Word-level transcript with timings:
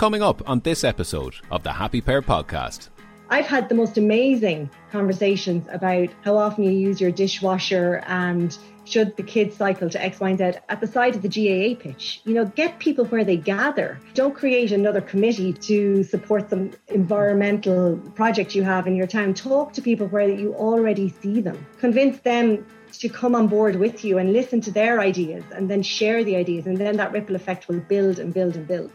coming 0.00 0.22
up 0.22 0.40
on 0.48 0.60
this 0.60 0.82
episode 0.82 1.34
of 1.50 1.62
the 1.62 1.70
Happy 1.70 2.00
Pear 2.00 2.22
podcast. 2.22 2.88
I've 3.28 3.44
had 3.44 3.68
the 3.68 3.74
most 3.74 3.98
amazing 3.98 4.70
conversations 4.90 5.68
about 5.70 6.08
how 6.24 6.38
often 6.38 6.64
you 6.64 6.70
use 6.70 7.02
your 7.02 7.10
dishwasher 7.10 8.02
and 8.06 8.56
should 8.86 9.14
the 9.18 9.22
kids 9.22 9.58
cycle 9.58 9.90
to 9.90 10.02
X, 10.02 10.18
Y, 10.18 10.30
and 10.30 10.38
Z 10.38 10.52
at 10.70 10.80
the 10.80 10.86
side 10.86 11.16
of 11.16 11.20
the 11.20 11.28
GAA 11.28 11.78
pitch. 11.78 12.22
You 12.24 12.32
know, 12.32 12.46
get 12.46 12.78
people 12.78 13.04
where 13.04 13.24
they 13.24 13.36
gather. 13.36 14.00
Don't 14.14 14.34
create 14.34 14.72
another 14.72 15.02
committee 15.02 15.52
to 15.52 16.02
support 16.02 16.48
some 16.48 16.70
environmental 16.88 17.98
project 18.14 18.54
you 18.54 18.62
have 18.62 18.86
in 18.86 18.96
your 18.96 19.06
town. 19.06 19.34
Talk 19.34 19.74
to 19.74 19.82
people 19.82 20.06
where 20.06 20.30
you 20.30 20.54
already 20.54 21.10
see 21.10 21.42
them. 21.42 21.66
Convince 21.78 22.20
them 22.20 22.64
to 22.92 23.08
come 23.10 23.34
on 23.34 23.48
board 23.48 23.76
with 23.76 24.02
you 24.02 24.16
and 24.16 24.32
listen 24.32 24.62
to 24.62 24.70
their 24.70 24.98
ideas 24.98 25.44
and 25.54 25.68
then 25.70 25.82
share 25.82 26.24
the 26.24 26.36
ideas. 26.36 26.66
And 26.66 26.78
then 26.78 26.96
that 26.96 27.12
ripple 27.12 27.36
effect 27.36 27.68
will 27.68 27.80
build 27.80 28.18
and 28.18 28.32
build 28.32 28.56
and 28.56 28.66
build. 28.66 28.90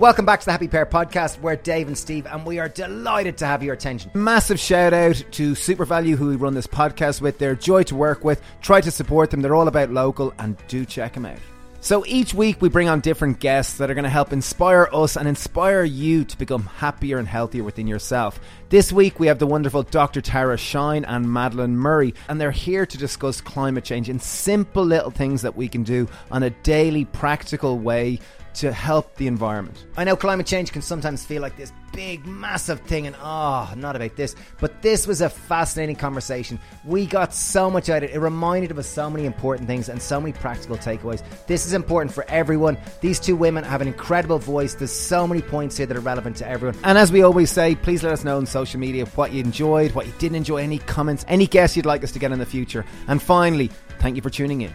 Welcome 0.00 0.24
back 0.24 0.40
to 0.40 0.46
the 0.46 0.52
Happy 0.52 0.66
Pear 0.66 0.86
podcast. 0.86 1.38
We're 1.40 1.56
Dave 1.56 1.86
and 1.86 1.98
Steve, 1.98 2.24
and 2.24 2.46
we 2.46 2.58
are 2.58 2.70
delighted 2.70 3.36
to 3.36 3.44
have 3.44 3.62
your 3.62 3.74
attention. 3.74 4.10
Massive 4.14 4.58
shout 4.58 4.94
out 4.94 5.22
to 5.32 5.52
SuperValu, 5.52 6.16
who 6.16 6.28
we 6.28 6.36
run 6.36 6.54
this 6.54 6.66
podcast 6.66 7.20
with. 7.20 7.36
They're 7.36 7.54
joy 7.54 7.82
to 7.82 7.94
work 7.94 8.24
with. 8.24 8.40
Try 8.62 8.80
to 8.80 8.90
support 8.90 9.30
them. 9.30 9.42
They're 9.42 9.54
all 9.54 9.68
about 9.68 9.90
local, 9.90 10.32
and 10.38 10.56
do 10.68 10.86
check 10.86 11.12
them 11.12 11.26
out. 11.26 11.36
So 11.82 12.02
each 12.06 12.32
week 12.32 12.62
we 12.62 12.70
bring 12.70 12.88
on 12.88 13.00
different 13.00 13.40
guests 13.40 13.76
that 13.76 13.90
are 13.90 13.94
going 13.94 14.04
to 14.04 14.10
help 14.10 14.32
inspire 14.32 14.88
us 14.90 15.18
and 15.18 15.28
inspire 15.28 15.84
you 15.84 16.24
to 16.24 16.38
become 16.38 16.62
happier 16.62 17.18
and 17.18 17.28
healthier 17.28 17.64
within 17.64 17.86
yourself. 17.86 18.40
This 18.70 18.90
week 18.92 19.20
we 19.20 19.26
have 19.26 19.38
the 19.38 19.46
wonderful 19.46 19.82
Dr. 19.82 20.22
Tara 20.22 20.56
Shine 20.56 21.04
and 21.04 21.30
Madeleine 21.30 21.76
Murray, 21.76 22.14
and 22.28 22.40
they're 22.40 22.50
here 22.50 22.86
to 22.86 22.98
discuss 22.98 23.42
climate 23.42 23.84
change 23.84 24.08
and 24.08 24.20
simple 24.20 24.84
little 24.84 25.10
things 25.10 25.42
that 25.42 25.56
we 25.56 25.68
can 25.68 25.82
do 25.82 26.08
on 26.30 26.42
a 26.42 26.50
daily, 26.50 27.04
practical 27.04 27.78
way 27.78 28.18
to 28.54 28.72
help 28.72 29.14
the 29.16 29.26
environment. 29.26 29.86
I 29.96 30.04
know 30.04 30.16
climate 30.16 30.46
change 30.46 30.72
can 30.72 30.82
sometimes 30.82 31.24
feel 31.24 31.42
like 31.42 31.56
this 31.56 31.72
big, 31.92 32.26
massive 32.26 32.80
thing, 32.80 33.06
and 33.06 33.16
oh, 33.20 33.72
not 33.76 33.96
about 33.96 34.16
this. 34.16 34.36
But 34.58 34.82
this 34.82 35.06
was 35.06 35.20
a 35.20 35.28
fascinating 35.28 35.96
conversation. 35.96 36.58
We 36.84 37.06
got 37.06 37.34
so 37.34 37.70
much 37.70 37.88
out 37.88 38.02
of 38.02 38.10
it. 38.10 38.14
It 38.14 38.20
reminded 38.20 38.76
us 38.78 38.86
so 38.86 39.10
many 39.10 39.26
important 39.26 39.66
things 39.68 39.88
and 39.88 40.00
so 40.00 40.20
many 40.20 40.32
practical 40.32 40.76
takeaways. 40.76 41.22
This 41.46 41.66
is 41.66 41.72
important 41.72 42.14
for 42.14 42.24
everyone. 42.28 42.78
These 43.00 43.20
two 43.20 43.36
women 43.36 43.64
have 43.64 43.80
an 43.80 43.88
incredible 43.88 44.38
voice. 44.38 44.74
There's 44.74 44.92
so 44.92 45.26
many 45.26 45.42
points 45.42 45.76
here 45.76 45.86
that 45.86 45.96
are 45.96 46.00
relevant 46.00 46.36
to 46.36 46.48
everyone. 46.48 46.78
And 46.84 46.98
as 46.98 47.12
we 47.12 47.22
always 47.22 47.50
say, 47.50 47.74
please 47.74 48.02
let 48.02 48.12
us 48.12 48.24
know 48.24 48.36
on 48.36 48.46
social 48.46 48.80
media 48.80 49.06
what 49.06 49.32
you 49.32 49.40
enjoyed, 49.40 49.92
what 49.92 50.06
you 50.06 50.12
didn't 50.18 50.36
enjoy, 50.36 50.58
any 50.58 50.78
comments, 50.78 51.24
any 51.28 51.46
guests 51.46 51.76
you'd 51.76 51.86
like 51.86 52.04
us 52.04 52.12
to 52.12 52.18
get 52.18 52.32
in 52.32 52.38
the 52.38 52.46
future. 52.46 52.84
And 53.08 53.20
finally, 53.20 53.70
thank 53.98 54.16
you 54.16 54.22
for 54.22 54.30
tuning 54.30 54.62
in. 54.62 54.72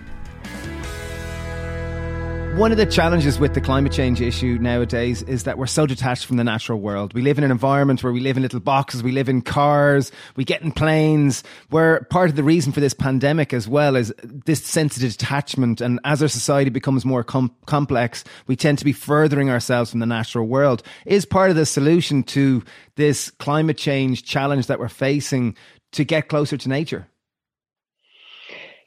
One 2.55 2.71
of 2.71 2.77
the 2.77 2.85
challenges 2.85 3.37
with 3.37 3.53
the 3.53 3.59
climate 3.59 3.91
change 3.91 4.21
issue 4.21 4.57
nowadays 4.61 5.21
is 5.23 5.43
that 5.43 5.57
we're 5.57 5.65
so 5.65 5.85
detached 5.85 6.25
from 6.25 6.37
the 6.37 6.43
natural 6.45 6.79
world. 6.79 7.13
We 7.13 7.21
live 7.21 7.37
in 7.37 7.43
an 7.43 7.51
environment 7.51 8.01
where 8.01 8.13
we 8.13 8.21
live 8.21 8.37
in 8.37 8.43
little 8.43 8.61
boxes, 8.61 9.03
we 9.03 9.11
live 9.11 9.27
in 9.27 9.41
cars, 9.41 10.09
we 10.37 10.45
get 10.45 10.61
in 10.61 10.71
planes. 10.71 11.43
Where 11.69 12.07
part 12.09 12.29
of 12.29 12.37
the 12.37 12.43
reason 12.43 12.71
for 12.71 12.79
this 12.79 12.93
pandemic 12.93 13.51
as 13.51 13.67
well 13.67 13.97
is 13.97 14.13
this 14.23 14.63
sense 14.63 14.95
of 14.95 15.01
detachment. 15.01 15.81
And 15.81 15.99
as 16.05 16.21
our 16.21 16.29
society 16.29 16.69
becomes 16.69 17.03
more 17.03 17.25
com- 17.25 17.53
complex, 17.65 18.23
we 18.47 18.55
tend 18.55 18.79
to 18.79 18.85
be 18.85 18.93
furthering 18.93 19.49
ourselves 19.49 19.91
from 19.91 19.99
the 19.99 20.05
natural 20.05 20.47
world. 20.47 20.81
Is 21.05 21.25
part 21.25 21.49
of 21.49 21.57
the 21.57 21.65
solution 21.65 22.23
to 22.23 22.63
this 22.95 23.31
climate 23.31 23.77
change 23.77 24.23
challenge 24.23 24.67
that 24.67 24.79
we're 24.79 24.87
facing 24.87 25.57
to 25.91 26.05
get 26.05 26.29
closer 26.29 26.55
to 26.55 26.69
nature? 26.69 27.05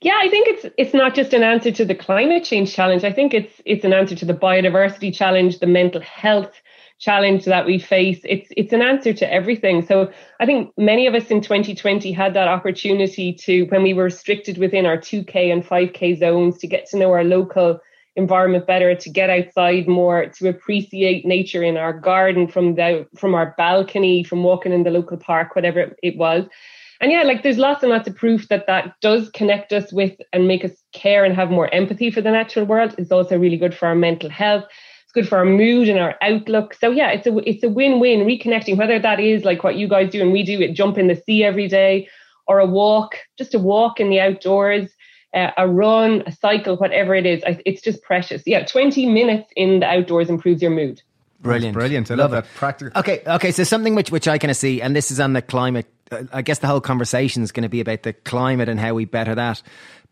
Yeah, 0.01 0.19
I 0.23 0.29
think 0.29 0.47
it's 0.47 0.67
it's 0.79 0.95
not 0.95 1.15
just 1.15 1.33
an 1.33 1.43
answer 1.43 1.73
to 1.73 1.85
the 1.85 1.95
climate 1.95 2.45
change 2.45 2.73
challenge. 2.73 3.03
I 3.03 3.13
think 3.13 3.35
it's 3.35 3.61
it's 3.65 3.85
an 3.85 3.93
answer 3.93 4.15
to 4.15 4.25
the 4.25 4.35
biodiversity 4.35 5.13
challenge, 5.13 5.59
the 5.59 5.67
mental 5.67 6.01
health 6.01 6.53
challenge 7.01 7.45
that 7.47 7.67
we 7.67 7.81
face. 7.81 8.21
It's 8.23 8.49
it's 8.57 8.73
an 8.73 8.81
answer 8.81 9.13
to 9.13 9.33
everything. 9.33 9.85
So 9.85 10.13
I 10.39 10.47
think 10.47 10.73
many 10.77 11.09
of 11.09 11.15
us 11.15 11.31
in 11.31 11.41
2020 11.41 12.13
had 12.13 12.35
that 12.35 12.47
opportunity 12.47 13.33
to 13.35 13.65
when 13.65 13.83
we 13.83 13.93
were 13.93 14.05
restricted 14.05 14.57
within 14.57 14.87
our 14.87 14.99
2K 14.99 15.53
and 15.53 15.65
5K 15.65 16.21
zones 16.21 16.59
to 16.59 16.69
get 16.69 16.87
to 16.91 16.97
know 16.97 17.11
our 17.11 17.25
local 17.25 17.81
environment 18.15 18.67
better, 18.69 18.95
to 18.95 19.11
get 19.11 19.31
outside 19.31 19.89
more, 19.89 20.27
to 20.27 20.49
appreciate 20.49 21.27
nature 21.27 21.63
in 21.65 21.77
our 21.77 21.93
garden 21.93 22.47
from 22.47 22.77
the 22.77 23.09
from 23.17 23.35
our 23.35 23.53
balcony, 23.59 24.23
from 24.23 24.45
walking 24.45 24.73
in 24.73 24.85
the 24.85 24.91
local 24.91 25.17
park, 25.17 25.57
whatever 25.57 25.97
it 26.05 26.17
was 26.17 26.47
and 27.01 27.13
yeah, 27.13 27.23
like 27.23 27.43
there's 27.43 27.59
lots 27.59 27.83
and 27.83 27.91
lots 27.91 28.09
of 28.09 28.17
proof 28.17 28.49
that 28.49 28.67
that 28.67 28.95
does 29.01 29.31
connect 29.31 29.73
us 29.73 29.93
with 29.93 30.17
and 30.33 30.49
make 30.49 30.65
us 30.65 30.73
care 30.93 31.25
and 31.25 31.35
have 31.35 31.51
more 31.51 31.73
empathy 31.73 32.11
for 32.11 32.21
the 32.21 32.31
natural 32.31 32.65
world. 32.65 32.95
It's 32.99 33.13
also 33.13 33.39
really 33.39 33.57
good 33.57 33.75
for 33.75 33.87
our 33.87 33.95
mental 33.95 34.31
health. 34.31 34.65
It's 35.05 35.13
good 35.13 35.29
for 35.29 35.39
our 35.39 35.45
mood 35.45 35.89
and 35.89 35.99
our 35.99 36.17
outlook. 36.23 36.75
So 36.75 36.91
yeah, 36.91 37.11
it's 37.11 37.27
a 37.27 37.37
it's 37.49 37.63
a 37.63 37.69
win-win 37.69 38.21
reconnecting. 38.21 38.77
Whether 38.77 38.99
that 38.99 39.21
is 39.21 39.45
like 39.45 39.63
what 39.63 39.77
you 39.77 39.89
guys 39.89 40.11
do 40.11 40.21
and 40.21 40.33
we 40.33 40.43
do 40.43 40.61
it, 40.61 40.75
jump 40.75 40.99
in 40.99 41.07
the 41.07 41.17
sea 41.17 41.45
every 41.45 41.69
day, 41.69 42.09
or 42.47 42.59
a 42.59 42.67
walk, 42.67 43.17
just 43.37 43.55
a 43.55 43.59
walk 43.59 44.01
in 44.01 44.11
the 44.11 44.21
outdoors. 44.21 44.91
Uh, 45.35 45.51
a 45.59 45.69
run, 45.69 46.23
a 46.27 46.33
cycle, 46.33 46.79
whatever 46.79 47.15
it 47.15 47.27
is, 47.27 47.43
it's 47.67 47.83
just 47.83 48.03
precious. 48.03 48.43
Yeah, 48.47 48.65
20 48.65 49.05
minutes 49.05 49.51
in 49.57 49.81
the 49.81 49.87
outdoors 49.87 50.31
improves 50.31 50.63
your 50.63 50.71
mood. 50.71 51.03
Brilliant, 51.41 51.75
That's 51.75 51.83
brilliant. 51.83 52.11
I 52.11 52.15
love, 52.15 52.33
love 52.33 52.45
that. 52.45 52.55
Practical. 52.55 52.99
Okay, 52.99 53.23
okay. 53.27 53.53
So 53.53 53.63
something 53.63 53.95
which 53.95 54.11
which 54.11 54.27
I 54.27 54.39
kind 54.39 54.51
of 54.51 54.57
see, 54.57 54.83
and 54.83 54.97
this 54.97 55.13
is 55.13 55.21
on 55.21 55.35
the 55.35 55.43
climate. 55.43 55.87
I 56.33 56.43
guess 56.43 56.61
the 56.61 56.67
whole 56.67 56.81
conversation 56.81 57.43
is 57.43 57.53
going 57.53 57.63
to 57.63 57.69
be 57.69 57.81
about 57.81 58.03
the 58.03 58.13
climate 58.13 58.69
and 58.69 58.81
how 58.81 58.95
we 58.95 59.05
better 59.05 59.35
that. 59.35 59.63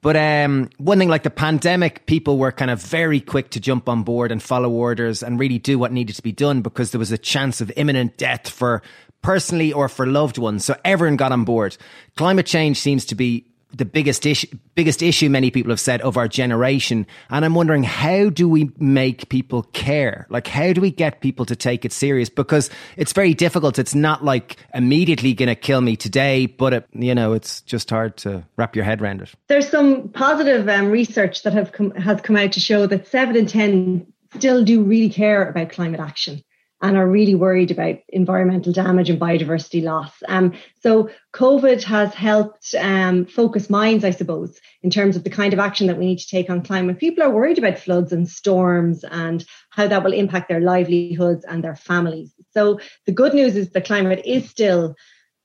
But 0.03 0.17
um, 0.17 0.71
one 0.79 0.99
thing 0.99 1.09
like 1.09 1.23
the 1.23 1.31
pandemic, 1.31 2.07
people 2.07 2.39
were 2.39 2.53
kind 2.53 2.71
of 2.71 2.83
very 2.83 3.21
quick 3.21 3.51
to 3.51 3.61
jump 3.61 3.89
on 3.89 4.03
board 4.03 4.31
and 4.31 4.43
follow 4.43 4.71
orders 4.71 5.23
and 5.23 5.39
really 5.39 5.59
do 5.59 5.79
what 5.79 5.93
needed 5.93 6.17
to 6.17 6.23
be 6.23 6.33
done 6.33 6.63
because 6.63 6.91
there 6.91 6.99
was 6.99 7.13
a 7.13 7.19
chance 7.19 7.61
of 7.61 7.73
imminent 7.77 8.17
death 8.17 8.49
for 8.49 8.83
personally 9.23 9.73
or 9.73 9.89
for 9.89 10.07
loved 10.07 10.39
ones. 10.39 10.65
So 10.65 10.77
everyone 10.85 11.17
got 11.17 11.33
on 11.33 11.45
board. 11.45 11.77
Climate 12.17 12.47
change 12.47 12.79
seems 12.79 13.05
to 13.07 13.15
be 13.15 13.47
the 13.73 13.85
biggest 13.85 14.25
issue, 14.25 14.47
biggest 14.75 15.03
issue 15.03 15.29
many 15.29 15.51
people 15.51 15.71
have 15.71 15.81
said 15.81 16.01
of 16.01 16.17
our 16.17 16.29
generation. 16.29 17.07
And 17.31 17.45
I'm 17.45 17.55
wondering, 17.55 17.83
how 17.83 18.31
do 18.31 18.49
we 18.49 18.71
make 18.79 19.29
people 19.29 19.65
care? 19.65 20.27
Like, 20.31 20.47
how 20.47 20.73
do 20.73 20.81
we 20.81 20.91
get 20.91 21.21
people 21.21 21.45
to 21.47 21.57
take 21.57 21.85
it 21.85 21.93
serious? 21.93 22.29
Because 22.29 22.71
it's 22.97 23.13
very 23.13 23.35
difficult. 23.35 23.79
It's 23.79 23.95
not 23.95 24.25
like 24.25 24.57
immediately 24.73 25.35
going 25.35 25.49
to 25.49 25.55
kill 25.55 25.81
me 25.81 25.97
today, 25.97 26.47
but 26.47 26.73
it, 26.73 26.87
you 26.93 27.15
know, 27.15 27.33
it's 27.33 27.61
just 27.63 27.91
hard 27.91 28.17
to 28.19 28.47
wrap 28.57 28.77
your 28.77 28.85
head 28.85 29.03
around 29.03 29.23
it. 29.23 29.33
There's 29.49 29.69
some 29.69 30.09
positive 30.11 30.69
um, 30.69 30.91
research 30.91 31.43
that 31.43 31.53
have 31.53 31.73
come, 31.73 31.91
has 31.93 32.21
come 32.21 32.37
out 32.37 32.53
to 32.53 32.61
show 32.61 32.87
that 32.87 33.07
seven 33.09 33.37
in 33.37 33.47
10 33.47 34.07
still 34.35 34.65
do 34.65 34.83
really 34.83 35.09
care 35.09 35.49
about 35.49 35.71
climate 35.71 36.01
action 36.01 36.43
and 36.83 36.97
are 36.97 37.09
really 37.09 37.35
worried 37.35 37.71
about 37.71 37.97
environmental 38.09 38.73
damage 38.73 39.09
and 39.09 39.21
biodiversity 39.21 39.83
loss. 39.83 40.13
Um, 40.29 40.53
so 40.81 41.11
COVID 41.33 41.83
has 41.85 42.13
helped 42.13 42.75
um, 42.79 43.25
focus 43.25 43.71
minds, 43.71 44.05
I 44.05 44.11
suppose, 44.11 44.61
in 44.83 44.91
terms 44.91 45.17
of 45.17 45.25
the 45.25 45.31
kind 45.31 45.55
of 45.55 45.59
action 45.59 45.87
that 45.87 45.97
we 45.97 46.05
need 46.05 46.19
to 46.19 46.29
take 46.29 46.51
on 46.51 46.63
climate. 46.63 46.99
People 46.99 47.25
are 47.25 47.31
worried 47.31 47.59
about 47.59 47.79
floods 47.79 48.13
and 48.13 48.29
storms 48.29 49.05
and 49.05 49.45
how 49.71 49.87
that 49.87 50.05
will 50.05 50.13
impact 50.13 50.49
their 50.49 50.61
livelihoods 50.61 51.45
and 51.47 51.65
their 51.65 51.77
families. 51.77 52.35
So 52.53 52.79
the 53.07 53.13
good 53.13 53.33
news 53.33 53.57
is 53.57 53.71
the 53.71 53.81
climate 53.81 54.23
is 54.27 54.49
still 54.49 54.97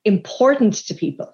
important 0.03 0.73
to 0.87 0.93
people. 0.93 1.33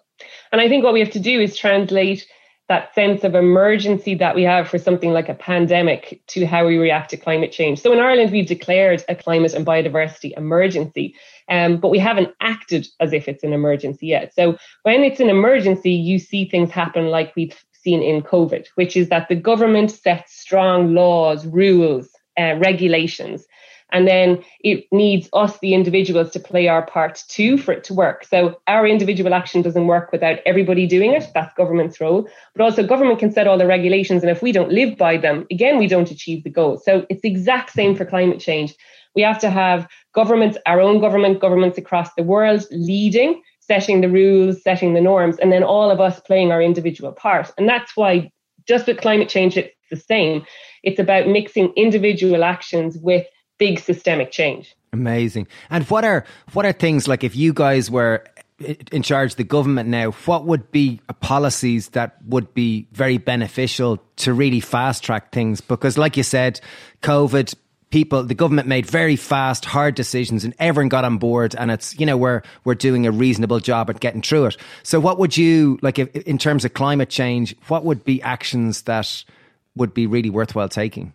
And 0.52 0.62
I 0.62 0.70
think 0.70 0.84
what 0.84 0.94
we 0.94 1.00
have 1.00 1.12
to 1.12 1.20
do 1.20 1.42
is 1.42 1.56
translate 1.56 2.26
that 2.70 2.94
sense 2.94 3.24
of 3.24 3.34
emergency 3.34 4.14
that 4.16 4.36
we 4.36 4.44
have 4.44 4.68
for 4.68 4.78
something 4.78 5.14
like 5.14 5.30
a 5.30 5.34
pandemic 5.34 6.22
to 6.28 6.46
how 6.46 6.68
we 6.68 6.78
react 6.78 7.10
to 7.12 7.18
climate 7.18 7.52
change. 7.52 7.80
So 7.80 7.94
in 7.94 8.00
Ireland, 8.00 8.32
we've 8.32 8.46
declared 8.46 9.04
a 9.08 9.16
climate 9.16 9.54
and 9.54 9.66
biodiversity 9.66 10.38
emergency, 10.38 11.16
um, 11.50 11.78
but 11.78 11.90
we 11.90 12.00
haven't 12.00 12.34
acted 12.42 12.88
as 13.00 13.14
if 13.14 13.30
it's 13.30 13.44
an 13.44 13.54
emergency 13.54 14.08
yet. 14.08 14.34
So 14.34 14.58
when 14.84 15.04
it's 15.04 15.22
an 15.22 15.30
emergency, 15.30 15.92
you 15.92 16.20
see 16.20 16.44
things 16.44 16.72
happen 16.72 17.08
like 17.08 17.34
we've 17.38 17.58
seen 17.72 18.02
in 18.02 18.22
COVID, 18.22 18.68
which 18.76 18.98
is 18.98 19.08
that 19.10 19.30
the 19.30 19.36
government 19.36 19.92
sets 19.92 20.38
strong 20.38 20.94
laws, 20.94 21.48
rules, 21.48 22.10
uh, 22.38 22.56
regulations 22.58 23.48
and 23.92 24.08
then 24.08 24.44
it 24.62 24.86
needs 24.92 25.30
us, 25.34 25.58
the 25.60 25.74
individuals, 25.74 26.32
to 26.32 26.40
play 26.40 26.68
our 26.68 26.86
part 26.86 27.24
too 27.28 27.58
for 27.58 27.72
it 27.72 27.84
to 27.86 27.94
work. 27.94 28.26
So 28.26 28.60
our 28.68 28.86
individual 28.86 29.34
action 29.34 29.62
doesn't 29.62 29.88
work 29.88 30.12
without 30.12 30.40
everybody 30.46 30.86
doing 30.86 31.14
it. 31.14 31.26
That's 31.34 31.54
government's 31.56 32.02
role. 32.02 32.28
But 32.54 32.64
also, 32.64 32.86
government 32.86 33.20
can 33.20 33.32
set 33.32 33.48
all 33.48 33.58
the 33.58 33.66
regulations. 33.66 34.24
And 34.24 34.30
if 34.30 34.42
we 34.42 34.52
don't 34.52 34.72
live 34.72 34.98
by 34.98 35.18
them, 35.18 35.48
again, 35.50 35.78
we 35.78 35.88
don't 35.88 36.12
achieve 36.12 36.44
the 36.44 36.50
goal. 36.50 36.78
So 36.84 37.06
it's 37.10 37.22
the 37.22 37.32
exact 37.32 37.72
same 37.72 37.96
for 37.96 38.06
climate 38.06 38.40
change. 38.40 38.76
We 39.16 39.22
have 39.22 39.40
to 39.40 39.50
have 39.50 39.88
governments, 40.14 40.58
our 40.66 40.82
own 40.82 41.00
government, 41.00 41.40
governments 41.40 41.78
across 41.78 42.14
the 42.14 42.24
world 42.24 42.66
leading, 42.72 43.42
setting 43.62 44.02
the 44.02 44.10
rules, 44.10 44.62
setting 44.62 44.94
the 44.94 45.02
norms, 45.02 45.38
and 45.40 45.52
then 45.52 45.64
all 45.64 45.90
of 45.90 46.00
us 46.00 46.20
playing 46.20 46.52
our 46.52 46.62
individual 46.62 47.12
part. 47.12 47.52
And 47.58 47.68
that's 47.68 47.96
why, 47.96 48.32
just 48.68 48.86
with 48.86 49.00
climate 49.00 49.30
change, 49.30 49.58
it's 49.58 49.74
the 49.90 49.98
same. 49.98 50.46
It's 50.84 51.00
about 51.00 51.28
mixing 51.28 51.74
individual 51.76 52.44
actions 52.44 52.98
with 52.98 53.26
big 53.58 53.80
systemic 53.80 54.32
change. 54.32 54.76
Amazing. 54.94 55.48
And 55.70 55.84
what 55.90 56.06
are 56.06 56.26
what 56.54 56.66
are 56.66 56.72
things 56.72 57.08
like 57.08 57.24
if 57.24 57.36
you 57.36 57.54
guys 57.54 57.92
were 57.92 58.24
in 58.92 59.04
charge 59.04 59.34
of 59.34 59.38
the 59.38 59.44
government 59.44 59.88
now, 59.88 60.12
what 60.12 60.46
would 60.46 60.72
be 60.72 61.00
policies 61.20 61.90
that 61.90 62.18
would 62.26 62.54
be 62.54 62.88
very 62.92 63.18
beneficial 63.18 64.02
to 64.18 64.34
really 64.34 64.60
fast 64.60 65.04
track 65.04 65.32
things? 65.32 65.62
Because, 65.62 65.98
like 65.98 66.18
you 66.18 66.24
said, 66.24 66.60
COVID 67.04 67.54
people, 67.90 68.24
the 68.24 68.34
government 68.34 68.68
made 68.68 68.86
very 68.86 69.16
fast, 69.16 69.64
hard 69.64 69.96
decisions 69.96 70.44
and 70.44 70.54
everyone 70.60 70.90
got 70.90 71.06
on 71.06 71.18
board 71.18 71.56
and 71.56 71.72
it's, 71.72 71.98
you 72.00 72.06
know, 72.06 72.18
we're, 72.18 72.42
we're 72.66 72.76
doing 72.76 73.06
a 73.06 73.12
reasonable 73.12 73.60
job 73.60 73.90
at 73.90 74.00
getting 74.00 74.22
through 74.22 74.46
it. 74.46 74.58
So 74.84 75.00
what 75.00 75.20
would 75.20 75.38
you, 75.38 75.80
like, 75.82 75.98
if, 76.00 76.14
in 76.16 76.38
terms 76.38 76.66
of 76.66 76.74
climate 76.74 77.10
change, 77.10 77.56
what 77.68 77.86
would 77.86 78.04
be 78.04 78.22
actions 78.22 78.82
that 78.84 79.24
would 79.76 79.94
be 79.94 80.08
really 80.08 80.30
worthwhile 80.30 80.68
taking? 80.68 81.14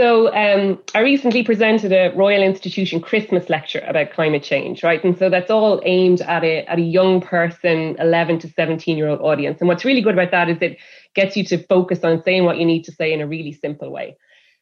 So 0.00 0.34
um, 0.34 0.78
I 0.94 1.00
recently 1.00 1.42
presented 1.42 1.92
a 1.92 2.08
Royal 2.16 2.42
Institution 2.42 3.02
Christmas 3.02 3.50
lecture 3.50 3.84
about 3.86 4.12
climate 4.12 4.42
change, 4.42 4.82
right? 4.82 5.04
And 5.04 5.18
so 5.18 5.28
that's 5.28 5.50
all 5.50 5.78
aimed 5.84 6.22
at 6.22 6.42
a 6.42 6.64
at 6.64 6.78
a 6.78 6.80
young 6.80 7.20
person, 7.20 7.96
11 7.98 8.38
to 8.38 8.48
17 8.48 8.96
year 8.96 9.08
old 9.08 9.20
audience. 9.20 9.60
And 9.60 9.68
what's 9.68 9.84
really 9.84 10.00
good 10.00 10.14
about 10.14 10.30
that 10.30 10.48
is 10.48 10.56
it 10.62 10.78
gets 11.14 11.36
you 11.36 11.44
to 11.44 11.58
focus 11.64 12.02
on 12.02 12.22
saying 12.22 12.46
what 12.46 12.56
you 12.56 12.64
need 12.64 12.84
to 12.84 12.92
say 12.92 13.12
in 13.12 13.20
a 13.20 13.26
really 13.26 13.52
simple 13.52 13.90
way. 13.90 14.16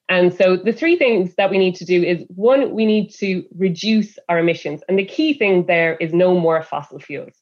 And 0.09 0.35
so 0.35 0.57
the 0.57 0.73
three 0.73 0.97
things 0.97 1.37
that 1.37 1.53
we 1.53 1.59
need 1.59 1.77
to 1.77 1.85
do 1.85 2.03
is 2.03 2.25
one, 2.35 2.75
we 2.75 2.85
need 2.85 3.11
to 3.21 3.45
reduce 3.57 4.19
our 4.29 4.41
emissions. 4.41 4.83
And 4.89 4.99
the 4.99 5.05
key 5.05 5.35
thing 5.35 5.67
there 5.67 5.95
is 5.99 6.13
no 6.13 6.37
more 6.37 6.65
fossil 6.65 6.99
fuels. 6.99 7.35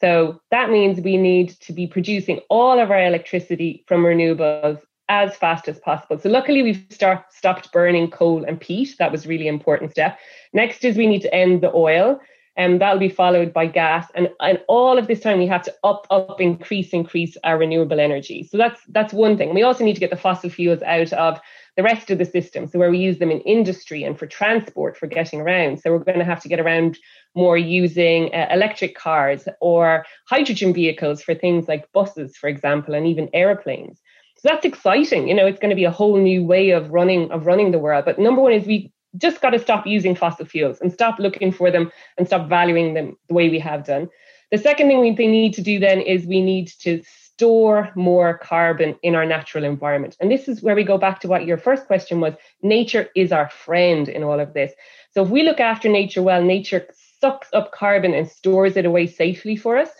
So 0.00 0.40
that 0.50 0.70
means 0.70 1.00
we 1.00 1.16
need 1.16 1.50
to 1.60 1.72
be 1.72 1.86
producing 1.86 2.40
all 2.50 2.80
of 2.80 2.90
our 2.90 3.04
electricity 3.04 3.84
from 3.86 4.02
renewables 4.02 4.80
as 5.08 5.36
fast 5.36 5.68
as 5.68 5.78
possible. 5.78 6.18
So 6.18 6.28
luckily 6.28 6.62
we've 6.62 6.84
start, 6.90 7.32
stopped 7.32 7.72
burning 7.72 8.10
coal 8.10 8.44
and 8.44 8.60
peat. 8.60 8.96
That 8.98 9.12
was 9.12 9.26
really 9.26 9.48
important 9.48 9.90
step. 9.90 10.18
Next 10.52 10.84
is 10.84 10.96
we 10.96 11.06
need 11.06 11.22
to 11.22 11.34
end 11.34 11.62
the 11.62 11.72
oil 11.74 12.20
and 12.58 12.80
that'll 12.80 12.98
be 12.98 13.08
followed 13.08 13.52
by 13.52 13.66
gas. 13.66 14.08
And, 14.16 14.28
and 14.40 14.60
all 14.66 14.98
of 14.98 15.06
this 15.06 15.20
time 15.20 15.38
we 15.38 15.46
have 15.46 15.62
to 15.62 15.74
up, 15.84 16.06
up, 16.10 16.40
increase, 16.40 16.90
increase 16.90 17.36
our 17.44 17.56
renewable 17.56 18.00
energy. 18.00 18.42
So 18.42 18.58
that's 18.58 18.80
that's 18.88 19.14
one 19.14 19.38
thing. 19.38 19.54
We 19.54 19.62
also 19.62 19.84
need 19.84 19.94
to 19.94 20.00
get 20.00 20.10
the 20.10 20.16
fossil 20.16 20.50
fuels 20.50 20.82
out 20.82 21.12
of 21.12 21.40
the 21.76 21.84
rest 21.84 22.10
of 22.10 22.18
the 22.18 22.24
system. 22.24 22.66
So 22.66 22.80
where 22.80 22.90
we 22.90 22.98
use 22.98 23.18
them 23.18 23.30
in 23.30 23.40
industry 23.42 24.02
and 24.02 24.18
for 24.18 24.26
transport 24.26 24.96
for 24.96 25.06
getting 25.06 25.40
around. 25.40 25.80
So 25.80 25.92
we're 25.92 26.00
going 26.00 26.18
to 26.18 26.24
have 26.24 26.42
to 26.42 26.48
get 26.48 26.58
around 26.58 26.98
more 27.36 27.56
using 27.56 28.34
uh, 28.34 28.48
electric 28.50 28.96
cars 28.96 29.46
or 29.60 30.04
hydrogen 30.28 30.74
vehicles 30.74 31.22
for 31.22 31.36
things 31.36 31.68
like 31.68 31.90
buses, 31.92 32.36
for 32.36 32.48
example, 32.48 32.94
and 32.94 33.06
even 33.06 33.30
airplanes. 33.32 34.00
So 34.38 34.48
that's 34.48 34.64
exciting. 34.64 35.28
You 35.28 35.34
know, 35.34 35.46
it's 35.46 35.58
going 35.58 35.70
to 35.70 35.76
be 35.76 35.84
a 35.84 35.90
whole 35.90 36.16
new 36.16 36.44
way 36.44 36.70
of 36.70 36.90
running 36.90 37.30
of 37.32 37.46
running 37.46 37.72
the 37.72 37.78
world. 37.78 38.04
But 38.04 38.18
number 38.18 38.40
one 38.40 38.52
is 38.52 38.66
we 38.66 38.92
just 39.16 39.40
got 39.40 39.50
to 39.50 39.58
stop 39.58 39.86
using 39.86 40.14
fossil 40.14 40.46
fuels 40.46 40.80
and 40.80 40.92
stop 40.92 41.18
looking 41.18 41.50
for 41.50 41.70
them 41.70 41.90
and 42.16 42.26
stop 42.26 42.48
valuing 42.48 42.94
them 42.94 43.16
the 43.28 43.34
way 43.34 43.48
we 43.48 43.58
have 43.58 43.84
done. 43.84 44.08
The 44.50 44.58
second 44.58 44.88
thing 44.88 45.00
we 45.00 45.10
need 45.10 45.54
to 45.54 45.62
do 45.62 45.78
then 45.78 46.00
is 46.00 46.24
we 46.24 46.40
need 46.40 46.68
to 46.80 47.02
store 47.04 47.90
more 47.94 48.38
carbon 48.38 48.96
in 49.02 49.14
our 49.14 49.26
natural 49.26 49.64
environment. 49.64 50.16
And 50.20 50.30
this 50.30 50.48
is 50.48 50.62
where 50.62 50.74
we 50.74 50.84
go 50.84 50.98
back 50.98 51.20
to 51.20 51.28
what 51.28 51.46
your 51.46 51.58
first 51.58 51.86
question 51.86 52.20
was. 52.20 52.34
Nature 52.62 53.08
is 53.14 53.32
our 53.32 53.50
friend 53.50 54.08
in 54.08 54.22
all 54.22 54.40
of 54.40 54.54
this. 54.54 54.72
So 55.12 55.22
if 55.22 55.28
we 55.28 55.42
look 55.42 55.60
after 55.60 55.88
nature 55.88 56.22
well, 56.22 56.42
nature 56.42 56.86
sucks 57.20 57.48
up 57.52 57.72
carbon 57.72 58.14
and 58.14 58.28
stores 58.28 58.76
it 58.76 58.86
away 58.86 59.06
safely 59.06 59.56
for 59.56 59.76
us. 59.76 59.90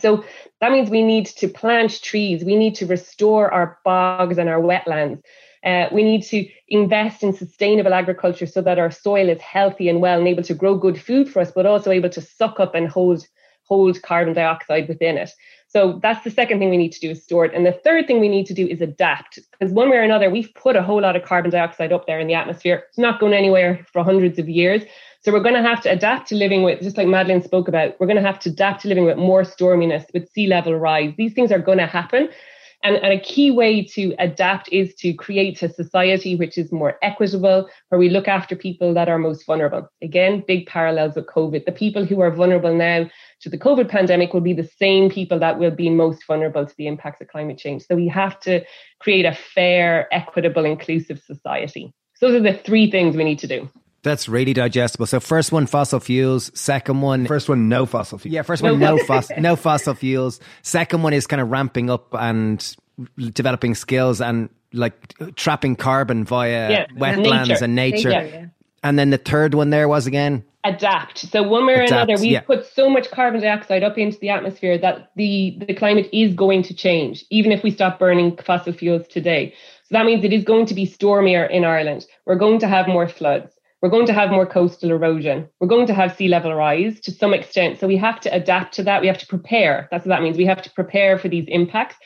So 0.00 0.24
that 0.60 0.72
means 0.72 0.90
we 0.90 1.02
need 1.02 1.26
to 1.26 1.48
plant 1.48 2.02
trees, 2.02 2.44
we 2.44 2.56
need 2.56 2.74
to 2.76 2.86
restore 2.86 3.52
our 3.52 3.78
bogs 3.84 4.38
and 4.38 4.48
our 4.48 4.60
wetlands. 4.60 5.22
Uh, 5.64 5.88
we 5.90 6.02
need 6.02 6.22
to 6.22 6.48
invest 6.68 7.22
in 7.22 7.32
sustainable 7.32 7.92
agriculture 7.92 8.46
so 8.46 8.62
that 8.62 8.78
our 8.78 8.90
soil 8.90 9.28
is 9.28 9.40
healthy 9.40 9.88
and 9.88 10.00
well 10.00 10.18
and 10.18 10.28
able 10.28 10.42
to 10.44 10.54
grow 10.54 10.76
good 10.76 11.00
food 11.00 11.28
for 11.28 11.40
us, 11.40 11.50
but 11.50 11.66
also 11.66 11.90
able 11.90 12.10
to 12.10 12.20
suck 12.20 12.60
up 12.60 12.74
and 12.74 12.88
hold 12.88 13.26
hold 13.64 14.00
carbon 14.02 14.32
dioxide 14.34 14.88
within 14.88 15.18
it. 15.18 15.30
So 15.68 16.00
that's 16.02 16.24
the 16.24 16.30
second 16.30 16.58
thing 16.58 16.70
we 16.70 16.78
need 16.78 16.92
to 16.92 17.00
do 17.00 17.10
is 17.10 17.22
store 17.22 17.44
it. 17.44 17.54
And 17.54 17.66
the 17.66 17.78
third 17.84 18.06
thing 18.06 18.20
we 18.20 18.28
need 18.28 18.46
to 18.46 18.54
do 18.54 18.66
is 18.66 18.80
adapt. 18.80 19.38
Because 19.52 19.72
one 19.72 19.90
way 19.90 19.98
or 19.98 20.02
another, 20.02 20.30
we've 20.30 20.52
put 20.54 20.76
a 20.76 20.82
whole 20.82 21.02
lot 21.02 21.14
of 21.14 21.24
carbon 21.24 21.50
dioxide 21.50 21.92
up 21.92 22.06
there 22.06 22.18
in 22.18 22.26
the 22.26 22.34
atmosphere. 22.34 22.84
It's 22.88 22.98
not 22.98 23.20
going 23.20 23.34
anywhere 23.34 23.84
for 23.92 24.02
hundreds 24.02 24.38
of 24.38 24.48
years. 24.48 24.82
So 25.20 25.30
we're 25.30 25.42
going 25.42 25.56
to 25.56 25.62
have 25.62 25.82
to 25.82 25.90
adapt 25.90 26.28
to 26.28 26.36
living 26.36 26.62
with, 26.62 26.80
just 26.80 26.96
like 26.96 27.06
Madeleine 27.06 27.42
spoke 27.42 27.68
about, 27.68 28.00
we're 28.00 28.06
going 28.06 28.16
to 28.16 28.26
have 28.26 28.38
to 28.40 28.50
adapt 28.50 28.82
to 28.82 28.88
living 28.88 29.04
with 29.04 29.18
more 29.18 29.42
storminess, 29.42 30.04
with 30.14 30.30
sea 30.30 30.46
level 30.46 30.74
rise. 30.74 31.12
These 31.18 31.34
things 31.34 31.52
are 31.52 31.58
going 31.58 31.78
to 31.78 31.86
happen. 31.86 32.30
And, 32.84 32.96
and, 32.96 33.12
a 33.12 33.18
key 33.18 33.50
way 33.50 33.82
to 33.84 34.14
adapt 34.20 34.68
is 34.70 34.94
to 34.96 35.12
create 35.12 35.60
a 35.64 35.68
society 35.68 36.36
which 36.36 36.56
is 36.56 36.70
more 36.70 36.96
equitable, 37.02 37.68
where 37.88 37.98
we 37.98 38.08
look 38.08 38.28
after 38.28 38.54
people 38.54 38.94
that 38.94 39.08
are 39.08 39.18
most 39.18 39.44
vulnerable. 39.44 39.88
Again, 40.00 40.44
big 40.46 40.66
parallels 40.66 41.16
with 41.16 41.26
COVID. 41.26 41.64
The 41.64 41.72
people 41.72 42.04
who 42.04 42.20
are 42.20 42.30
vulnerable 42.30 42.72
now 42.72 43.10
to 43.40 43.48
the 43.48 43.58
COVID 43.58 43.88
pandemic 43.88 44.34
will 44.34 44.40
be 44.40 44.52
the 44.52 44.68
same 44.78 45.10
people 45.10 45.38
that 45.38 45.58
will 45.58 45.70
be 45.70 45.90
most 45.90 46.26
vulnerable 46.26 46.66
to 46.66 46.74
the 46.76 46.86
impacts 46.86 47.20
of 47.20 47.28
climate 47.28 47.58
change. 47.58 47.86
So 47.86 47.94
we 47.94 48.08
have 48.08 48.38
to 48.40 48.64
create 48.98 49.24
a 49.24 49.34
fair, 49.34 50.12
equitable, 50.12 50.64
inclusive 50.64 51.20
society. 51.20 51.94
So 52.14 52.28
those 52.28 52.40
are 52.40 52.52
the 52.52 52.58
three 52.58 52.90
things 52.90 53.16
we 53.16 53.24
need 53.24 53.38
to 53.40 53.46
do. 53.46 53.70
That's 54.02 54.28
really 54.28 54.54
digestible. 54.54 55.06
So 55.06 55.20
first 55.20 55.52
one, 55.52 55.66
fossil 55.66 56.00
fuels. 56.00 56.50
Second 56.58 57.00
one, 57.00 57.26
first 57.26 57.48
one, 57.48 57.68
no 57.68 57.84
fossil 57.84 58.18
fuels. 58.18 58.32
Yeah, 58.32 58.42
first 58.42 58.62
one, 58.62 58.78
no, 58.78 58.96
fossil, 58.98 59.36
no 59.40 59.56
fossil 59.56 59.94
fuels. 59.94 60.40
Second 60.62 61.02
one 61.02 61.12
is 61.12 61.26
kind 61.26 61.42
of 61.42 61.50
ramping 61.50 61.90
up 61.90 62.14
and 62.14 62.76
developing 63.18 63.74
skills 63.74 64.20
and 64.20 64.48
like 64.72 65.14
trapping 65.34 65.76
carbon 65.76 66.24
via 66.24 66.70
yeah, 66.70 66.86
wetlands 66.88 67.48
nature. 67.48 67.64
and 67.64 67.74
nature. 67.74 68.08
nature 68.10 68.26
yeah. 68.26 68.46
And 68.82 68.98
then 68.98 69.10
the 69.10 69.18
third 69.18 69.54
one 69.54 69.70
there 69.70 69.88
was 69.88 70.06
again 70.06 70.44
adapt. 70.64 71.18
So 71.18 71.42
one 71.42 71.66
way 71.66 71.74
or 71.74 71.82
adapt, 71.82 72.10
another, 72.10 72.20
we've 72.20 72.32
yeah. 72.32 72.40
put 72.40 72.66
so 72.66 72.90
much 72.90 73.10
carbon 73.10 73.40
dioxide 73.40 73.82
up 73.82 73.96
into 73.96 74.18
the 74.18 74.28
atmosphere 74.28 74.76
that 74.78 75.10
the 75.16 75.56
the 75.66 75.74
climate 75.74 76.08
is 76.12 76.34
going 76.34 76.62
to 76.64 76.74
change, 76.74 77.24
even 77.30 77.52
if 77.52 77.62
we 77.62 77.70
stop 77.70 77.98
burning 77.98 78.36
fossil 78.38 78.72
fuels 78.72 79.06
today. 79.08 79.54
So 79.84 79.94
that 79.94 80.04
means 80.04 80.24
it 80.24 80.32
is 80.32 80.44
going 80.44 80.66
to 80.66 80.74
be 80.74 80.84
stormier 80.84 81.46
in 81.46 81.64
Ireland. 81.64 82.06
We're 82.26 82.36
going 82.36 82.58
to 82.60 82.68
have 82.68 82.88
more 82.88 83.08
floods. 83.08 83.54
We're 83.80 83.88
going 83.90 84.06
to 84.06 84.12
have 84.12 84.30
more 84.30 84.44
coastal 84.44 84.90
erosion. 84.90 85.48
We're 85.60 85.68
going 85.68 85.86
to 85.86 85.94
have 85.94 86.16
sea 86.16 86.28
level 86.28 86.52
rise 86.52 87.00
to 87.00 87.12
some 87.12 87.32
extent. 87.32 87.78
So 87.78 87.86
we 87.86 87.96
have 87.96 88.20
to 88.20 88.34
adapt 88.34 88.74
to 88.74 88.82
that. 88.82 89.00
We 89.00 89.06
have 89.06 89.18
to 89.18 89.26
prepare. 89.26 89.88
That's 89.90 90.04
what 90.04 90.10
that 90.10 90.22
means. 90.22 90.36
We 90.36 90.46
have 90.46 90.62
to 90.62 90.70
prepare 90.72 91.16
for 91.16 91.28
these 91.28 91.46
impacts. 91.46 91.96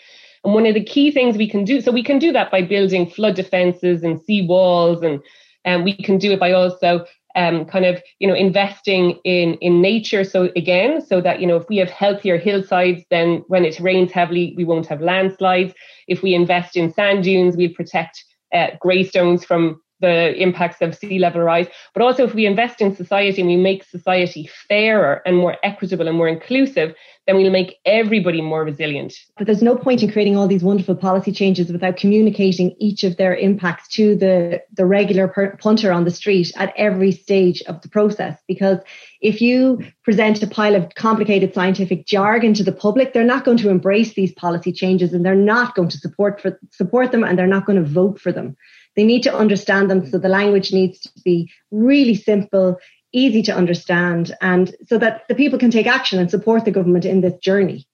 And 0.45 0.53
one 0.53 0.67
of 0.67 0.75
the 0.75 0.85
key 0.85 1.11
things 1.11 1.39
we 1.39 1.49
can 1.49 1.65
do, 1.65 1.81
so 1.81 1.91
we 1.91 2.03
can 2.03 2.19
do 2.19 2.31
that 2.33 2.51
by 2.51 2.63
building 2.63 3.09
flood 3.09 3.37
defenses 3.37 4.03
and 4.03 4.21
sea 4.21 4.47
walls, 4.47 5.03
and, 5.03 5.21
and 5.65 5.83
we 5.83 5.97
can 5.97 6.19
do 6.19 6.33
it 6.33 6.41
by 6.41 6.53
also 6.53 7.07
um, 7.37 7.65
kind 7.65 7.85
of 7.85 8.03
you 8.19 8.29
know 8.29 8.35
investing 8.35 9.19
in 9.25 9.55
in 9.55 9.81
nature. 9.81 10.25
So 10.25 10.51
again, 10.57 11.01
so 11.01 11.21
that 11.21 11.41
you 11.41 11.47
know 11.47 11.57
if 11.57 11.69
we 11.69 11.77
have 11.79 11.91
healthier 11.91 12.39
hillsides, 12.39 13.05
then 13.11 13.45
when 13.49 13.65
it 13.65 13.79
rains 13.81 14.13
heavily, 14.13 14.55
we 14.57 14.65
won't 14.65 14.87
have 14.87 15.01
landslides. 15.01 15.75
If 16.09 16.23
we 16.23 16.35
invest 16.35 16.77
in 16.77 16.93
sand 16.93 17.25
dunes, 17.25 17.57
we'll 17.57 17.75
protect 17.75 18.23
uh, 18.55 18.69
greystones 18.81 19.45
from 19.45 19.81
the 20.01 20.35
impacts 20.35 20.83
of 20.83 20.95
sea 20.97 21.19
level 21.19 21.41
rise, 21.41 21.69
but 21.95 22.03
also 22.03 22.25
if 22.25 22.35
we 22.35 22.45
invest 22.45 22.81
in 22.81 22.95
society 22.95 23.41
and 23.41 23.49
we 23.49 23.57
make 23.57 23.85
society 23.85 24.51
fairer 24.69 25.23
and 25.25 25.37
more 25.37 25.57
equitable 25.63 26.09
and 26.09 26.17
more 26.17 26.29
inclusive, 26.29 26.93
then 27.27 27.37
we'll 27.37 27.51
make 27.51 27.79
everybody 27.85 28.41
more 28.41 28.65
resilient. 28.65 29.15
But 29.37 29.47
there's 29.47 29.63
no 29.63 29.77
point 29.77 30.03
in 30.03 30.11
creating 30.11 30.37
all 30.37 30.49
these 30.49 30.65
wonderful 30.65 30.97
policy 30.97 31.31
changes 31.31 31.71
without 31.71 31.97
communicating 31.97 32.75
each 32.81 33.05
of 33.05 33.17
their 33.17 33.37
impacts 33.37 33.87
to 33.89 34.17
the, 34.17 34.61
the 34.73 34.85
regular 34.85 35.29
per- 35.29 35.57
punter 35.57 35.93
on 35.93 36.05
the 36.05 36.11
street 36.11 36.53
at 36.57 36.73
every 36.77 37.13
stage 37.13 37.63
of 37.63 37.81
the 37.83 37.89
process. 37.89 38.39
Because 38.49 38.79
if 39.21 39.41
you 39.41 39.85
present 40.03 40.43
a 40.43 40.49
pile 40.49 40.75
of 40.75 40.95
complicated 40.97 41.55
scientific 41.55 42.07
jargon 42.07 42.55
to 42.55 42.65
the 42.65 42.73
public, 42.73 43.13
they're 43.13 43.23
not 43.23 43.45
going 43.45 43.59
to 43.59 43.71
embrace 43.71 44.15
these 44.15 44.33
policy 44.33 44.73
changes 44.73 45.13
and 45.13 45.25
they're 45.25 45.35
not 45.37 45.77
going 45.77 45.89
to 45.91 45.99
support 45.99 46.41
for, 46.41 46.59
support 46.73 47.13
them 47.13 47.23
and 47.23 47.39
they're 47.39 47.47
not 47.47 47.67
going 47.67 47.83
to 47.83 47.89
vote 47.89 48.21
for 48.21 48.33
them. 48.33 48.57
They 48.97 49.05
need 49.05 49.23
to 49.23 49.35
understand 49.35 49.91
them. 49.91 50.07
So 50.11 50.19
the 50.19 50.29
language 50.29 50.73
needs 50.73 51.01
to 51.01 51.11
be 51.25 51.51
really 51.71 52.15
simple, 52.15 52.79
easy 53.13 53.43
to 53.43 53.55
understand, 53.55 54.35
and 54.41 54.75
so 54.87 54.99
that 54.99 55.27
the 55.29 55.35
people 55.35 55.59
can 55.59 55.71
take 55.71 55.87
action 55.87 56.19
and 56.19 56.31
support 56.31 56.65
the 56.65 56.71
government 56.71 57.05
in 57.05 57.21
this 57.21 57.35
journey. 57.39 57.87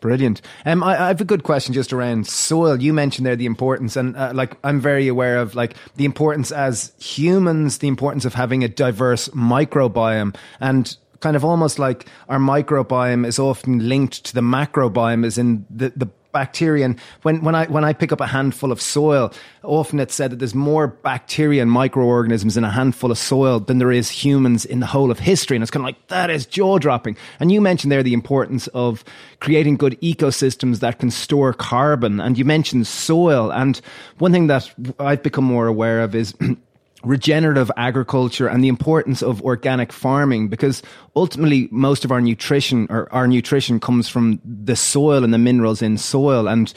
Brilliant. 0.00 0.40
Um, 0.64 0.82
I, 0.82 0.94
I, 0.94 1.08
have 1.08 1.20
a 1.20 1.26
good 1.26 1.42
question 1.42 1.74
just 1.74 1.92
around 1.92 2.26
soil. 2.26 2.80
You 2.80 2.94
mentioned 2.94 3.26
there 3.26 3.36
the 3.36 3.46
importance, 3.46 3.96
and 3.96 4.16
uh, 4.16 4.32
like 4.34 4.56
I'm 4.64 4.80
very 4.80 5.08
aware 5.08 5.36
of 5.36 5.54
like 5.54 5.74
the 5.96 6.06
importance 6.06 6.50
as 6.50 6.92
humans, 6.98 7.78
the 7.78 7.88
importance 7.88 8.24
of 8.24 8.34
having 8.34 8.64
a 8.64 8.68
diverse 8.68 9.28
microbiome, 9.28 10.34
and 10.58 10.96
kind 11.20 11.36
of 11.36 11.44
almost 11.44 11.78
like 11.78 12.06
our 12.30 12.38
microbiome 12.38 13.26
is 13.26 13.38
often 13.38 13.88
linked 13.88 14.24
to 14.24 14.34
the 14.34 14.40
macrobiome, 14.40 15.26
as 15.26 15.36
in 15.36 15.66
the 15.68 15.92
the 15.94 16.08
bacteria. 16.32 16.84
And 16.84 16.98
when, 17.22 17.42
when 17.42 17.54
I 17.54 17.66
when 17.66 17.84
I 17.84 17.92
pick 17.92 18.12
up 18.12 18.20
a 18.20 18.26
handful 18.26 18.72
of 18.72 18.80
soil, 18.80 19.32
often 19.62 20.00
it's 20.00 20.14
said 20.14 20.30
that 20.30 20.36
there's 20.36 20.54
more 20.54 20.88
bacteria 20.88 21.62
and 21.62 21.70
microorganisms 21.70 22.56
in 22.56 22.64
a 22.64 22.70
handful 22.70 23.10
of 23.10 23.18
soil 23.18 23.60
than 23.60 23.78
there 23.78 23.92
is 23.92 24.10
humans 24.10 24.64
in 24.64 24.80
the 24.80 24.86
whole 24.86 25.10
of 25.10 25.18
history. 25.18 25.56
And 25.56 25.62
it's 25.62 25.70
kind 25.70 25.82
of 25.82 25.86
like 25.86 26.08
that 26.08 26.30
is 26.30 26.46
jaw 26.46 26.78
dropping. 26.78 27.16
And 27.38 27.50
you 27.52 27.60
mentioned 27.60 27.92
there 27.92 28.02
the 28.02 28.14
importance 28.14 28.66
of 28.68 29.04
creating 29.40 29.76
good 29.76 30.00
ecosystems 30.00 30.80
that 30.80 30.98
can 30.98 31.10
store 31.10 31.52
carbon. 31.52 32.20
And 32.20 32.38
you 32.38 32.44
mentioned 32.44 32.86
soil. 32.86 33.52
And 33.52 33.80
one 34.18 34.32
thing 34.32 34.46
that 34.48 34.72
I've 34.98 35.22
become 35.22 35.44
more 35.44 35.66
aware 35.66 36.00
of 36.00 36.14
is 36.14 36.34
regenerative 37.02 37.70
agriculture 37.76 38.46
and 38.46 38.62
the 38.62 38.68
importance 38.68 39.22
of 39.22 39.42
organic 39.42 39.92
farming 39.92 40.48
because 40.48 40.82
ultimately 41.16 41.68
most 41.70 42.04
of 42.04 42.12
our 42.12 42.20
nutrition 42.20 42.86
or 42.90 43.12
our 43.12 43.26
nutrition 43.26 43.80
comes 43.80 44.08
from 44.08 44.40
the 44.44 44.76
soil 44.76 45.24
and 45.24 45.32
the 45.32 45.38
minerals 45.38 45.82
in 45.82 45.96
soil 45.96 46.46
and 46.46 46.74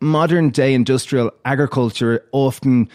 modern 0.00 0.50
day 0.50 0.74
industrial 0.74 1.30
agriculture 1.44 2.24
often 2.32 2.88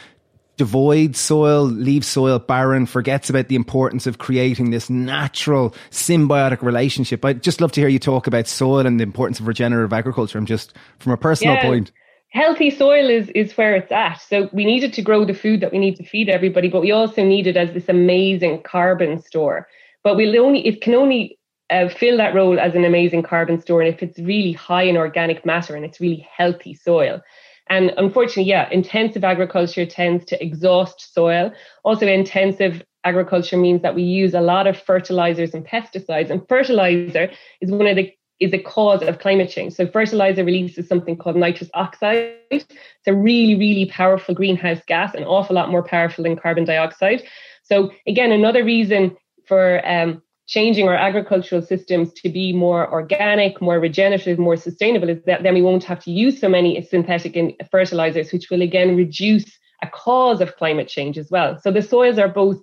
devoid 0.58 1.16
soil, 1.16 1.64
leaves 1.64 2.08
soil 2.08 2.40
barren, 2.40 2.86
forgets 2.86 3.30
about 3.30 3.48
the 3.48 3.56
importance 3.56 4.08
of 4.08 4.18
creating 4.18 4.72
this 4.72 4.90
natural 4.90 5.74
symbiotic 5.92 6.62
relationship. 6.64 7.24
I'd 7.24 7.44
just 7.44 7.62
love 7.62 7.72
to 7.74 7.82
hear 7.82 7.88
you 7.88 8.00
talk 8.00 8.28
about 8.28 8.48
soil 8.48 8.86
and 8.86 9.00
the 9.00 9.04
importance 9.04 9.40
of 9.40 9.48
regenerative 9.48 9.94
agriculture. 9.94 10.38
I'm 10.38 10.48
just 10.48 10.74
from 11.00 11.14
a 11.14 11.18
personal 11.18 11.56
yeah. 11.56 11.62
point 11.62 11.92
healthy 12.38 12.70
soil 12.70 13.10
is 13.10 13.30
is 13.30 13.58
where 13.58 13.76
it's 13.76 13.92
at. 13.92 14.22
So 14.22 14.50
we 14.54 14.64
needed 14.64 14.94
to 14.94 15.02
grow 15.02 15.26
the 15.26 15.34
food 15.34 15.60
that 15.62 15.72
we 15.72 15.80
need 15.80 15.96
to 15.98 16.04
feed 16.04 16.30
everybody, 16.30 16.70
but 16.70 16.82
we 16.82 16.92
also 16.92 17.24
need 17.24 17.48
it 17.48 17.58
as 17.58 17.74
this 17.74 17.90
amazing 17.90 18.62
carbon 18.64 19.20
store. 19.22 19.68
But 20.04 20.16
we'll 20.16 20.40
only 20.46 20.66
it 20.66 20.82
can 20.82 20.94
only 20.94 21.40
uh, 21.70 21.90
fill 21.90 22.18
that 22.18 22.36
role 22.36 22.60
as 22.60 22.76
an 22.76 22.86
amazing 22.86 23.24
carbon 23.24 23.60
store, 23.60 23.82
and 23.82 23.94
if 23.94 24.04
it's 24.04 24.20
really 24.20 24.54
high 24.54 24.84
in 24.84 24.98
organic 24.98 25.46
matter 25.46 25.76
and 25.76 25.84
it's 25.84 26.00
really 26.00 26.28
healthy 26.38 26.74
soil. 26.76 27.22
And 27.70 27.92
unfortunately, 27.98 28.50
yeah, 28.50 28.70
intensive 28.70 29.26
agriculture 29.26 29.86
tends 29.86 30.24
to 30.26 30.42
exhaust 30.42 31.14
soil. 31.14 31.52
Also, 31.84 32.08
intensive 32.08 32.82
agriculture 33.04 33.58
means 33.58 33.82
that 33.82 33.96
we 33.96 34.04
use 34.04 34.34
a 34.34 34.42
lot 34.42 34.68
of 34.68 34.78
fertilizers 34.78 35.54
and 35.54 35.66
pesticides. 35.66 36.30
And 36.30 36.48
fertilizer 36.48 37.30
is 37.62 37.72
one 37.72 37.88
of 37.88 37.98
the 37.98 38.17
is 38.40 38.54
a 38.54 38.60
cause 38.60 39.02
of 39.02 39.20
climate 39.20 39.50
change. 39.50 39.74
So 39.74 39.88
fertilizer 39.88 40.44
releases 40.44 40.88
something 40.88 41.18
called 41.18 41.36
nitrous 41.36 41.70
oxide. 41.74 42.36
It's 42.52 42.68
a 43.08 43.14
really, 43.14 43.56
really 43.56 43.86
powerful 43.88 44.36
greenhouse 44.36 44.82
gas, 44.86 45.14
an 45.16 45.24
awful 45.24 45.56
lot 45.56 45.72
more 45.72 45.84
powerful 45.84 46.24
than 46.24 46.36
carbon 46.36 46.66
dioxide. 46.66 47.24
So 47.64 47.92
again, 48.06 48.32
another 48.32 48.64
reason 48.64 49.18
for 49.46 49.86
um, 49.88 50.22
changing 50.48 50.88
our 50.88 50.96
agricultural 50.96 51.62
systems 51.62 52.14
to 52.14 52.30
be 52.30 52.54
more 52.54 52.90
organic, 52.92 53.62
more 53.62 53.80
regenerative, 53.80 54.40
more 54.40 54.56
sustainable 54.56 55.10
is 55.10 55.22
that 55.26 55.44
then 55.44 55.54
we 55.54 55.62
won't 55.62 55.84
have 55.84 56.04
to 56.04 56.12
use 56.12 56.40
so 56.40 56.48
many 56.48 56.82
synthetic 56.82 57.56
fertilizers, 57.70 58.32
which 58.32 58.50
will 58.50 58.62
again 58.62 58.96
reduce 58.96 59.46
a 59.82 59.88
cause 59.88 60.42
of 60.42 60.56
climate 60.56 60.88
change 60.88 61.18
as 61.18 61.30
well. 61.30 61.60
So 61.62 61.72
the 61.72 61.82
soils 61.82 62.18
are 62.18 62.30
both 62.30 62.58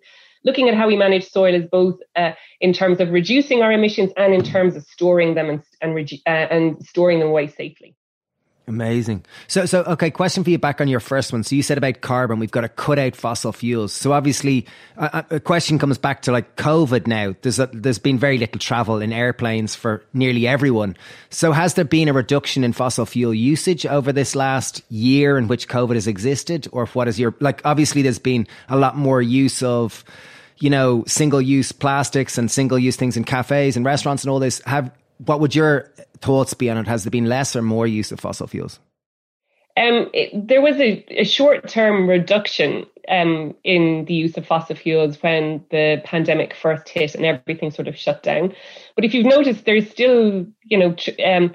looking 0.45 0.69
at 0.69 0.75
how 0.75 0.87
we 0.87 0.97
manage 0.97 1.29
soil 1.29 1.55
is 1.55 1.67
both 1.71 1.99
uh, 2.17 2.33
in 2.61 2.73
terms 2.73 3.01
of 3.01 3.11
reducing 3.11 3.63
our 3.63 3.73
emissions 3.73 4.13
and 4.17 4.35
in 4.35 4.43
terms 4.43 4.77
of 4.77 4.85
storing 4.85 5.35
them 5.35 5.51
and 5.51 5.63
and, 5.81 6.11
uh, 6.27 6.31
and 6.31 6.85
storing 6.87 7.19
them 7.19 7.29
away 7.29 7.47
safely. 7.49 7.95
Amazing. 8.67 9.27
So, 9.47 9.67
so 9.67 9.83
okay. 9.83 10.11
Question 10.11 10.43
for 10.43 10.49
you 10.49 10.59
back 10.59 10.81
on 10.81 10.89
your 10.89 11.01
first 11.01 11.35
one. 11.35 11.43
So 11.43 11.55
you 11.55 11.63
said 11.63 11.77
about 11.77 12.01
carbon, 12.01 12.39
we've 12.39 12.51
got 12.51 12.63
to 12.63 12.71
cut 12.71 12.99
out 12.99 13.15
fossil 13.15 13.53
fuels. 13.53 13.93
So 13.93 14.13
obviously, 14.13 14.65
a, 14.97 15.39
question 15.39 15.79
comes 15.79 15.99
back 15.99 16.23
to 16.23 16.33
like 16.33 16.57
COVID. 16.57 17.07
Now, 17.07 17.35
there's 17.43 17.59
a, 17.59 17.67
there's 17.67 17.99
been 17.99 18.19
very 18.19 18.39
little 18.39 18.59
travel 18.59 19.03
in 19.03 19.13
airplanes 19.13 19.75
for 19.75 20.03
nearly 20.15 20.47
everyone. 20.47 20.97
So 21.29 21.53
has 21.53 21.75
there 21.75 21.85
been 21.85 22.09
a 22.09 22.15
reduction 22.15 22.65
in 22.65 22.73
fossil 22.73 23.05
fuel 23.05 23.35
usage 23.35 23.85
over 23.85 24.13
this 24.15 24.35
last 24.35 24.81
year 24.91 25.37
in 25.37 25.47
which 25.47 25.69
COVID 25.69 25.95
has 25.95 26.07
existed, 26.07 26.67
or 26.73 26.87
what 26.87 27.07
is 27.07 27.21
your 27.21 27.35
like? 27.41 27.61
Obviously, 27.67 28.01
there's 28.01 28.19
been 28.19 28.47
a 28.71 28.79
lot 28.79 28.97
more 28.97 29.21
use 29.21 29.63
of 29.63 30.05
you 30.65 30.71
know, 30.71 31.05
single 31.07 31.43
use 31.43 31.73
plastics 31.73 32.39
and 32.39 32.51
single 32.51 32.79
use 32.79 32.97
things 32.97 33.19
in 33.19 33.25
cafes 33.25 33.77
and 33.77 33.85
restaurants 33.85 34.25
and 34.25 34.31
all 34.31 34.39
this. 34.39 34.63
Have 34.65 34.91
what 35.19 35.39
would 35.39 35.55
your 35.55 35.93
thoughts 36.21 36.55
be 36.55 36.71
on 36.71 36.79
it? 36.79 36.87
Has 36.87 37.05
there 37.05 37.11
been 37.11 37.27
less 37.27 37.55
or 37.55 37.61
more 37.61 37.87
use 37.87 38.11
of 38.13 38.19
fossil 38.19 38.47
fuels? 38.47 38.81
Um, 39.77 40.09
it, 40.15 40.49
there 40.49 40.63
was 40.63 40.77
a, 40.77 41.05
a 41.21 41.25
short 41.25 41.69
term 41.69 42.09
reduction 42.09 42.87
um, 43.11 43.55
in 43.63 44.07
the 44.07 44.15
use 44.15 44.39
of 44.39 44.47
fossil 44.47 44.75
fuels 44.75 45.23
when 45.23 45.63
the 45.71 46.01
pandemic 46.03 46.55
first 46.55 46.89
hit 46.89 47.15
and 47.15 47.27
everything 47.27 47.71
sort 47.71 47.87
of 47.87 47.95
shut 47.99 48.23
down. 48.23 48.55
But 48.95 49.05
if 49.05 49.13
you've 49.13 49.27
noticed, 49.27 49.67
there's 49.67 49.91
still, 49.91 50.47
you 50.63 50.79
know, 50.79 50.95
tr- 50.95 51.11
um, 51.23 51.55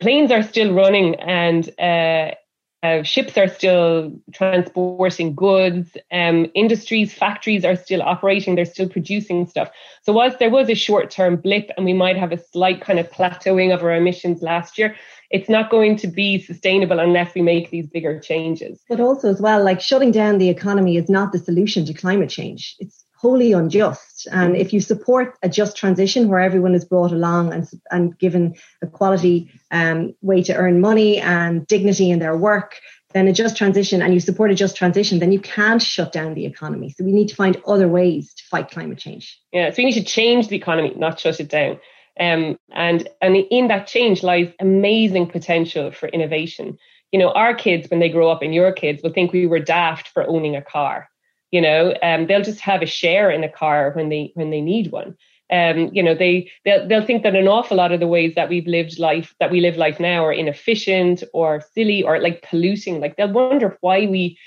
planes 0.00 0.30
are 0.30 0.44
still 0.44 0.72
running 0.72 1.16
and 1.16 1.68
uh, 1.80 2.36
uh, 2.82 3.02
ships 3.02 3.36
are 3.36 3.48
still 3.48 4.12
transporting 4.32 5.34
goods. 5.34 5.96
Um, 6.12 6.46
industries, 6.54 7.12
factories 7.12 7.64
are 7.64 7.74
still 7.74 8.02
operating. 8.02 8.54
They're 8.54 8.64
still 8.64 8.88
producing 8.88 9.48
stuff. 9.48 9.70
So 10.02 10.12
whilst 10.12 10.38
there 10.38 10.50
was 10.50 10.70
a 10.70 10.74
short-term 10.74 11.36
blip, 11.36 11.70
and 11.76 11.84
we 11.84 11.92
might 11.92 12.16
have 12.16 12.30
a 12.30 12.38
slight 12.38 12.80
kind 12.80 12.98
of 12.98 13.10
plateauing 13.10 13.74
of 13.74 13.82
our 13.82 13.94
emissions 13.94 14.42
last 14.42 14.78
year, 14.78 14.94
it's 15.30 15.48
not 15.48 15.70
going 15.70 15.96
to 15.96 16.06
be 16.06 16.40
sustainable 16.40 17.00
unless 17.00 17.34
we 17.34 17.42
make 17.42 17.70
these 17.70 17.86
bigger 17.88 18.18
changes. 18.20 18.80
But 18.88 19.00
also, 19.00 19.28
as 19.28 19.40
well, 19.40 19.62
like 19.62 19.80
shutting 19.80 20.12
down 20.12 20.38
the 20.38 20.48
economy 20.48 20.96
is 20.96 21.08
not 21.08 21.32
the 21.32 21.38
solution 21.38 21.84
to 21.86 21.94
climate 21.94 22.30
change. 22.30 22.76
It's 22.78 23.04
wholly 23.18 23.52
unjust. 23.52 24.28
And 24.30 24.56
if 24.56 24.72
you 24.72 24.80
support 24.80 25.36
a 25.42 25.48
just 25.48 25.76
transition 25.76 26.28
where 26.28 26.40
everyone 26.40 26.74
is 26.74 26.84
brought 26.84 27.10
along 27.10 27.52
and, 27.52 27.68
and 27.90 28.16
given 28.18 28.54
a 28.80 28.86
quality 28.86 29.50
um, 29.70 30.14
way 30.22 30.42
to 30.42 30.54
earn 30.54 30.80
money 30.80 31.18
and 31.18 31.66
dignity 31.66 32.10
in 32.10 32.18
their 32.18 32.36
work, 32.36 32.76
then 33.14 33.26
a 33.28 33.32
just 33.32 33.56
transition 33.56 34.02
and 34.02 34.12
you 34.12 34.20
support 34.20 34.50
a 34.50 34.54
just 34.54 34.76
transition, 34.76 35.18
then 35.18 35.32
you 35.32 35.40
can't 35.40 35.82
shut 35.82 36.12
down 36.12 36.34
the 36.34 36.46
economy. 36.46 36.90
So 36.90 37.04
we 37.04 37.12
need 37.12 37.28
to 37.28 37.34
find 37.34 37.60
other 37.66 37.88
ways 37.88 38.34
to 38.34 38.44
fight 38.44 38.70
climate 38.70 38.98
change. 38.98 39.38
Yeah, 39.52 39.70
so 39.70 39.76
we 39.78 39.86
need 39.86 40.00
to 40.00 40.04
change 40.04 40.48
the 40.48 40.56
economy, 40.56 40.92
not 40.96 41.18
shut 41.18 41.40
it 41.40 41.48
down. 41.48 41.80
Um, 42.20 42.58
and 42.72 43.08
and 43.22 43.36
in 43.36 43.68
that 43.68 43.86
change 43.86 44.22
lies 44.22 44.52
amazing 44.60 45.28
potential 45.28 45.92
for 45.92 46.08
innovation. 46.08 46.76
You 47.12 47.20
know, 47.20 47.30
our 47.30 47.54
kids, 47.54 47.88
when 47.90 48.00
they 48.00 48.08
grow 48.08 48.28
up, 48.30 48.42
and 48.42 48.52
your 48.52 48.72
kids 48.72 49.02
will 49.02 49.12
think 49.12 49.32
we 49.32 49.46
were 49.46 49.60
daft 49.60 50.08
for 50.08 50.28
owning 50.28 50.56
a 50.56 50.62
car 50.62 51.08
you 51.50 51.60
know 51.60 51.94
um, 52.02 52.26
they'll 52.26 52.42
just 52.42 52.60
have 52.60 52.82
a 52.82 52.86
share 52.86 53.30
in 53.30 53.44
a 53.44 53.48
car 53.48 53.92
when 53.92 54.08
they 54.08 54.32
when 54.34 54.50
they 54.50 54.60
need 54.60 54.92
one 54.92 55.16
um, 55.50 55.90
you 55.92 56.02
know 56.02 56.14
they 56.14 56.50
they'll, 56.64 56.86
they'll 56.86 57.06
think 57.06 57.22
that 57.22 57.36
an 57.36 57.48
awful 57.48 57.76
lot 57.76 57.92
of 57.92 58.00
the 58.00 58.06
ways 58.06 58.34
that 58.34 58.48
we've 58.48 58.66
lived 58.66 58.98
life 58.98 59.34
that 59.40 59.50
we 59.50 59.60
live 59.60 59.76
life 59.76 59.98
now 59.98 60.24
are 60.24 60.32
inefficient 60.32 61.22
or 61.32 61.62
silly 61.74 62.02
or 62.02 62.20
like 62.20 62.42
polluting. 62.42 63.00
Like 63.00 63.16
they'll 63.16 63.32
wonder 63.32 63.76
why 63.80 64.06
we 64.06 64.38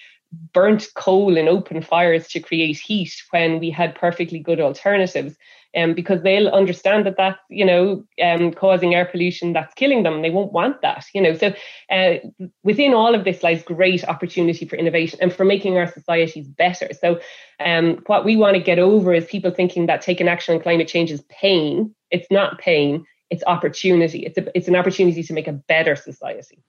burnt 0.53 0.87
coal 0.95 1.37
in 1.37 1.47
open 1.47 1.81
fires 1.81 2.27
to 2.29 2.39
create 2.39 2.77
heat 2.77 3.13
when 3.31 3.59
we 3.59 3.69
had 3.69 3.95
perfectly 3.95 4.39
good 4.39 4.59
alternatives 4.59 5.35
um, 5.75 5.93
because 5.93 6.21
they'll 6.21 6.49
understand 6.49 7.05
that 7.05 7.17
that's 7.17 7.39
you 7.49 7.65
know 7.65 8.03
um, 8.21 8.51
causing 8.51 8.93
air 8.93 9.05
pollution 9.05 9.53
that's 9.53 9.73
killing 9.73 10.03
them. 10.03 10.21
They 10.21 10.29
won't 10.29 10.51
want 10.51 10.81
that, 10.81 11.05
you 11.13 11.21
know. 11.21 11.35
So 11.35 11.53
uh, 11.89 12.15
within 12.63 12.93
all 12.93 13.15
of 13.15 13.23
this 13.23 13.43
lies 13.43 13.63
great 13.63 14.03
opportunity 14.03 14.65
for 14.65 14.75
innovation 14.75 15.19
and 15.21 15.33
for 15.33 15.45
making 15.45 15.77
our 15.77 15.91
societies 15.91 16.47
better. 16.47 16.89
So 16.99 17.19
um, 17.59 18.03
what 18.07 18.25
we 18.25 18.35
want 18.35 18.55
to 18.55 18.63
get 18.63 18.79
over 18.79 19.13
is 19.13 19.25
people 19.25 19.51
thinking 19.51 19.85
that 19.85 20.01
taking 20.01 20.27
action 20.27 20.55
on 20.55 20.61
climate 20.61 20.87
change 20.87 21.11
is 21.11 21.21
pain. 21.29 21.95
It's 22.09 22.27
not 22.29 22.59
pain. 22.59 23.05
It's 23.29 23.43
opportunity. 23.47 24.25
It's 24.25 24.37
a, 24.37 24.57
it's 24.57 24.67
an 24.67 24.75
opportunity 24.75 25.23
to 25.23 25.33
make 25.33 25.47
a 25.47 25.53
better 25.53 25.95
society. 25.95 26.59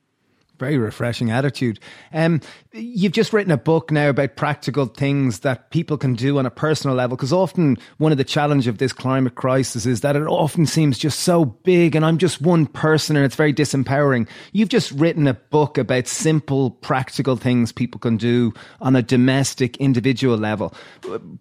Very 0.63 0.79
refreshing 0.79 1.33
attitude. 1.33 1.81
Um, 2.13 2.41
you've 2.73 3.11
just 3.11 3.33
written 3.33 3.51
a 3.51 3.57
book 3.57 3.91
now 3.91 4.11
about 4.11 4.37
practical 4.37 4.87
things 4.87 5.41
that 5.41 5.71
people 5.71 5.99
can 5.99 6.15
do 6.15 6.39
on 6.39 6.47
a 6.47 6.53
personal 6.53 6.95
level. 6.95 7.17
Because 7.17 7.33
often 7.33 7.79
one 7.99 8.13
of 8.13 8.19
the 8.19 8.23
challenge 8.23 8.69
of 8.69 8.79
this 8.79 8.93
climate 8.93 9.35
crisis 9.35 9.87
is 9.87 10.03
that 10.03 10.15
it 10.15 10.23
often 10.23 10.67
seems 10.67 10.99
just 10.99 11.19
so 11.19 11.45
big, 11.45 11.97
and 11.97 12.05
I'm 12.05 12.17
just 12.17 12.41
one 12.41 12.67
person, 12.67 13.17
and 13.17 13.25
it's 13.25 13.35
very 13.35 13.53
disempowering. 13.53 14.29
You've 14.53 14.69
just 14.69 14.93
written 14.93 15.27
a 15.27 15.35
book 15.35 15.79
about 15.79 16.07
simple, 16.07 16.71
practical 16.71 17.35
things 17.35 17.73
people 17.73 17.99
can 17.99 18.17
do 18.17 18.55
on 18.81 18.95
a 18.95 19.03
domestic, 19.03 19.77
individual 19.79 20.37
level. 20.37 20.73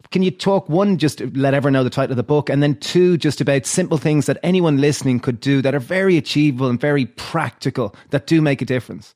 Can 0.09 0.23
you 0.23 0.31
talk 0.31 0.67
one, 0.67 0.97
just 0.97 1.21
let 1.35 1.53
everyone 1.53 1.73
know 1.73 1.83
the 1.83 1.91
title 1.91 2.13
of 2.13 2.17
the 2.17 2.23
book, 2.23 2.49
and 2.49 2.63
then 2.63 2.73
two, 2.77 3.19
just 3.19 3.39
about 3.39 3.67
simple 3.67 3.99
things 3.99 4.25
that 4.25 4.39
anyone 4.41 4.81
listening 4.81 5.19
could 5.19 5.39
do 5.39 5.61
that 5.61 5.75
are 5.75 5.79
very 5.79 6.17
achievable 6.17 6.69
and 6.69 6.81
very 6.81 7.05
practical 7.05 7.95
that 8.09 8.25
do 8.25 8.41
make 8.41 8.63
a 8.63 8.65
difference? 8.65 9.10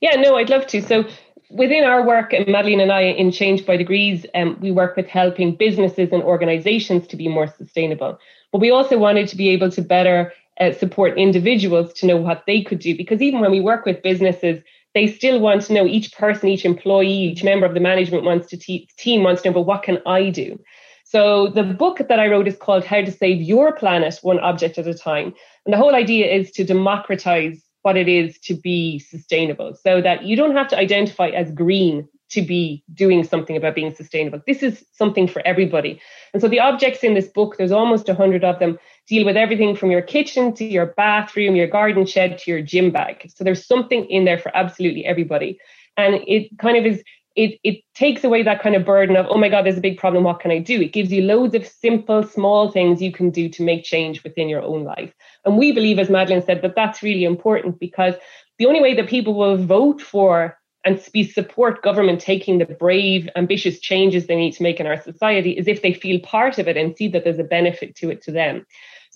Yeah, 0.00 0.16
no, 0.16 0.36
I'd 0.36 0.50
love 0.50 0.66
to. 0.68 0.82
So 0.82 1.04
within 1.50 1.84
our 1.84 2.06
work, 2.06 2.32
and 2.32 2.46
Madeleine 2.46 2.80
and 2.80 2.92
I 2.92 3.02
in 3.02 3.30
Change 3.30 3.64
by 3.64 3.76
Degrees, 3.76 4.26
um, 4.34 4.58
we 4.60 4.70
work 4.70 4.96
with 4.96 5.06
helping 5.06 5.54
businesses 5.54 6.10
and 6.12 6.22
organizations 6.22 7.06
to 7.08 7.16
be 7.16 7.28
more 7.28 7.46
sustainable. 7.46 8.18
But 8.52 8.60
we 8.60 8.70
also 8.70 8.98
wanted 8.98 9.28
to 9.28 9.36
be 9.36 9.48
able 9.50 9.70
to 9.70 9.82
better 9.82 10.32
uh, 10.60 10.72
support 10.72 11.18
individuals 11.18 11.92
to 11.94 12.06
know 12.06 12.16
what 12.16 12.44
they 12.46 12.62
could 12.62 12.80
do. 12.80 12.96
Because 12.96 13.22
even 13.22 13.40
when 13.40 13.50
we 13.50 13.60
work 13.60 13.84
with 13.84 14.02
businesses, 14.02 14.62
they 14.94 15.06
still 15.06 15.38
want 15.40 15.62
to 15.62 15.72
know 15.72 15.86
each 15.86 16.12
person, 16.12 16.48
each 16.48 16.64
employee, 16.64 17.12
each 17.12 17.44
member 17.44 17.66
of 17.66 17.74
the 17.74 17.80
management 17.80 18.24
wants 18.24 18.48
to 18.48 18.56
te- 18.56 18.88
team 18.96 19.22
wants 19.22 19.42
to 19.42 19.48
know, 19.48 19.54
but 19.54 19.62
what 19.62 19.82
can 19.82 19.98
I 20.06 20.30
do? 20.30 20.58
So 21.04 21.48
the 21.48 21.62
book 21.62 21.98
that 22.08 22.20
I 22.20 22.28
wrote 22.28 22.48
is 22.48 22.56
called 22.56 22.84
How 22.84 23.00
to 23.00 23.10
Save 23.10 23.40
Your 23.40 23.72
Planet 23.72 24.18
One 24.22 24.40
Object 24.40 24.76
at 24.76 24.86
a 24.86 24.94
Time. 24.94 25.32
And 25.64 25.72
the 25.72 25.78
whole 25.78 25.94
idea 25.94 26.26
is 26.26 26.50
to 26.52 26.64
democratize 26.64 27.62
what 27.88 27.96
it 27.96 28.06
is 28.06 28.38
to 28.40 28.54
be 28.54 28.98
sustainable 28.98 29.74
so 29.74 30.02
that 30.02 30.22
you 30.22 30.36
don't 30.36 30.54
have 30.54 30.68
to 30.68 30.76
identify 30.76 31.28
as 31.28 31.50
green 31.52 32.06
to 32.28 32.42
be 32.42 32.84
doing 32.92 33.24
something 33.24 33.56
about 33.56 33.74
being 33.74 33.94
sustainable. 33.94 34.42
This 34.46 34.62
is 34.62 34.84
something 34.92 35.26
for 35.26 35.40
everybody. 35.46 35.98
And 36.34 36.42
so 36.42 36.48
the 36.48 36.60
objects 36.60 37.02
in 37.02 37.14
this 37.14 37.28
book, 37.28 37.56
there's 37.56 37.72
almost 37.72 38.10
a 38.10 38.14
hundred 38.14 38.44
of 38.44 38.58
them, 38.58 38.78
deal 39.06 39.24
with 39.24 39.38
everything 39.38 39.74
from 39.74 39.90
your 39.90 40.02
kitchen 40.02 40.52
to 40.56 40.66
your 40.66 40.88
bathroom, 40.98 41.56
your 41.56 41.66
garden 41.66 42.04
shed 42.04 42.36
to 42.40 42.50
your 42.50 42.60
gym 42.60 42.90
bag. 42.90 43.30
So 43.34 43.42
there's 43.42 43.66
something 43.66 44.04
in 44.10 44.26
there 44.26 44.38
for 44.38 44.54
absolutely 44.54 45.06
everybody. 45.06 45.58
And 45.96 46.16
it 46.26 46.58
kind 46.58 46.76
of 46.76 46.84
is 46.84 47.02
it, 47.38 47.60
it 47.62 47.84
takes 47.94 48.24
away 48.24 48.42
that 48.42 48.60
kind 48.60 48.74
of 48.74 48.84
burden 48.84 49.16
of, 49.16 49.26
oh 49.30 49.38
my 49.38 49.48
God, 49.48 49.64
there's 49.64 49.78
a 49.78 49.80
big 49.80 49.96
problem. 49.96 50.24
What 50.24 50.40
can 50.40 50.50
I 50.50 50.58
do? 50.58 50.82
It 50.82 50.92
gives 50.92 51.12
you 51.12 51.22
loads 51.22 51.54
of 51.54 51.64
simple, 51.64 52.24
small 52.24 52.72
things 52.72 53.00
you 53.00 53.12
can 53.12 53.30
do 53.30 53.48
to 53.50 53.62
make 53.62 53.84
change 53.84 54.24
within 54.24 54.48
your 54.48 54.62
own 54.62 54.82
life. 54.82 55.14
And 55.44 55.56
we 55.56 55.70
believe, 55.70 56.00
as 56.00 56.10
Madeleine 56.10 56.44
said, 56.44 56.62
that 56.62 56.74
that's 56.74 57.00
really 57.00 57.22
important 57.22 57.78
because 57.78 58.14
the 58.58 58.66
only 58.66 58.80
way 58.80 58.92
that 58.96 59.08
people 59.08 59.34
will 59.34 59.56
vote 59.56 60.02
for 60.02 60.58
and 60.84 61.00
support 61.00 61.82
government 61.82 62.20
taking 62.20 62.58
the 62.58 62.64
brave, 62.64 63.28
ambitious 63.36 63.78
changes 63.78 64.26
they 64.26 64.36
need 64.36 64.54
to 64.54 64.62
make 64.64 64.80
in 64.80 64.86
our 64.86 65.00
society 65.00 65.52
is 65.52 65.68
if 65.68 65.82
they 65.82 65.92
feel 65.92 66.18
part 66.20 66.58
of 66.58 66.66
it 66.66 66.76
and 66.76 66.96
see 66.96 67.06
that 67.08 67.22
there's 67.22 67.38
a 67.38 67.44
benefit 67.44 67.94
to 67.96 68.10
it 68.10 68.20
to 68.22 68.32
them. 68.32 68.66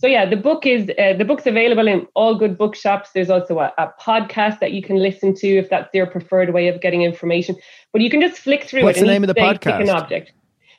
So 0.02 0.08
yeah, 0.08 0.28
the 0.28 0.36
book 0.36 0.66
is 0.66 0.90
uh, 0.98 1.12
the 1.16 1.24
book's 1.24 1.46
available 1.46 1.86
in 1.86 2.08
all 2.14 2.34
good 2.34 2.58
bookshops. 2.58 3.10
There's 3.14 3.30
also 3.30 3.60
a, 3.60 3.72
a, 3.78 3.92
podcast 4.00 4.58
that 4.58 4.72
you 4.72 4.82
can 4.82 4.96
listen 4.96 5.32
to 5.36 5.46
if 5.46 5.70
that's 5.70 5.88
their 5.92 6.06
preferred 6.06 6.52
way 6.52 6.66
of 6.66 6.80
getting 6.80 7.02
information. 7.02 7.54
But 7.92 8.02
you 8.02 8.10
can 8.10 8.20
just 8.20 8.40
flick 8.40 8.64
through 8.64 8.82
What's 8.82 8.98
it. 8.98 9.02
The 9.02 9.06
name 9.06 9.22
of 9.22 9.28
the 9.28 9.34
podcast? 9.34 9.78
Pick 9.78 9.80
an 9.80 9.90
object. 9.90 10.32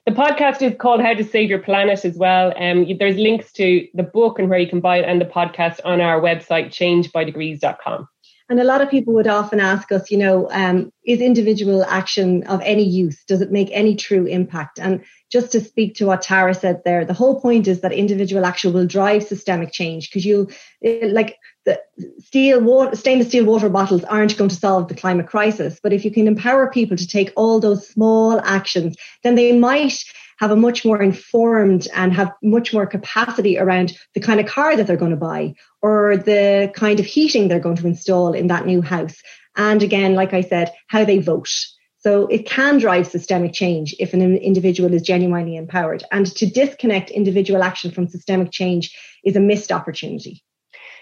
The 0.06 0.12
podcast 0.12 0.62
is 0.62 0.76
called 0.78 1.00
How 1.00 1.14
to 1.14 1.24
Save 1.24 1.50
Your 1.50 1.60
Planet 1.60 2.04
as 2.04 2.18
well. 2.18 2.52
Um, 2.58 2.86
there's 3.00 3.16
links 3.16 3.54
to 3.54 3.88
the 3.94 4.04
book 4.04 4.40
and 4.40 4.50
where 4.50 4.60
you 4.60 4.68
can 4.68 4.82
buy 4.82 4.98
it 4.98 5.06
and 5.06 5.22
the 5.22 5.26
podcast 5.26 5.80
on 5.86 6.02
our 6.02 6.20
website, 6.20 6.68
changebydegrees.com. 6.72 8.10
And 8.54 8.62
a 8.62 8.66
lot 8.66 8.82
of 8.82 8.92
people 8.92 9.16
would 9.16 9.26
often 9.26 9.60
ask 9.60 9.92
us, 9.92 10.12
you 10.12 10.18
know, 10.20 10.48
um, 10.52 10.94
is 11.04 11.22
individual 11.22 11.84
action 11.86 12.44
of 12.44 12.62
any 12.62 12.84
use? 12.84 13.24
Does 13.24 13.42
it 13.42 13.52
make 13.52 13.70
any 13.72 13.96
true 13.96 14.28
impact? 14.28 14.78
And 14.78 15.04
just 15.32 15.54
to 15.54 15.60
speak 15.60 15.96
to 15.96 16.06
what 16.06 16.22
Tara 16.22 16.54
said 16.54 16.84
there, 16.86 17.04
the 17.04 17.16
whole 17.16 17.42
point 17.42 17.68
is 17.68 17.82
that 17.82 17.92
individual 17.92 18.46
action 18.46 18.72
will 18.72 18.86
drive 18.86 19.24
systemic 19.24 19.72
change 19.72 20.08
because 20.08 20.24
you'll, 20.24 20.52
like, 20.84 21.40
the 21.66 21.82
steel 22.20 22.62
water, 22.62 22.96
stainless 22.96 23.30
steel 23.30 23.46
water 23.46 23.70
bottles 23.70 24.04
aren't 24.04 24.38
going 24.38 24.52
to 24.52 24.56
solve 24.56 24.88
the 24.88 24.94
climate 24.94 25.26
crisis. 25.26 25.80
But 25.82 25.92
if 25.92 26.06
you 26.06 26.12
can 26.12 26.28
empower 26.28 26.70
people 26.70 26.96
to 26.96 27.08
take 27.08 27.34
all 27.36 27.60
those 27.60 27.88
small 27.88 28.40
actions, 28.40 28.96
then 29.24 29.34
they 29.34 29.58
might 29.58 29.98
have 30.38 30.52
a 30.52 30.56
much 30.56 30.84
more 30.86 31.02
informed 31.02 31.88
and 31.94 32.14
have 32.14 32.32
much 32.42 32.74
more 32.74 32.86
capacity 32.86 33.58
around 33.58 33.94
the 34.14 34.20
kind 34.20 34.40
of 34.40 34.46
car 34.46 34.76
that 34.76 34.88
they're 34.88 34.98
going 34.98 35.12
to 35.12 35.18
buy 35.18 35.54
or 35.82 36.18
the 36.18 36.72
kind 36.76 37.00
of 37.00 37.06
heating 37.06 37.48
they're 37.48 37.60
going 37.60 37.78
to 37.78 37.88
install 37.88 38.34
in 38.34 38.48
that 38.48 38.66
new 38.66 38.82
house. 38.82 39.16
And 39.56 39.84
again, 39.84 40.16
like 40.16 40.34
I 40.34 40.42
said, 40.42 40.72
how 40.88 41.06
they 41.06 41.20
vote. 41.20 41.50
So 42.00 42.28
it 42.28 42.46
can 42.46 42.80
drive 42.80 43.08
systemic 43.08 43.54
change 43.54 43.96
if 43.98 44.14
an 44.14 44.22
individual 44.38 44.94
is 44.94 45.04
genuinely 45.04 45.56
empowered. 45.56 46.04
And 46.12 46.26
to 46.36 46.46
disconnect 46.46 47.12
individual 47.12 47.64
action 47.64 47.92
from 47.92 48.10
systemic 48.10 48.52
change 48.52 48.94
is 49.24 49.38
a 49.38 49.40
missed 49.40 49.72
opportunity. 49.72 50.44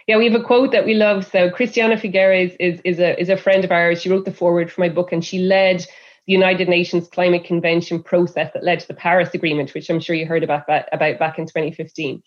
Yeah, 0.07 0.17
we 0.17 0.29
have 0.29 0.39
a 0.39 0.43
quote 0.43 0.71
that 0.73 0.85
we 0.85 0.93
love. 0.93 1.25
So 1.25 1.49
Christiana 1.49 1.95
Figueres 1.95 2.55
is, 2.59 2.81
is, 2.83 2.99
a, 2.99 3.19
is 3.19 3.29
a 3.29 3.37
friend 3.37 3.63
of 3.63 3.71
ours. 3.71 4.01
She 4.01 4.09
wrote 4.09 4.25
the 4.25 4.33
foreword 4.33 4.71
for 4.71 4.81
my 4.81 4.89
book 4.89 5.11
and 5.11 5.23
she 5.23 5.39
led 5.39 5.85
the 6.27 6.33
United 6.33 6.69
Nations 6.69 7.07
Climate 7.07 7.43
Convention 7.43 8.01
process 8.01 8.51
that 8.53 8.63
led 8.63 8.79
to 8.79 8.87
the 8.87 8.93
Paris 8.93 9.33
Agreement, 9.33 9.73
which 9.73 9.89
I'm 9.89 9.99
sure 9.99 10.15
you 10.15 10.25
heard 10.25 10.43
about, 10.43 10.65
about 10.67 11.19
back 11.19 11.39
in 11.39 11.45
2015. 11.45 12.21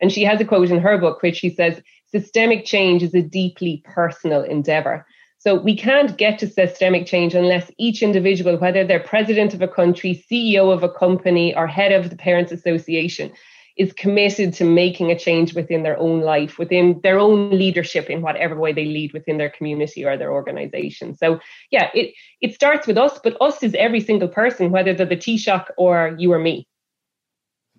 And 0.00 0.12
she 0.12 0.24
has 0.24 0.40
a 0.40 0.44
quote 0.44 0.70
in 0.70 0.80
her 0.80 0.98
book 0.98 1.22
which 1.22 1.36
she 1.36 1.50
says, 1.50 1.80
systemic 2.10 2.64
change 2.64 3.02
is 3.02 3.14
a 3.14 3.22
deeply 3.22 3.82
personal 3.84 4.42
endeavor. 4.42 5.06
So 5.38 5.54
we 5.54 5.76
can't 5.76 6.16
get 6.18 6.38
to 6.40 6.48
systemic 6.48 7.06
change 7.06 7.34
unless 7.34 7.70
each 7.78 8.02
individual, 8.02 8.56
whether 8.58 8.84
they're 8.84 9.00
president 9.00 9.54
of 9.54 9.62
a 9.62 9.68
country, 9.68 10.24
CEO 10.28 10.72
of 10.72 10.82
a 10.82 10.88
company, 10.88 11.54
or 11.54 11.66
head 11.66 11.92
of 11.92 12.10
the 12.10 12.16
Parents 12.16 12.52
Association, 12.52 13.32
is 13.76 13.92
committed 13.92 14.54
to 14.54 14.64
making 14.64 15.10
a 15.10 15.18
change 15.18 15.54
within 15.54 15.82
their 15.82 15.98
own 15.98 16.20
life, 16.20 16.58
within 16.58 17.00
their 17.02 17.18
own 17.18 17.50
leadership 17.50 18.08
in 18.08 18.22
whatever 18.22 18.56
way 18.56 18.72
they 18.72 18.86
lead 18.86 19.12
within 19.12 19.36
their 19.36 19.50
community 19.50 20.04
or 20.04 20.16
their 20.16 20.32
organization. 20.32 21.14
So 21.14 21.40
yeah, 21.70 21.90
it 21.94 22.14
it 22.40 22.54
starts 22.54 22.86
with 22.86 22.96
us, 22.96 23.18
but 23.22 23.36
us 23.40 23.62
is 23.62 23.74
every 23.74 24.00
single 24.00 24.28
person, 24.28 24.70
whether 24.70 24.94
they're 24.94 25.06
the 25.06 25.16
Taoiseach 25.16 25.68
or 25.76 26.16
you 26.18 26.32
or 26.32 26.38
me. 26.38 26.66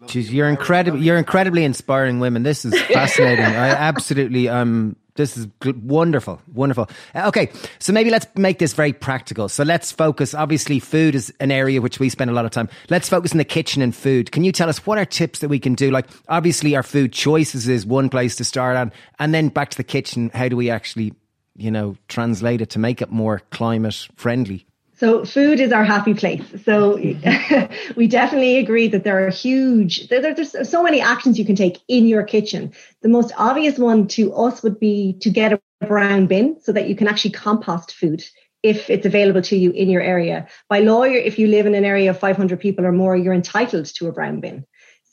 Jeez, 0.03 0.31
you're 0.31 0.49
incredible. 0.49 1.01
You're 1.01 1.17
incredibly 1.17 1.63
inspiring 1.63 2.19
women. 2.19 2.43
This 2.43 2.65
is 2.65 2.79
fascinating. 2.93 3.45
I 3.45 3.69
absolutely 3.69 4.47
um 4.47 4.95
this 5.17 5.35
is 5.35 5.47
wonderful, 5.83 6.41
wonderful. 6.53 6.89
Uh, 7.13 7.27
okay, 7.27 7.51
so 7.79 7.91
maybe 7.91 8.09
let's 8.09 8.27
make 8.35 8.59
this 8.59 8.73
very 8.73 8.93
practical. 8.93 9.49
So 9.49 9.63
let's 9.63 9.91
focus. 9.91 10.33
Obviously, 10.33 10.79
food 10.79 11.15
is 11.15 11.33
an 11.39 11.51
area 11.51 11.81
which 11.81 11.99
we 11.99 12.09
spend 12.09 12.29
a 12.29 12.33
lot 12.33 12.45
of 12.45 12.51
time. 12.51 12.69
Let's 12.89 13.09
focus 13.09 13.31
in 13.31 13.37
the 13.37 13.43
kitchen 13.43 13.81
and 13.81 13.95
food. 13.95 14.31
Can 14.31 14.43
you 14.43 14.51
tell 14.51 14.69
us 14.69 14.85
what 14.85 14.97
are 14.97 15.05
tips 15.05 15.39
that 15.39 15.49
we 15.49 15.59
can 15.59 15.75
do? 15.75 15.91
Like, 15.91 16.07
obviously, 16.29 16.75
our 16.75 16.83
food 16.83 17.11
choices 17.11 17.67
is 17.67 17.85
one 17.85 18.09
place 18.09 18.35
to 18.37 18.45
start 18.45 18.77
on, 18.77 18.93
and 19.19 19.33
then 19.33 19.49
back 19.49 19.71
to 19.71 19.77
the 19.77 19.83
kitchen. 19.83 20.29
How 20.33 20.47
do 20.47 20.55
we 20.55 20.69
actually, 20.69 21.13
you 21.55 21.71
know, 21.71 21.97
translate 22.07 22.61
it 22.61 22.69
to 22.71 22.79
make 22.79 23.01
it 23.01 23.11
more 23.11 23.41
climate 23.51 24.07
friendly? 24.15 24.66
So 24.97 25.25
food 25.25 25.59
is 25.59 25.71
our 25.71 25.83
happy 25.83 26.15
place. 26.15 26.43
So 26.65 26.97
we 27.95 28.07
definitely 28.07 28.57
agree 28.57 28.87
that 28.87 29.03
there 29.03 29.25
are 29.25 29.29
huge, 29.29 30.07
there, 30.09 30.33
there's 30.33 30.69
so 30.69 30.81
many 30.81 31.01
actions 31.01 31.37
you 31.37 31.45
can 31.45 31.55
take 31.55 31.79
in 31.87 32.07
your 32.07 32.23
kitchen. 32.23 32.73
The 33.03 33.09
most 33.09 33.31
obvious 33.37 33.77
one 33.77 34.07
to 34.09 34.33
us 34.33 34.63
would 34.63 34.79
be 34.79 35.13
to 35.21 35.29
get 35.29 35.53
a 35.53 35.61
brown 35.85 36.25
bin 36.25 36.57
so 36.61 36.71
that 36.71 36.89
you 36.89 36.95
can 36.95 37.07
actually 37.07 37.31
compost 37.31 37.93
food 37.93 38.23
if 38.63 38.89
it's 38.89 39.05
available 39.05 39.43
to 39.43 39.55
you 39.55 39.69
in 39.71 39.87
your 39.89 40.01
area. 40.01 40.47
By 40.67 40.79
law, 40.79 41.03
if 41.03 41.37
you 41.37 41.47
live 41.47 41.67
in 41.67 41.75
an 41.75 41.85
area 41.85 42.09
of 42.09 42.19
500 42.19 42.59
people 42.59 42.85
or 42.85 42.91
more, 42.91 43.15
you're 43.15 43.33
entitled 43.33 43.85
to 43.85 44.07
a 44.07 44.11
brown 44.11 44.39
bin. 44.39 44.65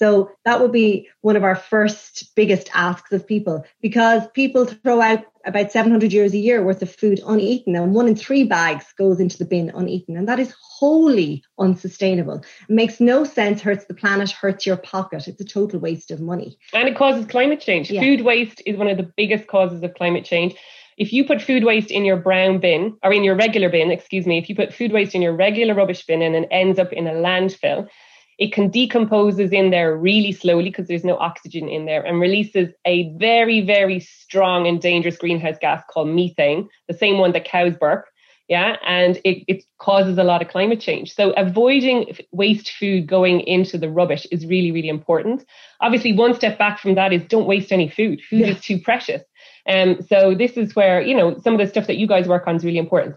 So 0.05 0.31
that 0.45 0.61
would 0.61 0.71
be 0.71 1.09
one 1.23 1.35
of 1.35 1.45
our 1.45 1.57
first 1.57 2.35
biggest 2.37 2.69
asks 2.75 3.11
of 3.12 3.27
people 3.27 3.64
because 3.81 4.23
people 4.35 4.67
throw 4.67 5.01
out 5.01 5.25
about 5.47 5.73
700 5.73 6.11
euros 6.11 6.35
a 6.35 6.37
year 6.37 6.62
worth 6.62 6.83
of 6.83 6.95
food 6.95 7.23
uneaten 7.27 7.75
and 7.75 7.95
one 7.95 8.07
in 8.07 8.14
three 8.14 8.45
bags 8.45 8.85
goes 8.99 9.19
into 9.19 9.38
the 9.38 9.47
bin 9.47 9.73
uneaten. 9.75 10.19
And 10.19 10.29
that 10.29 10.38
is 10.38 10.55
wholly 10.61 11.43
unsustainable. 11.59 12.45
It 12.69 12.75
makes 12.75 13.01
no 13.01 13.25
sense, 13.25 13.62
hurts 13.62 13.87
the 13.87 13.95
planet, 13.95 14.31
hurts 14.31 14.67
your 14.67 14.77
pocket. 14.77 15.27
It's 15.27 15.40
a 15.40 15.45
total 15.45 15.81
waste 15.81 16.11
of 16.11 16.21
money. 16.21 16.59
And 16.75 16.87
it 16.87 16.97
causes 16.97 17.25
climate 17.25 17.62
change. 17.62 17.90
Yeah. 17.90 18.03
Food 18.03 18.27
waste 18.27 18.61
is 18.67 18.77
one 18.77 18.88
of 18.88 18.99
the 18.99 19.11
biggest 19.17 19.47
causes 19.47 19.83
of 19.83 19.95
climate 19.95 20.27
change. 20.27 20.55
If 20.99 21.14
you 21.14 21.25
put 21.25 21.40
food 21.40 21.64
waste 21.64 21.90
in 21.90 22.05
your 22.05 22.19
brown 22.19 22.59
bin, 22.59 22.99
or 23.03 23.11
in 23.11 23.25
your 23.25 23.37
regular 23.37 23.71
bin, 23.71 23.90
excuse 23.90 24.27
me, 24.27 24.37
if 24.37 24.51
you 24.51 24.55
put 24.55 24.75
food 24.75 24.93
waste 24.93 25.14
in 25.14 25.23
your 25.23 25.35
regular 25.35 25.75
rubbish 25.75 26.05
bin 26.05 26.21
and 26.21 26.37
it 26.37 26.49
ends 26.51 26.79
up 26.79 26.93
in 26.93 27.07
a 27.07 27.12
landfill, 27.12 27.88
it 28.38 28.53
can 28.53 28.70
decomposes 28.70 29.53
in 29.53 29.70
there 29.70 29.97
really 29.97 30.33
slowly 30.33 30.64
because 30.64 30.88
there's 30.88 31.05
no 31.05 31.16
oxygen 31.18 31.68
in 31.68 31.87
there 31.87 32.03
and 32.03 32.20
releases 32.20 32.70
a 32.85 33.12
very, 33.16 33.61
very 33.61 34.01
strong 34.01 34.66
and 34.66 34.81
dangerous 34.81 35.16
greenhouse 35.16 35.57
gas 35.61 35.83
called 35.90 36.09
methane, 36.09 36.68
the 36.88 36.94
same 36.94 37.18
one 37.18 37.33
that 37.33 37.44
cows 37.44 37.75
burp. 37.79 38.07
Yeah, 38.47 38.77
and 38.87 39.16
it, 39.25 39.42
it 39.49 39.64
causes 39.79 40.18
a 40.18 40.23
lot 40.23 40.42
of 40.42 40.49
climate 40.49 40.79
change. 40.79 41.14
So 41.14 41.31
avoiding 41.31 42.14
waste 42.31 42.73
food 42.73 43.07
going 43.07 43.40
into 43.40 43.79
the 43.79 43.88
rubbish 43.88 44.27
is 44.31 44.44
really, 44.44 44.70
really 44.70 44.90
important. 44.90 45.47
Obviously, 45.81 46.12
one 46.12 46.35
step 46.35 46.59
back 46.59 46.79
from 46.79 46.94
that 46.97 47.11
is 47.11 47.25
don't 47.25 47.47
waste 47.47 47.73
any 47.73 47.88
food. 47.88 48.20
Food 48.20 48.40
yeah. 48.40 48.49
is 48.49 48.61
too 48.61 48.79
precious. 48.79 49.23
Um, 49.66 50.03
so 50.07 50.35
this 50.35 50.59
is 50.59 50.77
where, 50.77 51.01
you 51.01 51.16
know, 51.16 51.38
some 51.38 51.55
of 51.55 51.59
the 51.59 51.66
stuff 51.66 51.87
that 51.87 51.97
you 51.97 52.07
guys 52.07 52.29
work 52.29 52.47
on 52.47 52.57
is 52.57 52.66
really 52.66 52.77
important. 52.77 53.16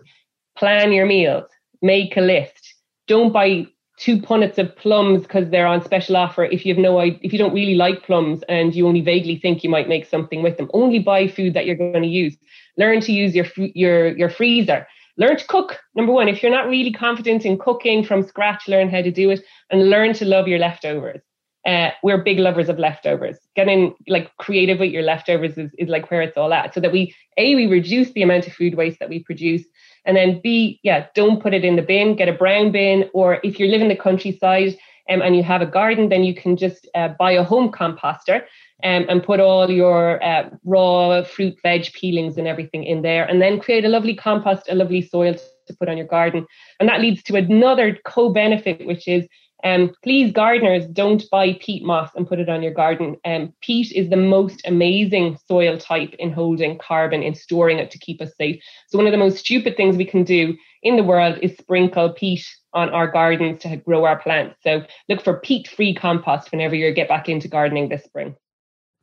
Plan 0.57 0.93
your 0.93 1.05
meals, 1.05 1.49
make 1.81 2.15
a 2.15 2.21
list. 2.21 2.75
Don't 3.07 3.33
buy 3.33 3.67
two 3.97 4.19
punnets 4.19 4.59
of 4.59 4.75
plums 4.75 5.23
because 5.23 5.49
they're 5.49 5.67
on 5.67 5.83
special 5.83 6.15
offer 6.15 6.45
if 6.45 6.65
you 6.65 6.73
have 6.73 6.81
no 6.81 6.99
if 6.99 7.33
you 7.33 7.39
don't 7.39 7.53
really 7.53 7.75
like 7.75 8.03
plums 8.03 8.43
and 8.47 8.75
you 8.75 8.87
only 8.87 9.01
vaguely 9.01 9.37
think 9.37 9.63
you 9.63 9.69
might 9.69 9.89
make 9.89 10.05
something 10.05 10.43
with 10.43 10.57
them. 10.57 10.69
Only 10.73 10.99
buy 10.99 11.27
food 11.27 11.53
that 11.55 11.65
you're 11.65 11.75
going 11.75 12.03
to 12.03 12.07
use. 12.07 12.37
Learn 12.77 13.01
to 13.01 13.11
use 13.11 13.35
your 13.35 13.47
your 13.57 14.15
your 14.15 14.29
freezer. 14.29 14.87
Learn 15.17 15.37
to 15.37 15.47
cook 15.47 15.79
number 15.95 16.13
one. 16.13 16.27
If 16.27 16.43
you're 16.43 16.51
not 16.51 16.67
really 16.67 16.93
confident 16.93 17.43
in 17.43 17.57
cooking 17.57 18.03
from 18.03 18.21
scratch 18.21 18.67
learn 18.67 18.89
how 18.89 19.01
to 19.01 19.11
do 19.11 19.31
it 19.31 19.41
and 19.71 19.89
learn 19.89 20.13
to 20.13 20.25
love 20.25 20.47
your 20.47 20.59
leftovers. 20.59 21.21
Uh, 21.65 21.89
we're 22.01 22.23
big 22.23 22.39
lovers 22.39 22.69
of 22.69 22.79
leftovers. 22.79 23.37
Getting 23.55 23.93
like 24.07 24.31
creative 24.37 24.79
with 24.79 24.91
your 24.91 25.03
leftovers 25.03 25.57
is, 25.57 25.71
is 25.77 25.89
like 25.89 26.09
where 26.09 26.21
it's 26.21 26.37
all 26.37 26.53
at 26.53 26.73
so 26.73 26.79
that 26.79 26.93
we 26.93 27.13
a 27.37 27.55
we 27.55 27.65
reduce 27.65 28.11
the 28.11 28.21
amount 28.21 28.47
of 28.47 28.53
food 28.53 28.75
waste 28.75 28.99
that 28.99 29.09
we 29.09 29.19
produce 29.23 29.63
and 30.07 30.15
then 30.15 30.39
B, 30.41 30.79
yeah, 30.83 31.07
don't 31.13 31.41
put 31.43 31.53
it 31.53 31.65
in 31.65 31.75
the 31.75 31.81
bin, 31.81 32.15
get 32.15 32.29
a 32.29 32.33
brown 32.33 32.71
bin. 32.71 33.09
Or 33.13 33.39
if 33.43 33.59
you 33.59 33.67
live 33.67 33.81
in 33.81 33.89
the 33.89 33.95
countryside 33.95 34.77
um, 35.09 35.21
and 35.21 35.35
you 35.35 35.43
have 35.43 35.61
a 35.61 35.65
garden, 35.65 36.09
then 36.09 36.23
you 36.23 36.33
can 36.33 36.55
just 36.55 36.87
uh, 36.95 37.09
buy 37.19 37.33
a 37.33 37.43
home 37.43 37.71
composter 37.71 38.43
um, 38.83 39.05
and 39.09 39.21
put 39.21 39.41
all 39.41 39.69
your 39.69 40.23
uh, 40.23 40.49
raw 40.63 41.23
fruit, 41.23 41.57
veg 41.61 41.91
peelings 41.93 42.37
and 42.37 42.47
everything 42.47 42.85
in 42.85 43.01
there. 43.01 43.25
And 43.25 43.41
then 43.41 43.59
create 43.59 43.83
a 43.83 43.89
lovely 43.89 44.15
compost, 44.15 44.69
a 44.69 44.75
lovely 44.75 45.01
soil 45.01 45.35
to 45.67 45.73
put 45.75 45.89
on 45.89 45.97
your 45.97 46.07
garden. 46.07 46.47
And 46.79 46.87
that 46.87 47.01
leads 47.01 47.21
to 47.23 47.35
another 47.35 47.97
co 48.05 48.29
benefit, 48.29 48.87
which 48.87 49.09
is 49.09 49.27
um, 49.63 49.91
please, 50.03 50.31
gardeners, 50.31 50.85
don't 50.87 51.23
buy 51.31 51.53
peat 51.59 51.83
moss 51.83 52.11
and 52.15 52.27
put 52.27 52.39
it 52.39 52.49
on 52.49 52.61
your 52.61 52.73
garden. 52.73 53.17
Um, 53.25 53.53
peat 53.61 53.91
is 53.91 54.09
the 54.09 54.17
most 54.17 54.61
amazing 54.65 55.37
soil 55.47 55.77
type 55.77 56.13
in 56.19 56.31
holding 56.31 56.77
carbon, 56.77 57.23
in 57.23 57.33
storing 57.33 57.79
it 57.79 57.89
to 57.91 57.97
keep 57.97 58.21
us 58.21 58.35
safe. 58.37 58.61
So, 58.87 58.97
one 58.97 59.07
of 59.07 59.11
the 59.11 59.17
most 59.17 59.39
stupid 59.39 59.75
things 59.75 59.97
we 59.97 60.05
can 60.05 60.23
do 60.23 60.55
in 60.83 60.95
the 60.95 61.03
world 61.03 61.39
is 61.41 61.57
sprinkle 61.57 62.13
peat 62.13 62.45
on 62.73 62.89
our 62.89 63.07
gardens 63.07 63.61
to 63.63 63.77
grow 63.77 64.05
our 64.05 64.19
plants. 64.19 64.57
So, 64.61 64.83
look 65.09 65.23
for 65.23 65.39
peat 65.39 65.67
free 65.67 65.95
compost 65.95 66.51
whenever 66.51 66.75
you 66.75 66.93
get 66.93 67.09
back 67.09 67.27
into 67.27 67.47
gardening 67.47 67.89
this 67.89 68.03
spring. 68.03 68.35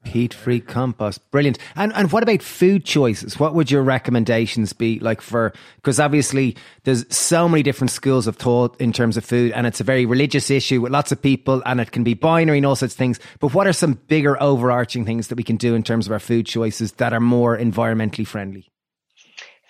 Peat 0.04 0.34
free 0.34 0.60
compost. 0.60 1.20
Brilliant. 1.30 1.58
And 1.76 1.92
and 1.94 2.12
what 2.12 2.22
about 2.22 2.42
food 2.42 2.84
choices? 2.84 3.38
What 3.38 3.54
would 3.54 3.70
your 3.70 3.82
recommendations 3.82 4.72
be 4.72 4.98
like 5.00 5.20
for 5.20 5.52
because 5.76 5.98
obviously 5.98 6.56
there's 6.84 7.04
so 7.14 7.48
many 7.48 7.62
different 7.62 7.90
schools 7.90 8.26
of 8.26 8.36
thought 8.36 8.80
in 8.80 8.92
terms 8.92 9.16
of 9.16 9.24
food 9.24 9.52
and 9.52 9.66
it's 9.66 9.80
a 9.80 9.84
very 9.84 10.06
religious 10.06 10.50
issue 10.50 10.80
with 10.80 10.92
lots 10.92 11.10
of 11.10 11.20
people 11.20 11.62
and 11.66 11.80
it 11.80 11.90
can 11.90 12.04
be 12.04 12.14
binary 12.14 12.58
and 12.58 12.66
all 12.66 12.76
sorts 12.76 12.94
of 12.94 12.98
things. 12.98 13.18
But 13.40 13.54
what 13.54 13.66
are 13.66 13.72
some 13.72 13.94
bigger 14.08 14.40
overarching 14.42 15.04
things 15.04 15.28
that 15.28 15.36
we 15.36 15.42
can 15.42 15.56
do 15.56 15.74
in 15.74 15.82
terms 15.82 16.06
of 16.06 16.12
our 16.12 16.20
food 16.20 16.46
choices 16.46 16.92
that 16.92 17.12
are 17.12 17.20
more 17.20 17.56
environmentally 17.56 18.26
friendly? 18.26 18.70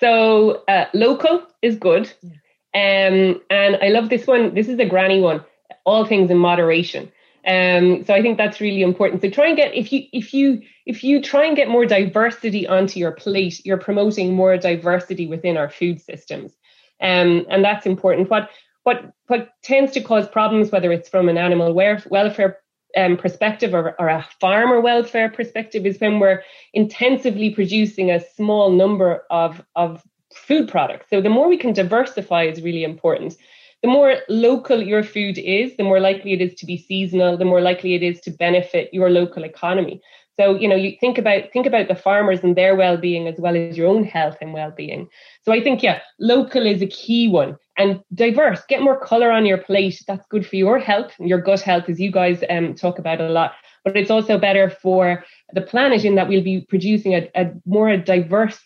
So 0.00 0.64
uh, 0.68 0.86
local 0.92 1.46
is 1.62 1.76
good. 1.76 2.12
Um, 2.74 3.40
and 3.50 3.76
I 3.80 3.88
love 3.88 4.08
this 4.08 4.26
one. 4.26 4.54
This 4.54 4.68
is 4.68 4.78
a 4.78 4.84
granny 4.84 5.20
one. 5.20 5.44
All 5.84 6.04
things 6.04 6.30
in 6.30 6.38
moderation. 6.38 7.10
Um, 7.46 8.04
so 8.04 8.14
I 8.14 8.22
think 8.22 8.38
that's 8.38 8.60
really 8.60 8.82
important. 8.82 9.20
So 9.20 9.28
try 9.28 9.48
and 9.48 9.56
get 9.56 9.74
if 9.74 9.92
you 9.92 10.04
if 10.12 10.32
you 10.32 10.62
if 10.86 11.04
you 11.04 11.20
try 11.20 11.44
and 11.44 11.56
get 11.56 11.68
more 11.68 11.84
diversity 11.84 12.66
onto 12.66 12.98
your 12.98 13.12
plate, 13.12 13.60
you're 13.64 13.76
promoting 13.76 14.34
more 14.34 14.56
diversity 14.56 15.26
within 15.26 15.56
our 15.56 15.68
food 15.68 16.00
systems, 16.00 16.52
um, 17.02 17.44
and 17.50 17.62
that's 17.62 17.84
important. 17.84 18.30
What 18.30 18.48
what 18.84 19.12
what 19.26 19.50
tends 19.62 19.92
to 19.92 20.00
cause 20.00 20.26
problems, 20.26 20.70
whether 20.70 20.90
it's 20.90 21.08
from 21.08 21.28
an 21.28 21.36
animal 21.36 21.74
welfare 21.74 22.60
um, 22.96 23.16
perspective 23.16 23.74
or, 23.74 23.94
or, 23.98 24.08
a 24.08 24.26
farmer 24.40 24.80
welfare 24.80 25.28
perspective, 25.28 25.84
is 25.84 25.98
when 26.00 26.20
we're 26.20 26.42
intensively 26.72 27.50
producing 27.50 28.10
a 28.10 28.20
small 28.36 28.70
number 28.70 29.24
of 29.30 29.62
of 29.76 30.02
food 30.34 30.68
products. 30.68 31.10
So 31.10 31.20
the 31.20 31.28
more 31.28 31.48
we 31.48 31.58
can 31.58 31.74
diversify 31.74 32.44
is 32.44 32.62
really 32.62 32.84
important 32.84 33.36
the 33.84 33.90
more 33.90 34.16
local 34.30 34.82
your 34.82 35.04
food 35.04 35.36
is, 35.36 35.76
the 35.76 35.84
more 35.84 36.00
likely 36.00 36.32
it 36.32 36.40
is 36.40 36.54
to 36.54 36.64
be 36.64 36.78
seasonal, 36.78 37.36
the 37.36 37.44
more 37.44 37.60
likely 37.60 37.94
it 37.94 38.02
is 38.02 38.18
to 38.22 38.30
benefit 38.30 38.88
your 38.94 39.10
local 39.10 39.44
economy. 39.44 40.00
So, 40.40 40.54
you 40.54 40.66
know, 40.66 40.74
you 40.74 40.96
think 40.98 41.18
about 41.18 41.52
think 41.52 41.66
about 41.66 41.88
the 41.88 41.94
farmers 41.94 42.40
and 42.42 42.56
their 42.56 42.74
well-being 42.76 43.28
as 43.28 43.38
well 43.38 43.54
as 43.54 43.76
your 43.76 43.88
own 43.88 44.02
health 44.02 44.38
and 44.40 44.54
well-being. 44.54 45.06
So 45.42 45.52
I 45.52 45.62
think, 45.62 45.82
yeah, 45.82 46.00
local 46.18 46.64
is 46.64 46.80
a 46.80 46.86
key 46.86 47.28
one. 47.28 47.58
And 47.76 48.00
diverse, 48.14 48.62
get 48.70 48.80
more 48.80 48.98
color 48.98 49.30
on 49.30 49.44
your 49.44 49.58
plate. 49.58 50.02
That's 50.08 50.26
good 50.30 50.46
for 50.46 50.56
your 50.56 50.78
health, 50.78 51.12
your 51.18 51.42
gut 51.42 51.60
health, 51.60 51.84
as 51.86 52.00
you 52.00 52.10
guys 52.10 52.42
um, 52.48 52.74
talk 52.74 52.98
about 52.98 53.20
a 53.20 53.28
lot. 53.28 53.52
But 53.84 53.98
it's 53.98 54.10
also 54.10 54.38
better 54.38 54.70
for 54.70 55.22
the 55.52 55.60
planet 55.60 56.06
in 56.06 56.14
that 56.14 56.28
we'll 56.28 56.42
be 56.42 56.62
producing 56.62 57.14
a, 57.14 57.28
a 57.34 57.52
more 57.66 57.94
diverse 57.98 58.58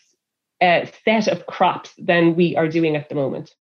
uh, 0.61 0.85
set 1.03 1.27
of 1.27 1.45
crops 1.45 1.91
than 1.97 2.37
we 2.37 2.55
are 2.55 2.69
doing 2.69 2.95
at 2.95 3.09
the 3.09 3.15
moment. 3.15 3.53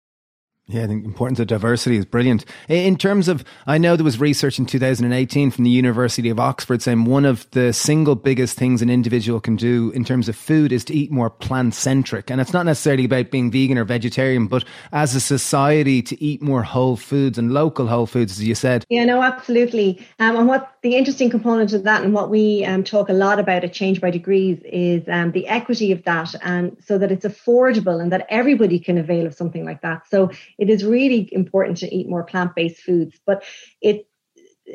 Yeah, 0.71 0.85
I 0.85 0.87
think 0.87 1.07
importance 1.07 1.41
of 1.41 1.47
diversity 1.47 1.97
is 1.97 2.05
brilliant. 2.05 2.45
In 2.69 2.99
terms 2.99 3.27
of, 3.29 3.43
I 3.67 3.79
know 3.79 3.97
there 3.97 4.05
was 4.05 4.21
research 4.21 4.59
in 4.59 4.67
2018 4.67 5.51
from 5.51 5.65
the 5.65 5.71
University 5.71 6.29
of 6.29 6.39
Oxford 6.39 6.83
saying 6.83 7.07
one 7.07 7.25
of 7.25 7.51
the 7.53 7.73
single 7.73 8.15
biggest 8.15 8.59
things 8.59 8.83
an 8.83 8.91
individual 8.91 9.41
can 9.41 9.57
do 9.57 9.91
in 9.93 10.05
terms 10.05 10.29
of 10.29 10.37
food 10.37 10.71
is 10.71 10.85
to 10.85 10.95
eat 10.95 11.11
more 11.11 11.31
plant 11.31 11.75
centric. 11.75 12.31
And 12.31 12.39
it's 12.39 12.53
not 12.53 12.67
necessarily 12.67 13.07
about 13.07 13.31
being 13.31 13.51
vegan 13.51 13.79
or 13.79 13.85
vegetarian, 13.85 14.47
but 14.47 14.63
as 14.93 15.15
a 15.15 15.21
society 15.21 16.03
to 16.03 16.23
eat 16.23 16.43
more 16.43 16.63
whole 16.63 16.99
foods 16.99 17.39
and 17.39 17.55
local 17.55 17.87
whole 17.87 18.07
foods, 18.07 18.33
as 18.33 18.45
you 18.47 18.55
said. 18.55 18.85
Yeah, 18.91 19.07
no, 19.07 19.23
absolutely. 19.23 20.07
Um, 20.19 20.37
and 20.37 20.47
what 20.47 20.78
the 20.83 20.97
interesting 20.97 21.31
component 21.31 21.73
of 21.73 21.85
that 21.85 22.03
and 22.03 22.15
what 22.15 22.31
we 22.31 22.65
um, 22.65 22.85
talk 22.85 23.09
a 23.09 23.13
lot 23.13 23.39
about 23.39 23.65
at 23.65 23.73
Change 23.73 24.01
by 24.01 24.11
Degrees 24.11 24.61
is 24.65 25.03
um, 25.09 25.33
the 25.33 25.47
equity 25.49 25.93
of 25.93 26.05
that 26.05 26.35
and 26.43 26.77
so 26.85 26.99
that 26.99 27.11
it's 27.11 27.27
affordable 27.27 28.01
and 28.01 28.13
that 28.13 28.27
everybody 28.29 28.79
can 28.79 28.99
avail 28.99 29.27
of 29.27 29.35
something 29.35 29.65
like 29.65 29.83
that. 29.83 30.07
So 30.09 30.31
it 30.59 30.71
is 30.71 30.85
really 30.85 31.29
important 31.33 31.79
to 31.79 31.95
eat 31.95 32.09
more 32.09 32.23
plant-based 32.23 32.81
foods, 32.81 33.19
but 33.27 33.45
it 33.81 34.07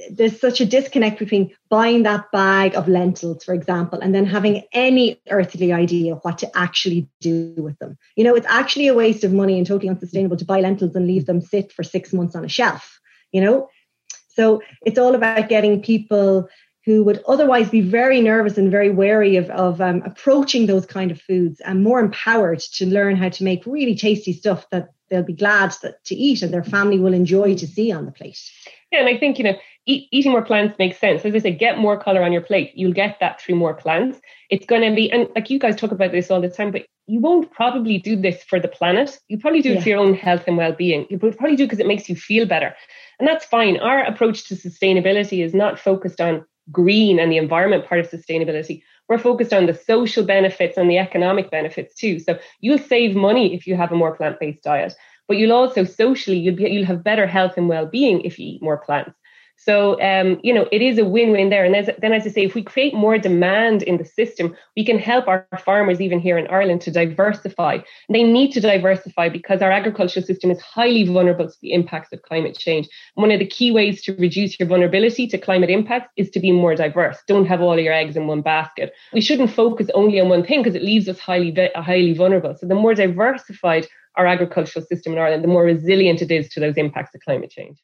there's 0.09 0.39
such 0.39 0.59
a 0.59 0.65
disconnect 0.65 1.19
between 1.19 1.55
buying 1.69 2.03
that 2.03 2.31
bag 2.31 2.75
of 2.75 2.87
lentils, 2.87 3.43
for 3.43 3.53
example, 3.53 3.99
and 3.99 4.13
then 4.13 4.25
having 4.25 4.63
any 4.71 5.21
earthly 5.29 5.71
idea 5.71 6.15
what 6.15 6.39
to 6.39 6.57
actually 6.57 7.07
do 7.21 7.53
with 7.57 7.77
them. 7.79 7.95
You 8.15 8.23
know, 8.23 8.35
it's 8.35 8.47
actually 8.49 8.87
a 8.87 8.95
waste 8.95 9.23
of 9.23 9.33
money 9.33 9.57
and 9.57 9.67
totally 9.67 9.89
unsustainable 9.89 10.37
to 10.37 10.45
buy 10.45 10.61
lentils 10.61 10.95
and 10.95 11.05
leave 11.05 11.27
them 11.27 11.41
sit 11.41 11.71
for 11.71 11.83
six 11.83 12.11
months 12.11 12.35
on 12.35 12.43
a 12.43 12.49
shelf, 12.49 12.99
you 13.31 13.41
know? 13.41 13.69
So 14.35 14.61
it's 14.85 14.99
all 14.99 15.15
about 15.15 15.49
getting 15.49 15.81
people 15.81 16.49
who 16.85 17.03
would 17.03 17.23
otherwise 17.27 17.69
be 17.69 17.81
very 17.81 18.19
nervous 18.19 18.57
and 18.57 18.69
very 18.69 18.89
wary 18.89 19.37
of, 19.37 19.49
of 19.51 19.79
um, 19.79 20.01
approaching 20.05 20.65
those 20.65 20.85
kind 20.85 21.11
of 21.11 21.21
foods 21.21 21.61
and 21.61 21.83
more 21.83 21.99
empowered 21.99 22.59
to 22.59 22.85
learn 22.85 23.15
how 23.15 23.29
to 23.29 23.43
make 23.43 23.65
really 23.65 23.95
tasty 23.95 24.33
stuff 24.33 24.69
that 24.69 24.89
they'll 25.09 25.23
be 25.23 25.33
glad 25.33 25.73
that, 25.81 26.03
to 26.03 26.15
eat 26.15 26.41
and 26.41 26.53
their 26.53 26.63
family 26.63 26.99
will 26.99 27.13
enjoy 27.13 27.55
to 27.55 27.67
see 27.67 27.91
on 27.91 28.05
the 28.05 28.11
plate. 28.11 28.39
Yeah, 28.91 28.99
and 28.99 29.07
I 29.07 29.17
think, 29.17 29.37
you 29.37 29.45
know, 29.45 29.55
eat, 29.85 30.09
eating 30.11 30.33
more 30.33 30.43
plants 30.43 30.77
makes 30.77 30.99
sense. 30.99 31.23
As 31.23 31.33
I 31.33 31.39
say, 31.39 31.51
get 31.51 31.77
more 31.77 31.97
color 31.97 32.21
on 32.21 32.33
your 32.33 32.41
plate. 32.41 32.73
You'll 32.75 32.93
get 32.93 33.19
that 33.21 33.39
through 33.39 33.55
more 33.55 33.73
plants. 33.73 34.19
It's 34.49 34.65
going 34.65 34.81
to 34.81 34.93
be, 34.93 35.09
and 35.11 35.29
like 35.35 35.49
you 35.49 35.59
guys 35.59 35.77
talk 35.77 35.91
about 35.91 36.11
this 36.11 36.29
all 36.29 36.41
the 36.41 36.49
time, 36.49 36.71
but 36.71 36.85
you 37.07 37.19
won't 37.19 37.51
probably 37.51 37.97
do 37.97 38.15
this 38.15 38.43
for 38.43 38.59
the 38.59 38.67
planet. 38.67 39.19
You 39.27 39.37
probably 39.37 39.61
do 39.61 39.73
it 39.73 39.83
for 39.83 39.89
your 39.89 39.99
own 39.99 40.13
health 40.13 40.43
and 40.47 40.57
well 40.57 40.71
being. 40.71 41.05
You 41.09 41.17
probably 41.17 41.55
do 41.55 41.65
because 41.65 41.79
it 41.79 41.87
makes 41.87 42.07
you 42.07 42.15
feel 42.15 42.45
better. 42.45 42.75
And 43.19 43.27
that's 43.27 43.45
fine. 43.45 43.77
Our 43.77 44.03
approach 44.03 44.47
to 44.47 44.55
sustainability 44.55 45.43
is 45.43 45.53
not 45.53 45.79
focused 45.79 46.21
on 46.21 46.45
green 46.71 47.19
and 47.19 47.31
the 47.31 47.37
environment 47.37 47.85
part 47.85 47.99
of 47.99 48.09
sustainability. 48.09 48.83
We're 49.09 49.17
focused 49.17 49.53
on 49.53 49.65
the 49.65 49.73
social 49.73 50.23
benefits 50.23 50.77
and 50.77 50.89
the 50.89 50.97
economic 50.97 51.51
benefits 51.51 51.93
too. 51.93 52.19
So 52.19 52.39
you'll 52.61 52.77
save 52.77 53.15
money 53.15 53.53
if 53.53 53.67
you 53.67 53.75
have 53.75 53.91
a 53.91 53.95
more 53.95 54.15
plant-based 54.15 54.63
diet, 54.63 54.93
but 55.27 55.37
you'll 55.37 55.51
also 55.51 55.83
socially 55.83 56.37
you'll 56.37 56.55
be 56.55 56.69
you'll 56.69 56.85
have 56.85 57.03
better 57.03 57.27
health 57.27 57.57
and 57.57 57.67
well-being 57.67 58.21
if 58.21 58.39
you 58.39 58.47
eat 58.47 58.63
more 58.63 58.77
plants. 58.77 59.11
So, 59.65 60.01
um, 60.01 60.39
you 60.43 60.53
know, 60.53 60.67
it 60.71 60.81
is 60.81 60.97
a 60.97 61.05
win-win 61.05 61.49
there. 61.49 61.63
And 61.63 61.73
as, 61.73 61.89
then, 61.99 62.11
as 62.11 62.27
I 62.27 62.29
say, 62.29 62.43
if 62.43 62.53
we 62.53 62.63
create 62.63 62.93
more 62.93 63.17
demand 63.17 63.81
in 63.83 63.97
the 63.97 64.03
system, 64.03 64.55
we 64.75 64.85
can 64.85 64.99
help 64.99 65.27
our 65.27 65.47
farmers, 65.63 66.01
even 66.01 66.19
here 66.19 66.37
in 66.37 66.47
Ireland, 66.47 66.81
to 66.81 66.91
diversify. 66.91 67.75
And 67.75 68.15
they 68.15 68.23
need 68.23 68.51
to 68.53 68.59
diversify 68.59 69.29
because 69.29 69.61
our 69.61 69.71
agricultural 69.71 70.25
system 70.25 70.51
is 70.51 70.59
highly 70.59 71.05
vulnerable 71.05 71.47
to 71.47 71.57
the 71.61 71.71
impacts 71.71 72.11
of 72.11 72.21
climate 72.23 72.57
change. 72.57 72.89
one 73.15 73.31
of 73.31 73.39
the 73.39 73.47
key 73.47 73.71
ways 73.71 74.01
to 74.03 74.13
reduce 74.15 74.59
your 74.59 74.67
vulnerability 74.67 75.27
to 75.27 75.37
climate 75.37 75.69
impacts 75.69 76.11
is 76.17 76.29
to 76.31 76.39
be 76.41 76.51
more 76.51 76.75
diverse. 76.75 77.17
Don't 77.27 77.45
have 77.45 77.61
all 77.61 77.79
your 77.79 77.93
eggs 77.93 78.17
in 78.17 78.27
one 78.27 78.41
basket. 78.41 78.91
We 79.13 79.21
shouldn't 79.21 79.51
focus 79.51 79.87
only 79.93 80.19
on 80.19 80.27
one 80.27 80.45
thing 80.45 80.61
because 80.61 80.75
it 80.75 80.83
leaves 80.83 81.07
us 81.07 81.19
highly, 81.19 81.55
highly 81.75 82.13
vulnerable. 82.13 82.55
So 82.59 82.67
the 82.67 82.75
more 82.75 82.93
diversified 82.93 83.87
our 84.15 84.27
agricultural 84.27 84.85
system 84.85 85.13
in 85.13 85.19
Ireland, 85.19 85.43
the 85.43 85.47
more 85.47 85.63
resilient 85.63 86.21
it 86.21 86.31
is 86.31 86.49
to 86.49 86.59
those 86.59 86.75
impacts 86.75 87.15
of 87.15 87.21
climate 87.21 87.49
change. 87.49 87.77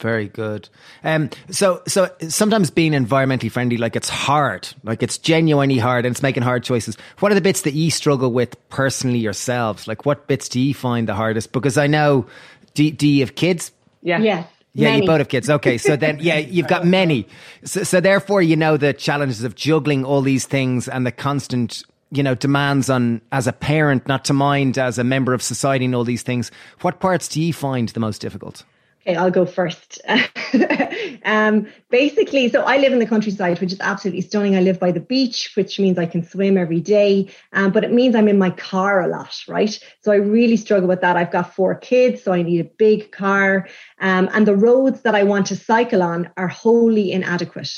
Very 0.00 0.28
good. 0.28 0.68
Um, 1.04 1.30
so, 1.50 1.82
so 1.86 2.10
sometimes 2.28 2.70
being 2.70 2.92
environmentally 2.92 3.50
friendly, 3.50 3.76
like 3.78 3.96
it's 3.96 4.08
hard, 4.08 4.68
like 4.84 5.02
it's 5.02 5.16
genuinely 5.16 5.78
hard 5.78 6.04
and 6.04 6.14
it's 6.14 6.22
making 6.22 6.42
hard 6.42 6.64
choices. 6.64 6.96
What 7.20 7.32
are 7.32 7.34
the 7.34 7.40
bits 7.40 7.62
that 7.62 7.72
you 7.72 7.90
struggle 7.90 8.32
with 8.32 8.56
personally 8.68 9.18
yourselves? 9.18 9.88
Like 9.88 10.04
what 10.04 10.26
bits 10.26 10.48
do 10.48 10.60
you 10.60 10.74
find 10.74 11.08
the 11.08 11.14
hardest? 11.14 11.52
Because 11.52 11.78
I 11.78 11.86
know, 11.86 12.26
do, 12.74 12.90
do 12.90 13.08
you 13.08 13.20
have 13.20 13.34
kids? 13.34 13.72
Yeah. 14.02 14.18
Yeah. 14.18 14.44
Yeah, 14.74 14.90
many. 14.90 15.02
you 15.02 15.06
both 15.06 15.18
have 15.18 15.28
kids. 15.28 15.48
Okay, 15.48 15.78
so 15.78 15.96
then, 15.96 16.18
yeah, 16.20 16.36
you've 16.36 16.68
got 16.68 16.84
many. 16.84 17.26
So, 17.64 17.82
so 17.82 17.98
therefore, 17.98 18.42
you 18.42 18.56
know 18.56 18.76
the 18.76 18.92
challenges 18.92 19.42
of 19.42 19.54
juggling 19.54 20.04
all 20.04 20.20
these 20.20 20.44
things 20.44 20.86
and 20.86 21.06
the 21.06 21.12
constant 21.12 21.82
you 22.10 22.22
know 22.22 22.34
demands 22.34 22.90
on 22.90 23.20
as 23.32 23.46
a 23.46 23.52
parent 23.52 24.06
not 24.06 24.24
to 24.26 24.32
mind 24.32 24.78
as 24.78 24.98
a 24.98 25.04
member 25.04 25.32
of 25.32 25.42
society 25.42 25.86
and 25.86 25.94
all 25.94 26.04
these 26.04 26.22
things 26.22 26.52
what 26.82 27.00
parts 27.00 27.26
do 27.26 27.42
you 27.42 27.52
find 27.52 27.88
the 27.90 28.00
most 28.00 28.20
difficult 28.20 28.62
Okay, 29.06 29.14
I'll 29.14 29.30
go 29.30 29.46
first. 29.46 30.00
um, 31.24 31.68
basically, 31.90 32.48
so 32.48 32.62
I 32.62 32.78
live 32.78 32.92
in 32.92 32.98
the 32.98 33.06
countryside, 33.06 33.60
which 33.60 33.72
is 33.72 33.78
absolutely 33.80 34.22
stunning. 34.22 34.56
I 34.56 34.62
live 34.62 34.80
by 34.80 34.90
the 34.90 34.98
beach, 34.98 35.52
which 35.54 35.78
means 35.78 35.96
I 35.96 36.06
can 36.06 36.24
swim 36.24 36.58
every 36.58 36.80
day, 36.80 37.30
um, 37.52 37.70
but 37.70 37.84
it 37.84 37.92
means 37.92 38.16
I'm 38.16 38.26
in 38.26 38.36
my 38.36 38.50
car 38.50 39.02
a 39.02 39.06
lot, 39.06 39.36
right? 39.46 39.78
So 40.00 40.10
I 40.10 40.16
really 40.16 40.56
struggle 40.56 40.88
with 40.88 41.02
that. 41.02 41.16
I've 41.16 41.30
got 41.30 41.54
four 41.54 41.76
kids, 41.76 42.24
so 42.24 42.32
I 42.32 42.42
need 42.42 42.60
a 42.60 42.64
big 42.64 43.12
car. 43.12 43.68
Um, 44.00 44.28
and 44.32 44.44
the 44.44 44.56
roads 44.56 45.02
that 45.02 45.14
I 45.14 45.22
want 45.22 45.46
to 45.46 45.56
cycle 45.56 46.02
on 46.02 46.28
are 46.36 46.48
wholly 46.48 47.12
inadequate 47.12 47.70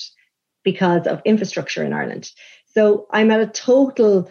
because 0.65 1.07
of 1.07 1.21
infrastructure 1.27 1.85
in 1.85 1.93
Ireland. 1.93 2.31
So 2.65 3.07
I'm 3.11 3.31
at 3.31 3.41
a 3.41 3.47
total 3.47 4.31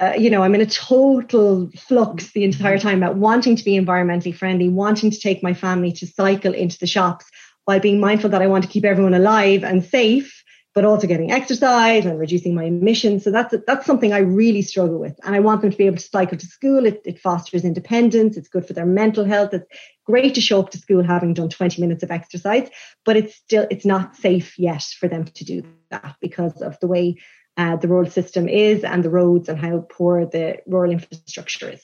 uh, 0.00 0.14
you 0.18 0.30
know, 0.30 0.42
I'm 0.42 0.54
in 0.54 0.60
a 0.60 0.66
total 0.66 1.70
flux 1.76 2.32
the 2.32 2.44
entire 2.44 2.78
time 2.78 3.02
about 3.02 3.16
wanting 3.16 3.56
to 3.56 3.64
be 3.64 3.78
environmentally 3.78 4.34
friendly, 4.34 4.68
wanting 4.68 5.10
to 5.10 5.20
take 5.20 5.42
my 5.42 5.54
family 5.54 5.92
to 5.92 6.06
cycle 6.06 6.54
into 6.54 6.78
the 6.78 6.86
shops 6.86 7.26
while 7.64 7.80
being 7.80 8.00
mindful 8.00 8.30
that 8.30 8.42
I 8.42 8.46
want 8.46 8.64
to 8.64 8.70
keep 8.70 8.84
everyone 8.84 9.14
alive 9.14 9.62
and 9.62 9.84
safe, 9.84 10.42
but 10.74 10.84
also 10.84 11.06
getting 11.06 11.30
exercise 11.30 12.06
and 12.06 12.18
reducing 12.18 12.54
my 12.54 12.64
emissions. 12.64 13.22
So 13.22 13.30
that's 13.30 13.54
that's 13.66 13.86
something 13.86 14.12
I 14.12 14.18
really 14.18 14.62
struggle 14.62 14.98
with, 14.98 15.18
and 15.24 15.34
I 15.36 15.40
want 15.40 15.60
them 15.60 15.70
to 15.70 15.76
be 15.76 15.86
able 15.86 15.98
to 15.98 16.02
cycle 16.02 16.38
to 16.38 16.46
school. 16.46 16.86
It, 16.86 17.02
it 17.04 17.20
fosters 17.20 17.64
independence. 17.64 18.36
It's 18.36 18.48
good 18.48 18.66
for 18.66 18.72
their 18.72 18.86
mental 18.86 19.24
health. 19.24 19.52
It's 19.52 19.66
great 20.06 20.34
to 20.34 20.40
show 20.40 20.60
up 20.60 20.70
to 20.70 20.78
school 20.78 21.04
having 21.04 21.34
done 21.34 21.50
20 21.50 21.80
minutes 21.80 22.02
of 22.02 22.10
exercise, 22.10 22.68
but 23.04 23.16
it's 23.16 23.36
still 23.36 23.66
it's 23.70 23.84
not 23.84 24.16
safe 24.16 24.58
yet 24.58 24.82
for 24.82 25.08
them 25.08 25.24
to 25.24 25.44
do 25.44 25.62
that 25.90 26.16
because 26.20 26.62
of 26.62 26.80
the 26.80 26.88
way 26.88 27.16
uh, 27.56 27.76
the 27.76 27.88
rural 27.88 28.10
system 28.10 28.48
is 28.48 28.84
and 28.84 29.04
the 29.04 29.10
roads 29.10 29.48
and 29.48 29.58
how 29.58 29.86
poor 29.90 30.26
the 30.26 30.58
rural 30.66 30.92
infrastructure 30.92 31.70
is. 31.70 31.82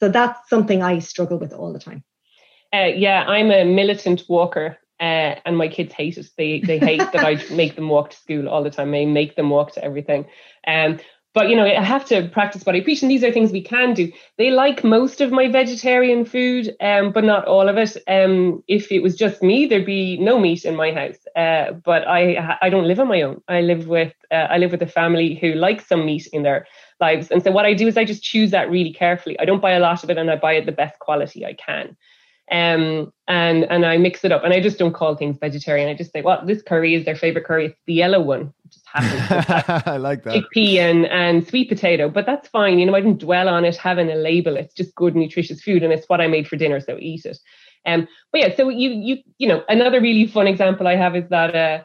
So 0.00 0.08
that's 0.08 0.48
something 0.48 0.82
I 0.82 1.00
struggle 1.00 1.38
with 1.38 1.52
all 1.52 1.72
the 1.72 1.78
time. 1.78 2.04
Uh, 2.72 2.90
yeah, 2.94 3.24
I'm 3.26 3.50
a 3.50 3.64
militant 3.64 4.24
walker, 4.28 4.76
uh, 5.00 5.34
and 5.44 5.56
my 5.56 5.68
kids 5.68 5.92
hate 5.92 6.18
it. 6.18 6.26
They 6.36 6.60
they 6.60 6.78
hate 6.78 7.12
that 7.12 7.24
I 7.24 7.42
make 7.54 7.76
them 7.76 7.88
walk 7.88 8.10
to 8.10 8.16
school 8.16 8.48
all 8.48 8.62
the 8.62 8.70
time. 8.70 8.94
I 8.94 9.06
make 9.06 9.36
them 9.36 9.50
walk 9.50 9.72
to 9.72 9.84
everything. 9.84 10.26
Um, 10.66 10.98
but 11.34 11.48
you 11.48 11.56
know, 11.56 11.64
I 11.64 11.82
have 11.82 12.04
to 12.06 12.28
practice 12.28 12.64
what 12.64 12.74
I 12.74 12.80
preach, 12.80 13.02
and 13.02 13.10
these 13.10 13.24
are 13.24 13.32
things 13.32 13.52
we 13.52 13.62
can 13.62 13.94
do. 13.94 14.10
They 14.38 14.50
like 14.50 14.82
most 14.82 15.20
of 15.20 15.30
my 15.30 15.48
vegetarian 15.48 16.24
food, 16.24 16.74
um, 16.80 17.12
but 17.12 17.24
not 17.24 17.46
all 17.46 17.68
of 17.68 17.76
it. 17.76 17.96
Um, 18.06 18.62
if 18.66 18.90
it 18.92 19.00
was 19.00 19.16
just 19.16 19.42
me, 19.42 19.66
there'd 19.66 19.86
be 19.86 20.18
no 20.18 20.38
meat 20.38 20.64
in 20.64 20.76
my 20.76 20.92
house. 20.92 21.18
Uh, 21.38 21.72
but 21.84 22.02
I 22.08 22.58
I 22.60 22.68
don't 22.68 22.88
live 22.88 22.98
on 22.98 23.06
my 23.06 23.22
own. 23.22 23.40
I 23.46 23.60
live 23.60 23.86
with 23.86 24.12
uh, 24.32 24.48
I 24.50 24.58
live 24.58 24.72
with 24.72 24.82
a 24.82 24.88
family 24.88 25.36
who 25.36 25.52
likes 25.52 25.86
some 25.86 26.04
meat 26.04 26.26
in 26.32 26.42
their 26.42 26.66
lives. 27.00 27.30
And 27.30 27.44
so 27.44 27.52
what 27.52 27.64
I 27.64 27.74
do 27.74 27.86
is 27.86 27.96
I 27.96 28.04
just 28.04 28.24
choose 28.24 28.50
that 28.50 28.68
really 28.68 28.92
carefully. 28.92 29.38
I 29.38 29.44
don't 29.44 29.62
buy 29.62 29.70
a 29.72 29.78
lot 29.78 30.02
of 30.02 30.10
it 30.10 30.18
and 30.18 30.28
I 30.32 30.36
buy 30.36 30.54
it 30.54 30.66
the 30.66 30.72
best 30.72 30.98
quality 30.98 31.46
I 31.46 31.52
can. 31.52 31.96
Um, 32.50 33.12
and 33.28 33.64
and 33.70 33.86
I 33.86 33.98
mix 33.98 34.24
it 34.24 34.32
up, 34.32 34.42
and 34.42 34.52
I 34.54 34.60
just 34.60 34.78
don't 34.78 34.94
call 34.94 35.14
things 35.14 35.36
vegetarian. 35.38 35.88
I 35.88 35.94
just 35.94 36.12
say, 36.12 36.22
well, 36.22 36.42
this 36.44 36.62
curry 36.62 36.94
is 36.94 37.04
their 37.04 37.14
favorite 37.14 37.44
curry. 37.44 37.66
It's 37.66 37.80
the 37.86 37.94
yellow 37.94 38.20
one. 38.20 38.52
It 38.64 38.72
just 38.72 38.86
happens. 38.92 39.82
I 39.86 39.98
like 39.98 40.24
that. 40.24 40.34
Chickpea 40.34 40.78
and, 40.78 41.06
and 41.06 41.46
sweet 41.46 41.68
potato, 41.68 42.08
but 42.08 42.24
that's 42.24 42.48
fine. 42.48 42.78
You 42.78 42.86
know, 42.86 42.94
I 42.94 43.00
didn't 43.00 43.20
dwell 43.20 43.48
on 43.48 43.66
it 43.66 43.76
having 43.76 44.10
a 44.10 44.16
label. 44.16 44.56
It's 44.56 44.74
just 44.74 44.94
good, 44.94 45.14
nutritious 45.14 45.60
food, 45.60 45.82
and 45.82 45.92
it's 45.92 46.08
what 46.08 46.22
I 46.22 46.26
made 46.26 46.48
for 46.48 46.56
dinner, 46.56 46.80
so 46.80 46.96
eat 46.98 47.26
it. 47.26 47.38
Um, 47.88 48.08
but 48.32 48.40
yeah, 48.40 48.56
so 48.56 48.68
you 48.68 48.90
you 48.90 49.18
you 49.38 49.48
know, 49.48 49.64
another 49.68 50.00
really 50.00 50.26
fun 50.26 50.46
example 50.46 50.86
I 50.86 50.96
have 50.96 51.16
is 51.16 51.28
that 51.30 51.54
uh, 51.54 51.82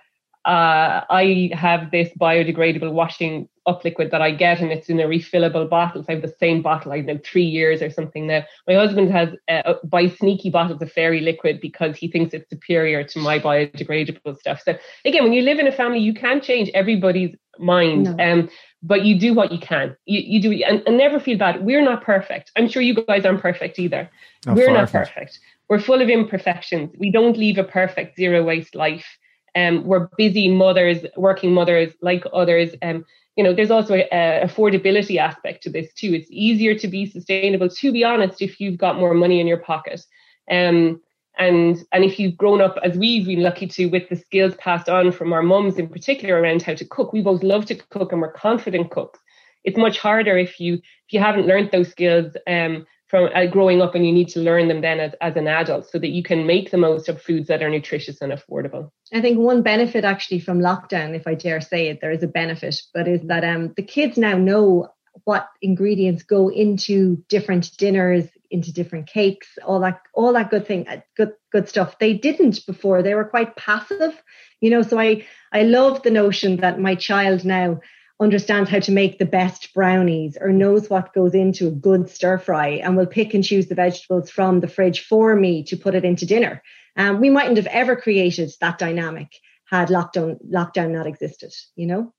uh, 0.47 1.05
I 1.09 1.49
have 1.53 1.91
this 1.91 2.09
biodegradable 2.19 2.91
washing 2.91 3.47
up 3.65 3.83
liquid 3.85 4.11
that 4.11 4.21
I 4.21 4.31
get, 4.31 4.59
and 4.59 4.71
it's 4.71 4.89
in 4.89 4.99
a 4.99 5.05
refillable 5.05 5.69
bottle. 5.69 6.03
So 6.03 6.07
I 6.09 6.13
have 6.15 6.21
the 6.21 6.35
same 6.37 6.61
bottle, 6.61 6.91
I 6.91 6.99
know 6.99 7.17
three 7.23 7.45
years 7.45 7.81
or 7.81 7.89
something 7.89 8.27
now. 8.27 8.43
My 8.67 8.73
husband 8.73 9.09
has 9.11 9.29
uh, 9.47 9.75
buys 9.85 10.17
sneaky 10.17 10.49
bottles 10.49 10.81
of 10.81 10.91
fairy 10.91 11.21
liquid 11.21 11.61
because 11.61 11.95
he 11.95 12.09
thinks 12.09 12.33
it's 12.33 12.49
superior 12.49 13.03
to 13.05 13.19
my 13.19 13.39
biodegradable 13.39 14.37
stuff. 14.37 14.61
So 14.65 14.77
again, 15.05 15.23
when 15.23 15.33
you 15.33 15.43
live 15.43 15.59
in 15.59 15.67
a 15.67 15.71
family, 15.71 15.99
you 15.99 16.13
can't 16.13 16.43
change 16.43 16.69
everybody's 16.73 17.35
mind. 17.57 18.17
No. 18.17 18.31
Um, 18.31 18.49
but 18.85 19.05
you 19.05 19.17
do 19.17 19.33
what 19.33 19.53
you 19.53 19.59
can. 19.59 19.95
You, 20.05 20.19
you 20.19 20.41
do, 20.41 20.51
and, 20.63 20.83
and 20.85 20.97
never 20.97 21.19
feel 21.19 21.37
bad. 21.37 21.63
We're 21.63 21.81
not 21.81 22.03
perfect. 22.03 22.51
I'm 22.57 22.67
sure 22.67 22.81
you 22.81 22.93
guys 23.05 23.25
aren't 23.25 23.41
perfect 23.41 23.79
either. 23.79 24.09
We're 24.45 24.73
not 24.73 24.91
perfect. 24.91 25.39
We're 25.73 25.79
full 25.79 26.03
of 26.03 26.09
imperfections. 26.09 26.91
We 26.99 27.09
don't 27.09 27.35
leave 27.35 27.57
a 27.57 27.63
perfect 27.63 28.15
zero 28.15 28.43
waste 28.43 28.75
life. 28.75 29.07
Um, 29.55 29.83
we're 29.85 30.07
busy 30.19 30.47
mothers, 30.47 31.03
working 31.17 31.51
mothers 31.51 31.91
like 31.99 32.25
others. 32.31 32.75
Um, 32.83 33.03
you 33.35 33.43
know, 33.43 33.55
there's 33.55 33.71
also 33.71 33.95
a, 33.95 34.07
a, 34.11 34.45
affordability 34.45 35.17
aspect 35.17 35.63
to 35.63 35.71
this 35.71 35.91
too. 35.93 36.13
It's 36.13 36.29
easier 36.29 36.77
to 36.77 36.87
be 36.87 37.07
sustainable, 37.07 37.69
to 37.69 37.91
be 37.91 38.03
honest, 38.03 38.39
if 38.39 38.59
you've 38.59 38.77
got 38.77 38.99
more 38.99 39.15
money 39.15 39.39
in 39.39 39.47
your 39.47 39.57
pocket. 39.57 40.05
Um, 40.47 41.01
and 41.39 41.83
and 41.91 42.03
if 42.03 42.19
you've 42.19 42.37
grown 42.37 42.61
up 42.61 42.77
as 42.83 42.95
we've 42.95 43.25
been 43.25 43.41
lucky 43.41 43.65
to 43.65 43.87
with 43.87 44.07
the 44.09 44.15
skills 44.15 44.53
passed 44.59 44.89
on 44.89 45.11
from 45.11 45.33
our 45.33 45.41
mums 45.41 45.79
in 45.79 45.89
particular 45.89 46.39
around 46.39 46.61
how 46.61 46.75
to 46.75 46.85
cook, 46.85 47.13
we 47.13 47.23
both 47.23 47.41
love 47.41 47.65
to 47.65 47.73
cook 47.73 48.11
and 48.11 48.21
we're 48.21 48.31
confident 48.33 48.91
cooks. 48.91 49.19
It's 49.63 49.79
much 49.79 49.97
harder 49.97 50.37
if 50.37 50.59
you 50.59 50.75
if 50.75 51.13
you 51.13 51.19
haven't 51.19 51.47
learned 51.47 51.71
those 51.71 51.89
skills 51.89 52.37
um, 52.45 52.85
from 53.13 53.29
uh, 53.35 53.45
growing 53.45 53.79
up 53.79 53.93
and 53.93 54.07
you 54.07 54.11
need 54.11 54.27
to 54.27 54.39
learn 54.39 54.67
them 54.67 54.81
then 54.81 54.99
as, 54.99 55.11
as 55.21 55.35
an 55.35 55.47
adult 55.47 55.87
so 55.87 55.99
that 55.99 56.07
you 56.07 56.23
can 56.23 56.47
make 56.47 56.71
the 56.71 56.79
most 56.79 57.07
of 57.07 57.21
foods 57.21 57.47
that 57.47 57.61
are 57.61 57.69
nutritious 57.69 58.19
and 58.21 58.33
affordable. 58.33 58.89
I 59.13 59.21
think 59.21 59.37
one 59.37 59.61
benefit 59.61 60.03
actually 60.03 60.39
from 60.39 60.57
lockdown, 60.57 61.15
if 61.15 61.27
I 61.27 61.35
dare 61.35 61.61
say 61.61 61.89
it, 61.89 62.01
there 62.01 62.09
is 62.09 62.23
a 62.23 62.27
benefit, 62.27 62.75
but 62.91 63.07
is 63.07 63.21
that 63.27 63.43
um, 63.43 63.71
the 63.77 63.83
kids 63.83 64.17
now 64.17 64.35
know 64.35 64.87
what 65.25 65.47
ingredients 65.61 66.23
go 66.23 66.49
into 66.49 67.23
different 67.29 67.77
dinners, 67.77 68.25
into 68.49 68.73
different 68.73 69.05
cakes, 69.05 69.59
all 69.63 69.79
that, 69.81 70.01
all 70.15 70.33
that 70.33 70.49
good 70.49 70.65
thing, 70.65 70.87
uh, 70.87 71.01
good, 71.15 71.33
good 71.51 71.69
stuff. 71.69 71.99
They 71.99 72.15
didn't 72.15 72.65
before. 72.65 73.03
They 73.03 73.13
were 73.13 73.25
quite 73.25 73.55
passive, 73.55 74.19
you 74.59 74.71
know. 74.71 74.81
So 74.81 74.97
I, 74.97 75.27
I 75.51 75.61
love 75.61 76.01
the 76.01 76.09
notion 76.09 76.57
that 76.61 76.79
my 76.79 76.95
child 76.95 77.45
now 77.45 77.79
understands 78.19 78.69
how 78.69 78.79
to 78.79 78.91
make 78.91 79.17
the 79.17 79.25
best 79.25 79.73
brownies 79.73 80.37
or 80.39 80.51
knows 80.51 80.89
what 80.89 81.13
goes 81.13 81.33
into 81.33 81.67
a 81.67 81.71
good 81.71 82.09
stir 82.09 82.37
fry 82.37 82.69
and 82.69 82.95
will 82.95 83.05
pick 83.05 83.33
and 83.33 83.43
choose 83.43 83.67
the 83.67 83.75
vegetables 83.75 84.29
from 84.29 84.59
the 84.59 84.67
fridge 84.67 85.05
for 85.05 85.35
me 85.35 85.63
to 85.63 85.75
put 85.75 85.95
it 85.95 86.05
into 86.05 86.25
dinner. 86.25 86.61
Um, 86.95 87.19
we 87.19 87.29
mightn't 87.29 87.57
have 87.57 87.67
ever 87.67 87.95
created 87.95 88.51
that 88.61 88.77
dynamic 88.77 89.33
had 89.65 89.89
lockdown 89.89 90.37
lockdown 90.51 90.91
not 90.91 91.07
existed, 91.07 91.51
you 91.75 91.87
know? 91.87 92.13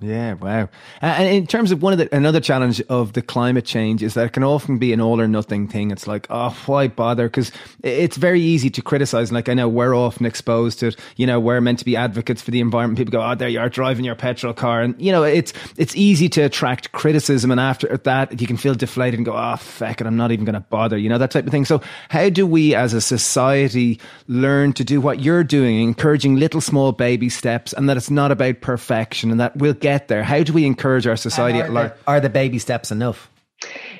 Yeah, 0.00 0.34
wow. 0.34 0.68
And 1.02 1.26
in 1.28 1.48
terms 1.48 1.72
of 1.72 1.82
one 1.82 1.92
of 1.92 1.98
the 1.98 2.14
another 2.14 2.38
challenge 2.38 2.80
of 2.82 3.14
the 3.14 3.22
climate 3.22 3.64
change 3.64 4.00
is 4.00 4.14
that 4.14 4.26
it 4.26 4.32
can 4.32 4.44
often 4.44 4.78
be 4.78 4.92
an 4.92 5.00
all 5.00 5.20
or 5.20 5.26
nothing 5.26 5.66
thing. 5.66 5.90
It's 5.90 6.06
like, 6.06 6.28
oh, 6.30 6.56
why 6.66 6.86
bother? 6.86 7.28
Because 7.28 7.50
it's 7.82 8.16
very 8.16 8.40
easy 8.40 8.70
to 8.70 8.80
criticize. 8.80 9.32
Like 9.32 9.48
I 9.48 9.54
know 9.54 9.68
we're 9.68 9.96
often 9.96 10.24
exposed 10.24 10.78
to 10.80 10.88
it. 10.88 10.96
You 11.16 11.26
know, 11.26 11.40
we're 11.40 11.60
meant 11.60 11.80
to 11.80 11.84
be 11.84 11.96
advocates 11.96 12.40
for 12.40 12.52
the 12.52 12.60
environment. 12.60 12.96
People 12.96 13.10
go, 13.10 13.28
oh, 13.28 13.34
there 13.34 13.48
you 13.48 13.58
are 13.58 13.68
driving 13.68 14.04
your 14.04 14.14
petrol 14.14 14.52
car, 14.52 14.82
and 14.82 14.94
you 15.02 15.10
know, 15.10 15.24
it's 15.24 15.52
it's 15.76 15.96
easy 15.96 16.28
to 16.28 16.42
attract 16.42 16.92
criticism. 16.92 17.50
And 17.50 17.60
after 17.60 17.96
that, 17.96 18.40
you 18.40 18.46
can 18.46 18.56
feel 18.56 18.74
deflated 18.74 19.18
and 19.18 19.26
go, 19.26 19.36
oh, 19.36 19.56
feck 19.56 20.00
it, 20.00 20.06
I'm 20.06 20.16
not 20.16 20.30
even 20.30 20.44
going 20.44 20.54
to 20.54 20.60
bother. 20.60 20.96
You 20.96 21.08
know, 21.08 21.18
that 21.18 21.32
type 21.32 21.44
of 21.44 21.50
thing. 21.50 21.64
So 21.64 21.82
how 22.08 22.28
do 22.28 22.46
we 22.46 22.72
as 22.72 22.94
a 22.94 23.00
society 23.00 23.98
learn 24.28 24.74
to 24.74 24.84
do 24.84 25.00
what 25.00 25.18
you're 25.18 25.42
doing, 25.42 25.80
encouraging 25.80 26.36
little 26.36 26.60
small 26.60 26.92
baby 26.92 27.28
steps, 27.28 27.72
and 27.72 27.88
that 27.88 27.96
it's 27.96 28.10
not 28.10 28.30
about 28.30 28.60
perfection, 28.60 29.32
and 29.32 29.40
that 29.40 29.56
we'll 29.56 29.74
get 29.74 29.87
get 29.88 30.08
there? 30.08 30.22
How 30.22 30.42
do 30.42 30.52
we 30.52 30.64
encourage 30.66 31.06
our 31.06 31.16
society 31.16 31.58
at 31.60 31.72
large? 31.72 31.92
Are 32.06 32.20
the 32.20 32.30
baby 32.30 32.58
steps 32.58 32.90
enough? 32.90 33.30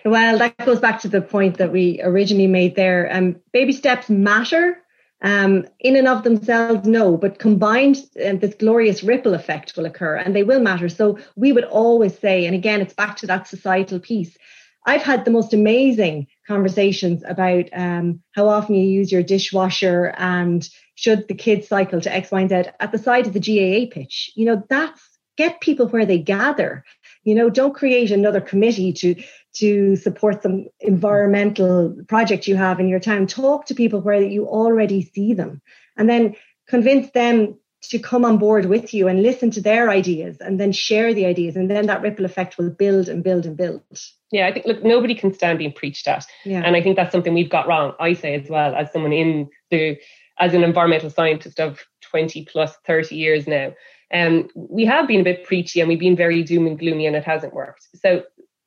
Well, 0.04 0.38
that 0.38 0.56
goes 0.58 0.80
back 0.80 1.00
to 1.00 1.08
the 1.08 1.20
point 1.20 1.58
that 1.58 1.72
we 1.72 2.00
originally 2.02 2.46
made 2.46 2.76
there. 2.76 3.08
Um, 3.10 3.36
baby 3.52 3.72
steps 3.72 4.08
matter. 4.08 4.64
Um, 5.20 5.66
in 5.80 5.96
and 5.96 6.06
of 6.06 6.22
themselves, 6.22 6.86
no, 6.86 7.16
but 7.16 7.40
combined, 7.40 7.96
um, 8.24 8.38
this 8.38 8.54
glorious 8.54 9.02
ripple 9.02 9.34
effect 9.34 9.76
will 9.76 9.86
occur 9.86 10.14
and 10.14 10.34
they 10.34 10.44
will 10.44 10.60
matter. 10.60 10.88
So 10.88 11.18
we 11.34 11.50
would 11.52 11.64
always 11.64 12.16
say, 12.16 12.46
and 12.46 12.54
again, 12.54 12.80
it's 12.80 12.94
back 12.94 13.16
to 13.18 13.26
that 13.26 13.48
societal 13.48 13.98
piece. 13.98 14.36
I've 14.86 15.02
had 15.02 15.24
the 15.24 15.32
most 15.32 15.52
amazing 15.52 16.28
conversations 16.46 17.24
about 17.26 17.64
um, 17.72 18.22
how 18.36 18.48
often 18.48 18.76
you 18.76 18.88
use 18.88 19.10
your 19.10 19.24
dishwasher 19.24 20.14
and 20.16 20.68
should 20.94 21.26
the 21.26 21.34
kids 21.34 21.66
cycle 21.66 22.00
to 22.00 22.14
X, 22.14 22.30
Y, 22.30 22.40
and 22.40 22.50
Z 22.50 22.70
at 22.78 22.92
the 22.92 22.98
side 22.98 23.26
of 23.26 23.32
the 23.32 23.40
GAA 23.40 23.92
pitch. 23.92 24.30
You 24.36 24.46
know, 24.46 24.62
that's 24.68 25.07
get 25.38 25.60
people 25.62 25.86
where 25.88 26.04
they 26.04 26.18
gather. 26.18 26.84
You 27.24 27.34
know 27.34 27.48
don't 27.48 27.74
create 27.74 28.10
another 28.10 28.40
committee 28.40 28.92
to 28.94 29.14
to 29.54 29.96
support 29.96 30.42
some 30.42 30.66
environmental 30.80 31.96
project 32.08 32.46
you 32.46 32.56
have 32.56 32.80
in 32.80 32.88
your 32.88 33.00
town. 33.00 33.26
Talk 33.26 33.66
to 33.66 33.74
people 33.74 34.00
where 34.00 34.20
you 34.20 34.46
already 34.46 35.02
see 35.02 35.32
them 35.32 35.62
and 35.96 36.08
then 36.10 36.36
convince 36.68 37.10
them 37.12 37.56
to 37.80 37.98
come 37.98 38.24
on 38.24 38.38
board 38.38 38.66
with 38.66 38.92
you 38.92 39.06
and 39.06 39.22
listen 39.22 39.50
to 39.52 39.60
their 39.60 39.88
ideas 39.88 40.38
and 40.40 40.58
then 40.58 40.72
share 40.72 41.14
the 41.14 41.24
ideas 41.24 41.54
and 41.56 41.70
then 41.70 41.86
that 41.86 42.02
ripple 42.02 42.24
effect 42.24 42.58
will 42.58 42.70
build 42.70 43.08
and 43.08 43.22
build 43.22 43.46
and 43.46 43.56
build. 43.56 43.82
Yeah 44.32 44.48
i 44.48 44.52
think 44.52 44.66
look 44.66 44.82
nobody 44.82 45.14
can 45.14 45.32
stand 45.32 45.58
being 45.58 45.72
preached 45.72 46.08
at. 46.08 46.26
Yeah. 46.44 46.62
and 46.64 46.76
i 46.76 46.82
think 46.82 46.96
that's 46.96 47.12
something 47.12 47.34
we've 47.34 47.56
got 47.56 47.68
wrong 47.68 47.94
i 48.00 48.14
say 48.14 48.34
as 48.34 48.50
well 48.50 48.74
as 48.74 48.92
someone 48.92 49.12
in 49.12 49.48
the 49.70 49.96
as 50.38 50.54
an 50.54 50.64
environmental 50.64 51.10
scientist 51.10 51.60
of 51.60 51.80
20 52.02 52.44
plus 52.46 52.76
30 52.86 53.14
years 53.14 53.46
now 53.46 53.72
um, 54.12 54.48
we 54.54 54.84
have 54.86 55.06
been 55.06 55.20
a 55.20 55.24
bit 55.24 55.44
preachy 55.44 55.80
and 55.80 55.88
we've 55.88 55.98
been 55.98 56.16
very 56.16 56.42
doom 56.42 56.66
and 56.66 56.78
gloomy 56.78 57.06
and 57.06 57.16
it 57.16 57.24
hasn't 57.24 57.54
worked. 57.54 57.88
So 57.96 58.22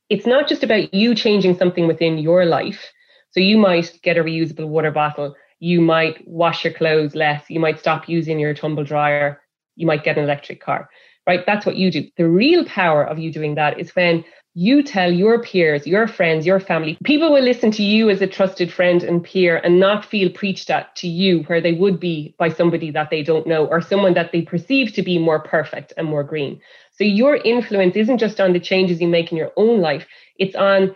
it's 0.10 0.26
not 0.26 0.48
just 0.48 0.64
about 0.64 0.94
you 0.94 1.16
changing 1.16 1.58
something 1.58 1.88
within 1.88 2.18
your 2.18 2.46
life. 2.46 2.92
So 3.32 3.40
you 3.40 3.58
might 3.58 3.98
get 4.04 4.18
a 4.18 4.24
reusable 4.24 4.68
water 4.68 4.92
bottle, 4.92 5.36
you 5.60 5.80
might 5.80 6.28
wash 6.28 6.66
your 6.66 6.74
clothes 6.74 7.16
less, 7.16 7.50
you 7.50 7.60
might 7.60 7.80
stop 7.80 8.10
using 8.10 8.40
your 8.40 8.54
tumble 8.54 8.84
dryer, 8.84 9.42
you 9.76 9.88
might 9.88 10.04
get 10.04 10.18
an 10.18 10.26
electric 10.26 10.62
car, 10.62 10.90
right? 11.26 11.46
That's 11.46 11.66
what 11.66 11.78
you 11.78 11.92
do. 11.92 12.04
The 12.18 12.28
real 12.28 12.66
power 12.66 13.04
of 13.04 13.20
you 13.20 13.32
doing 13.32 13.56
that 13.56 13.80
is 13.80 13.96
when 13.96 14.26
you 14.54 14.84
tell 14.84 15.12
your 15.12 15.42
peers, 15.42 15.88
your 15.88 16.08
friends, 16.08 16.46
your 16.46 16.60
family, 16.60 16.98
people 17.04 17.32
will 17.32 17.44
listen 17.44 17.72
to 17.72 17.84
you 17.84 18.10
as 18.10 18.22
a 18.22 18.28
trusted 18.28 18.72
friend 18.72 19.02
and 19.04 19.24
peer 19.24 19.58
and 19.58 19.80
not 19.80 20.04
feel 20.04 20.30
preached 20.30 20.70
at 20.70 20.94
to 20.98 21.08
you 21.08 21.44
where 21.44 21.62
they 21.62 21.72
would 21.74 22.00
be 22.00 22.36
by 22.38 22.50
somebody 22.50 22.92
that 22.92 23.10
they 23.10 23.24
don't 23.24 23.48
know 23.48 23.66
or 23.68 23.80
someone 23.82 24.14
that 24.14 24.32
they 24.32 24.42
perceive 24.42 24.94
to 24.94 25.02
be 25.02 25.18
more 25.18 25.40
perfect 25.40 25.94
and 25.96 26.08
more 26.08 26.24
green. 26.24 26.60
So 26.92 27.06
your 27.06 27.38
influence 27.38 27.96
isn't 27.96 28.18
just 28.18 28.42
on 28.42 28.52
the 28.52 28.60
changes 28.60 29.00
you 29.00 29.08
make 29.08 29.32
in 29.32 29.38
your 29.38 29.54
own 29.56 29.80
life, 29.80 30.06
it's 30.38 30.56
on 30.56 30.94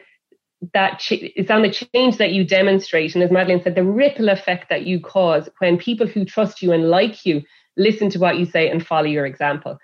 that 0.74 1.00
ch- 1.00 1.14
it's 1.14 1.52
on 1.52 1.62
the 1.62 1.70
change 1.70 2.18
that 2.18 2.32
you 2.34 2.44
demonstrate. 2.44 3.16
And 3.16 3.24
as 3.24 3.32
Madeleine 3.32 3.62
said 3.64 3.76
the 3.76 3.84
ripple 3.84 4.30
effect 4.30 4.70
that 4.70 4.86
you 4.86 5.00
cause 5.00 5.48
when 5.60 5.78
people 5.78 6.08
who 6.08 6.26
trust 6.26 6.62
you 6.62 6.72
and 6.72 6.90
like 6.90 7.26
you 7.26 7.42
listen 7.78 8.10
to 8.10 8.20
what 8.20 8.38
you 8.38 8.46
say 8.46 8.70
and 8.70 8.86
follow 8.86 9.06
your 9.06 9.26
example 9.26 9.78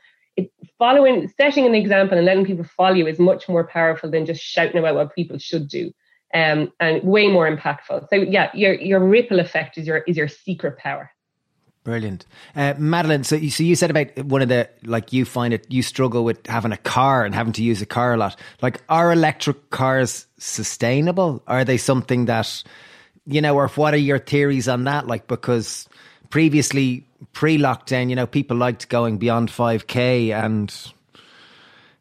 following, 0.77 1.31
setting 1.37 1.65
an 1.65 1.75
example 1.75 2.17
and 2.17 2.25
letting 2.25 2.45
people 2.45 2.63
follow 2.63 2.95
you 2.95 3.07
is 3.07 3.19
much 3.19 3.47
more 3.49 3.65
powerful 3.65 4.09
than 4.09 4.25
just 4.25 4.41
shouting 4.41 4.77
about 4.77 4.95
what 4.95 5.15
people 5.15 5.37
should 5.37 5.67
do, 5.67 5.91
um, 6.33 6.71
and 6.79 7.03
way 7.03 7.27
more 7.27 7.49
impactful. 7.49 8.07
So 8.09 8.15
yeah, 8.15 8.51
your 8.53 8.73
your 8.73 8.99
ripple 8.99 9.39
effect 9.39 9.77
is 9.77 9.87
your 9.87 9.99
is 9.99 10.17
your 10.17 10.27
secret 10.27 10.77
power. 10.77 11.11
Brilliant, 11.83 12.27
uh, 12.55 12.75
Madeleine. 12.77 13.23
So 13.23 13.35
you, 13.35 13.49
so 13.49 13.63
you 13.63 13.75
said 13.75 13.89
about 13.89 14.25
one 14.25 14.43
of 14.43 14.49
the 14.49 14.69
like 14.83 15.11
you 15.13 15.25
find 15.25 15.51
it 15.51 15.65
you 15.71 15.81
struggle 15.81 16.23
with 16.23 16.45
having 16.45 16.71
a 16.71 16.77
car 16.77 17.25
and 17.25 17.33
having 17.33 17.53
to 17.53 17.63
use 17.63 17.81
a 17.81 17.87
car 17.87 18.13
a 18.13 18.17
lot. 18.17 18.39
Like, 18.61 18.81
are 18.87 19.11
electric 19.11 19.71
cars 19.71 20.27
sustainable? 20.37 21.41
Are 21.47 21.65
they 21.65 21.77
something 21.77 22.25
that 22.25 22.63
you 23.25 23.41
know, 23.41 23.55
or 23.55 23.67
what 23.69 23.93
are 23.93 23.97
your 23.97 24.19
theories 24.19 24.67
on 24.67 24.83
that? 24.85 25.07
Like, 25.07 25.27
because 25.27 25.87
previously 26.31 27.05
pre-lockdown, 27.33 28.09
you 28.09 28.15
know, 28.15 28.25
people 28.25 28.57
liked 28.57 28.89
going 28.89 29.19
beyond 29.19 29.49
5k 29.49 30.31
and 30.31 30.73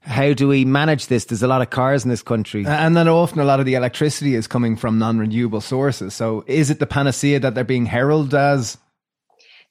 how 0.00 0.32
do 0.32 0.48
we 0.48 0.64
manage 0.64 1.08
this? 1.08 1.26
There's 1.26 1.42
a 1.42 1.46
lot 1.46 1.60
of 1.60 1.68
cars 1.68 2.04
in 2.04 2.10
this 2.10 2.22
country. 2.22 2.64
And 2.66 2.96
then 2.96 3.06
often 3.06 3.38
a 3.38 3.44
lot 3.44 3.60
of 3.60 3.66
the 3.66 3.74
electricity 3.74 4.34
is 4.34 4.46
coming 4.46 4.74
from 4.76 4.98
non 4.98 5.18
renewable 5.18 5.60
sources. 5.60 6.14
So 6.14 6.42
is 6.46 6.70
it 6.70 6.78
the 6.78 6.86
panacea 6.86 7.38
that 7.40 7.54
they're 7.54 7.64
being 7.64 7.84
heralded 7.84 8.32
as? 8.32 8.78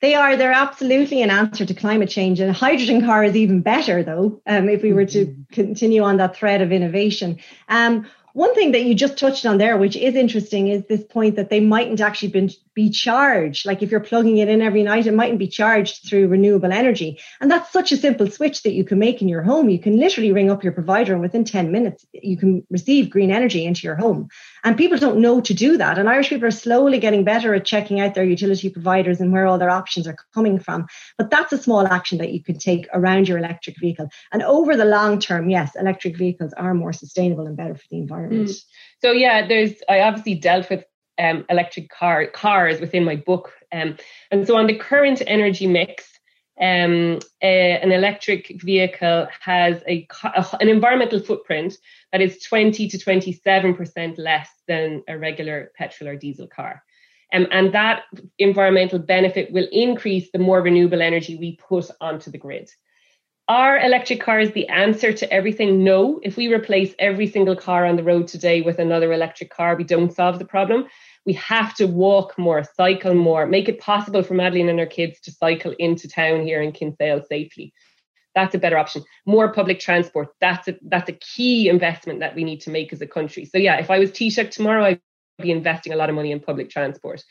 They 0.02 0.14
are. 0.14 0.38
They're 0.38 0.52
absolutely 0.52 1.22
an 1.24 1.30
answer 1.30 1.66
to 1.66 1.74
climate 1.74 2.10
change. 2.10 2.40
And 2.40 2.50
a 2.50 2.54
hydrogen 2.54 3.04
car 3.04 3.24
is 3.24 3.36
even 3.36 3.62
better, 3.62 4.02
though, 4.02 4.42
um, 4.48 4.70
if 4.70 4.82
we 4.82 4.94
were 4.94 5.06
to 5.06 5.26
mm-hmm. 5.26 5.42
continue 5.52 6.04
on 6.04 6.18
that 6.18 6.38
thread 6.38 6.62
of 6.62 6.72
innovation. 6.72 7.38
Um, 7.68 8.06
one 8.40 8.56
thing 8.56 8.72
that 8.72 8.86
you 8.86 8.96
just 8.96 9.18
touched 9.18 9.46
on 9.46 9.58
there, 9.58 9.78
which 9.78 9.98
is 9.98 10.16
interesting, 10.16 10.70
is 10.70 10.86
this 10.86 11.04
point 11.04 11.36
that 11.36 11.50
they 11.50 11.60
mightn't 11.60 12.00
actually 12.00 12.30
be, 12.30 12.58
be 12.74 12.90
charged. 12.90 13.66
Like 13.66 13.84
if 13.84 13.92
you're 13.92 14.00
plugging 14.00 14.38
it 14.38 14.48
in 14.48 14.62
every 14.62 14.82
night, 14.82 15.08
it 15.08 15.14
mightn't 15.14 15.40
be 15.40 15.50
charged 15.50 16.08
through 16.08 16.30
renewable 16.30 16.72
energy. 16.72 17.20
And 17.42 17.52
that's 17.52 17.70
such 17.70 17.92
a 17.92 17.98
simple 17.98 18.32
switch 18.32 18.64
that 18.64 18.72
you 18.72 18.86
can 18.86 18.98
make 18.98 19.22
in 19.22 19.28
your 19.28 19.42
home. 19.42 19.70
You 19.70 19.78
can 19.78 19.98
literally 19.98 20.32
ring 20.32 20.50
up 20.50 20.64
your 20.64 20.72
provider 20.72 21.12
and 21.12 21.22
within 21.22 21.44
10 21.44 21.70
minutes, 21.70 22.06
you 22.14 22.38
can 22.38 22.66
receive 22.70 23.10
green 23.10 23.30
energy 23.30 23.66
into 23.66 23.82
your 23.82 23.96
home. 23.96 24.30
And 24.64 24.78
people 24.78 24.98
don't 24.98 25.22
know 25.22 25.42
to 25.42 25.54
do 25.54 25.78
that. 25.78 25.98
And 25.98 26.10
Irish 26.10 26.30
people 26.30 26.48
are 26.48 26.52
slowly 26.52 27.00
getting 27.00 27.24
better 27.24 27.54
at 27.54 27.66
checking 27.66 28.00
out 28.00 28.14
their 28.14 28.24
utility 28.24 28.70
providers 28.70 29.20
and 29.20 29.32
where 29.32 29.46
all 29.46 29.58
their 29.58 29.70
options 29.70 30.08
are 30.08 30.16
coming 30.34 30.60
from. 30.60 30.88
But 31.18 31.30
that's 31.30 31.54
a 31.54 31.58
small 31.58 31.88
action 31.88 32.18
that 32.18 32.34
you 32.34 32.44
can 32.44 32.58
take 32.58 32.88
around 32.94 33.28
your 33.28 33.38
electric 33.38 33.80
vehicle. 33.80 34.10
And 34.32 34.44
over 34.44 34.76
the 34.76 34.86
long 34.86 35.20
term, 35.20 35.50
yes, 35.50 35.76
electric 35.76 36.18
vehicles 36.18 36.54
are 36.54 36.74
more 36.74 36.94
sustainable 36.94 37.48
and 37.48 37.58
better 37.58 37.76
for 37.76 37.88
the 37.90 37.98
environment. 37.98 38.50
Mm. 38.50 38.64
So 39.02 39.12
yeah, 39.12 39.48
there's 39.48 39.74
I 39.88 40.02
obviously 40.02 40.36
dealt 40.36 40.70
with 40.70 40.84
um, 41.18 41.46
electric 41.50 41.90
car 41.90 42.28
cars 42.28 42.80
within 42.80 43.04
my 43.04 43.16
book, 43.16 43.54
um, 43.72 43.98
and 44.32 44.48
so 44.48 44.58
on 44.58 44.68
the 44.68 44.78
current 44.78 45.22
energy 45.28 45.68
mix, 45.68 46.10
um, 46.60 47.20
a, 47.42 47.80
an 47.82 47.92
electric 47.92 48.62
vehicle 48.62 49.28
has 49.42 49.82
a, 49.88 50.08
a, 50.24 50.46
an 50.60 50.68
environmental 50.68 51.20
footprint 51.20 51.78
that 52.12 52.22
is 52.22 52.42
20 52.44 52.88
to 52.90 52.98
27 52.98 53.76
percent 53.76 54.18
less 54.18 54.50
than 54.68 55.04
a 55.08 55.18
regular 55.18 55.72
petrol 55.76 56.10
or 56.10 56.16
diesel 56.16 56.48
car. 56.48 56.84
Um, 57.32 57.48
and 57.52 57.74
that 57.74 58.04
environmental 58.40 59.00
benefit 59.00 59.52
will 59.52 59.68
increase 59.72 60.30
the 60.32 60.40
more 60.40 60.62
renewable 60.62 61.02
energy 61.02 61.36
we 61.36 61.58
put 61.58 61.90
onto 62.02 62.32
the 62.32 62.40
grid. 62.40 62.70
Are 63.48 63.80
electric 63.80 64.22
cars 64.22 64.52
the 64.52 64.68
answer 64.68 65.12
to 65.12 65.34
everything? 65.34 65.84
No. 65.84 66.20
If 66.22 66.38
we 66.38 66.54
replace 66.54 66.94
every 67.00 67.26
single 67.28 67.56
car 67.56 67.86
on 67.86 67.96
the 67.96 68.04
road 68.04 68.28
today 68.28 68.62
with 68.62 68.78
another 68.78 69.12
electric 69.12 69.50
car, 69.50 69.76
we 69.76 69.84
don't 69.84 70.14
solve 70.14 70.38
the 70.38 70.46
problem. 70.46 70.86
We 71.26 71.34
have 71.34 71.74
to 71.76 71.88
walk 71.88 72.38
more, 72.38 72.64
cycle 72.64 73.16
more, 73.16 73.48
make 73.48 73.68
it 73.68 73.80
possible 73.80 74.22
for 74.22 74.36
Madeleine 74.36 74.70
and 74.70 74.80
her 74.80 74.86
kids 74.86 75.20
to 75.22 75.32
cycle 75.32 75.74
into 75.80 76.08
town 76.08 76.44
here 76.44 76.62
in 76.62 76.72
Kinsale 76.72 77.24
safely. 77.28 77.74
That's 78.36 78.56
a 78.56 78.60
better 78.60 78.78
option. 78.78 79.04
More 79.26 79.52
public 79.52 79.80
transport. 79.80 80.30
That's 80.40 80.68
a 80.68 80.78
that's 80.84 81.10
a 81.10 81.14
key 81.14 81.70
investment 81.70 82.20
that 82.20 82.36
we 82.36 82.44
need 82.44 82.62
to 82.62 82.70
make 82.70 82.94
as 82.94 83.02
a 83.02 83.08
country. 83.08 83.46
So 83.46 83.58
yeah, 83.58 83.78
if 83.78 83.90
I 83.90 84.00
was 84.00 84.12
Taoiseach 84.12 84.52
tomorrow, 84.52 84.86
I'd 84.86 85.02
be 85.42 85.52
investing 85.52 85.94
a 85.94 85.96
lot 85.96 86.10
of 86.10 86.16
money 86.16 86.32
in 86.32 86.40
public 86.40 86.70
transport. 86.70 87.24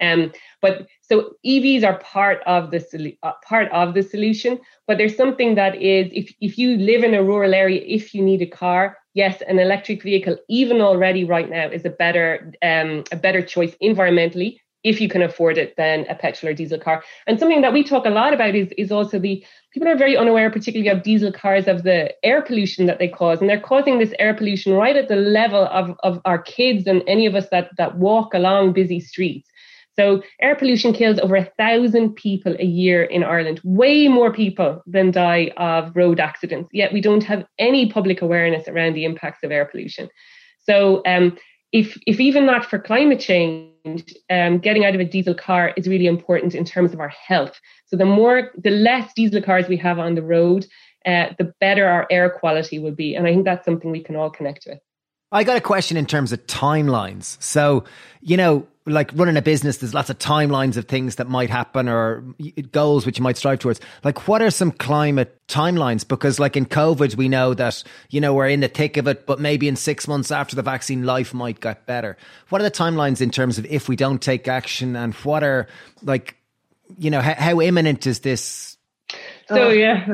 Um, 0.00 0.32
but 0.60 0.86
so 1.00 1.34
EVs 1.46 1.84
are 1.84 1.98
part 1.98 2.42
of 2.46 2.70
the 2.70 3.16
uh, 3.22 3.32
part 3.46 3.70
of 3.72 3.94
the 3.94 4.02
solution. 4.02 4.58
But 4.86 4.98
there's 4.98 5.16
something 5.16 5.54
that 5.54 5.76
is 5.76 6.10
if 6.12 6.34
if 6.40 6.58
you 6.58 6.76
live 6.76 7.04
in 7.04 7.14
a 7.14 7.22
rural 7.22 7.54
area, 7.54 7.82
if 7.86 8.14
you 8.14 8.22
need 8.22 8.42
a 8.42 8.46
car, 8.46 8.98
yes, 9.14 9.42
an 9.48 9.58
electric 9.58 10.02
vehicle, 10.02 10.36
even 10.48 10.80
already 10.80 11.24
right 11.24 11.48
now, 11.48 11.68
is 11.68 11.84
a 11.84 11.90
better 11.90 12.52
um, 12.62 13.04
a 13.12 13.16
better 13.16 13.42
choice 13.42 13.74
environmentally 13.82 14.58
if 14.84 15.00
you 15.00 15.08
can 15.08 15.22
afford 15.22 15.58
it 15.58 15.76
than 15.76 16.06
a 16.08 16.14
petrol 16.14 16.50
or 16.50 16.54
diesel 16.54 16.78
car. 16.78 17.02
And 17.26 17.38
something 17.38 17.60
that 17.60 17.72
we 17.72 17.84
talk 17.84 18.06
a 18.06 18.10
lot 18.10 18.34
about 18.34 18.54
is 18.54 18.72
is 18.76 18.90
also 18.90 19.18
the 19.18 19.44
people 19.72 19.88
are 19.88 19.96
very 19.96 20.16
unaware, 20.16 20.50
particularly 20.50 20.90
of 20.90 21.02
diesel 21.02 21.32
cars, 21.32 21.66
of 21.68 21.82
the 21.82 22.12
air 22.24 22.42
pollution 22.42 22.86
that 22.86 22.98
they 22.98 23.08
cause. 23.08 23.40
And 23.40 23.48
they're 23.48 23.60
causing 23.60 23.98
this 23.98 24.14
air 24.18 24.34
pollution 24.34 24.74
right 24.74 24.96
at 24.96 25.08
the 25.08 25.16
level 25.16 25.66
of, 25.66 25.96
of 26.02 26.20
our 26.24 26.38
kids 26.38 26.86
and 26.86 27.02
any 27.06 27.26
of 27.26 27.34
us 27.34 27.48
that, 27.50 27.70
that 27.78 27.96
walk 27.96 28.34
along 28.34 28.72
busy 28.72 29.00
streets. 29.00 29.48
So 29.94 30.22
air 30.40 30.56
pollution 30.56 30.94
kills 30.94 31.18
over 31.18 31.36
a 31.36 31.50
thousand 31.58 32.14
people 32.14 32.56
a 32.58 32.64
year 32.64 33.02
in 33.02 33.22
Ireland, 33.22 33.60
way 33.62 34.08
more 34.08 34.32
people 34.32 34.82
than 34.86 35.10
die 35.10 35.52
of 35.58 35.94
road 35.94 36.18
accidents. 36.18 36.70
Yet 36.72 36.92
we 36.92 37.02
don't 37.02 37.24
have 37.24 37.44
any 37.58 37.90
public 37.90 38.22
awareness 38.22 38.68
around 38.68 38.94
the 38.94 39.04
impacts 39.04 39.42
of 39.42 39.50
air 39.50 39.66
pollution. 39.66 40.08
So 40.60 41.02
um, 41.06 41.36
if 41.72 41.98
if 42.06 42.20
even 42.20 42.46
not 42.46 42.64
for 42.64 42.78
climate 42.78 43.20
change, 43.20 43.71
um, 43.84 44.58
getting 44.58 44.84
out 44.84 44.94
of 44.94 45.00
a 45.00 45.04
diesel 45.04 45.34
car 45.34 45.72
is 45.76 45.88
really 45.88 46.06
important 46.06 46.54
in 46.54 46.64
terms 46.64 46.92
of 46.92 47.00
our 47.00 47.08
health. 47.08 47.60
So 47.86 47.96
the 47.96 48.04
more, 48.04 48.50
the 48.56 48.70
less 48.70 49.12
diesel 49.14 49.42
cars 49.42 49.68
we 49.68 49.76
have 49.78 49.98
on 49.98 50.14
the 50.14 50.22
road, 50.22 50.66
uh, 51.04 51.28
the 51.38 51.52
better 51.60 51.86
our 51.86 52.06
air 52.10 52.30
quality 52.30 52.78
will 52.78 52.94
be. 52.94 53.14
And 53.14 53.26
I 53.26 53.32
think 53.32 53.44
that's 53.44 53.64
something 53.64 53.90
we 53.90 54.02
can 54.02 54.16
all 54.16 54.30
connect 54.30 54.66
with. 54.66 54.78
I 55.32 55.44
got 55.44 55.56
a 55.56 55.62
question 55.62 55.96
in 55.96 56.06
terms 56.06 56.32
of 56.32 56.46
timelines. 56.46 57.42
So, 57.42 57.84
you 58.20 58.36
know, 58.36 58.68
like 58.86 59.10
running 59.14 59.36
a 59.36 59.42
business, 59.42 59.78
there's 59.78 59.94
lots 59.94 60.10
of 60.10 60.18
timelines 60.18 60.76
of 60.76 60.86
things 60.86 61.16
that 61.16 61.28
might 61.28 61.50
happen 61.50 61.88
or 61.88 62.24
goals 62.72 63.06
which 63.06 63.18
you 63.18 63.22
might 63.22 63.36
strive 63.36 63.60
towards. 63.60 63.80
Like, 64.02 64.26
what 64.26 64.42
are 64.42 64.50
some 64.50 64.72
climate 64.72 65.40
timelines? 65.46 66.06
Because, 66.06 66.40
like 66.40 66.56
in 66.56 66.66
COVID, 66.66 67.16
we 67.16 67.28
know 67.28 67.54
that, 67.54 67.82
you 68.10 68.20
know, 68.20 68.34
we're 68.34 68.48
in 68.48 68.60
the 68.60 68.68
thick 68.68 68.96
of 68.96 69.06
it, 69.06 69.26
but 69.26 69.38
maybe 69.38 69.68
in 69.68 69.76
six 69.76 70.08
months 70.08 70.30
after 70.30 70.56
the 70.56 70.62
vaccine, 70.62 71.04
life 71.04 71.32
might 71.32 71.60
get 71.60 71.86
better. 71.86 72.16
What 72.48 72.60
are 72.60 72.64
the 72.64 72.70
timelines 72.70 73.20
in 73.20 73.30
terms 73.30 73.58
of 73.58 73.66
if 73.66 73.88
we 73.88 73.96
don't 73.96 74.20
take 74.20 74.48
action 74.48 74.96
and 74.96 75.14
what 75.14 75.44
are, 75.44 75.68
like, 76.02 76.36
you 76.98 77.10
know, 77.10 77.20
how, 77.20 77.34
how 77.34 77.60
imminent 77.60 78.06
is 78.06 78.20
this? 78.20 78.76
So, 79.48 79.68
oh. 79.68 79.70
yeah. 79.70 80.06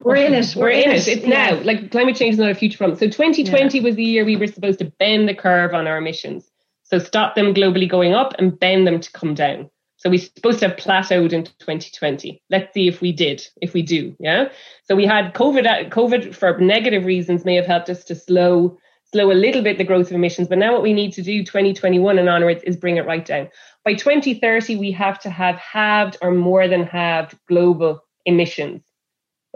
We're 0.00 0.16
in 0.16 0.34
it. 0.34 0.54
We're, 0.54 0.62
We're 0.62 0.70
in, 0.70 0.90
it. 0.90 1.08
it. 1.08 1.18
It's 1.18 1.26
yeah. 1.26 1.50
now. 1.50 1.60
Like 1.62 1.90
climate 1.90 2.14
change 2.16 2.34
is 2.34 2.38
not 2.38 2.50
a 2.50 2.54
future 2.54 2.78
problem. 2.78 2.98
So 2.98 3.06
2020 3.06 3.78
yeah. 3.78 3.84
was 3.84 3.96
the 3.96 4.04
year 4.04 4.24
we 4.24 4.36
were 4.36 4.46
supposed 4.46 4.78
to 4.78 4.84
bend 4.84 5.28
the 5.28 5.34
curve 5.34 5.74
on 5.74 5.86
our 5.86 5.98
emissions. 5.98 6.48
So 6.86 6.98
stop 6.98 7.34
them 7.34 7.52
globally 7.52 7.88
going 7.88 8.14
up 8.14 8.34
and 8.38 8.58
bend 8.58 8.86
them 8.86 9.00
to 9.00 9.12
come 9.12 9.34
down. 9.34 9.70
So 9.96 10.10
we're 10.10 10.18
supposed 10.18 10.60
to 10.60 10.68
have 10.68 10.76
plateaued 10.76 11.32
in 11.32 11.44
2020. 11.44 12.42
Let's 12.50 12.72
see 12.74 12.86
if 12.86 13.00
we 13.00 13.12
did, 13.12 13.46
if 13.60 13.74
we 13.74 13.82
do. 13.82 14.14
Yeah. 14.20 14.50
So 14.84 14.94
we 14.94 15.06
had 15.06 15.34
COVID. 15.34 15.66
Uh, 15.66 15.88
COVID 15.88 16.34
for 16.34 16.58
negative 16.58 17.04
reasons 17.04 17.44
may 17.44 17.56
have 17.56 17.66
helped 17.66 17.90
us 17.90 18.04
to 18.04 18.14
slow 18.14 18.78
slow 19.12 19.30
a 19.30 19.34
little 19.34 19.62
bit 19.62 19.78
the 19.78 19.84
growth 19.84 20.08
of 20.08 20.16
emissions. 20.16 20.48
But 20.48 20.58
now 20.58 20.72
what 20.72 20.82
we 20.82 20.92
need 20.92 21.12
to 21.12 21.22
do 21.22 21.44
2021 21.44 22.18
and 22.18 22.28
onwards 22.28 22.62
is 22.64 22.76
bring 22.76 22.96
it 22.96 23.06
right 23.06 23.24
down. 23.24 23.48
By 23.84 23.94
2030, 23.94 24.76
we 24.76 24.90
have 24.92 25.20
to 25.20 25.30
have 25.30 25.56
halved 25.56 26.16
or 26.20 26.32
more 26.32 26.66
than 26.66 26.82
halved 26.82 27.38
global 27.48 28.00
emissions. 28.26 28.82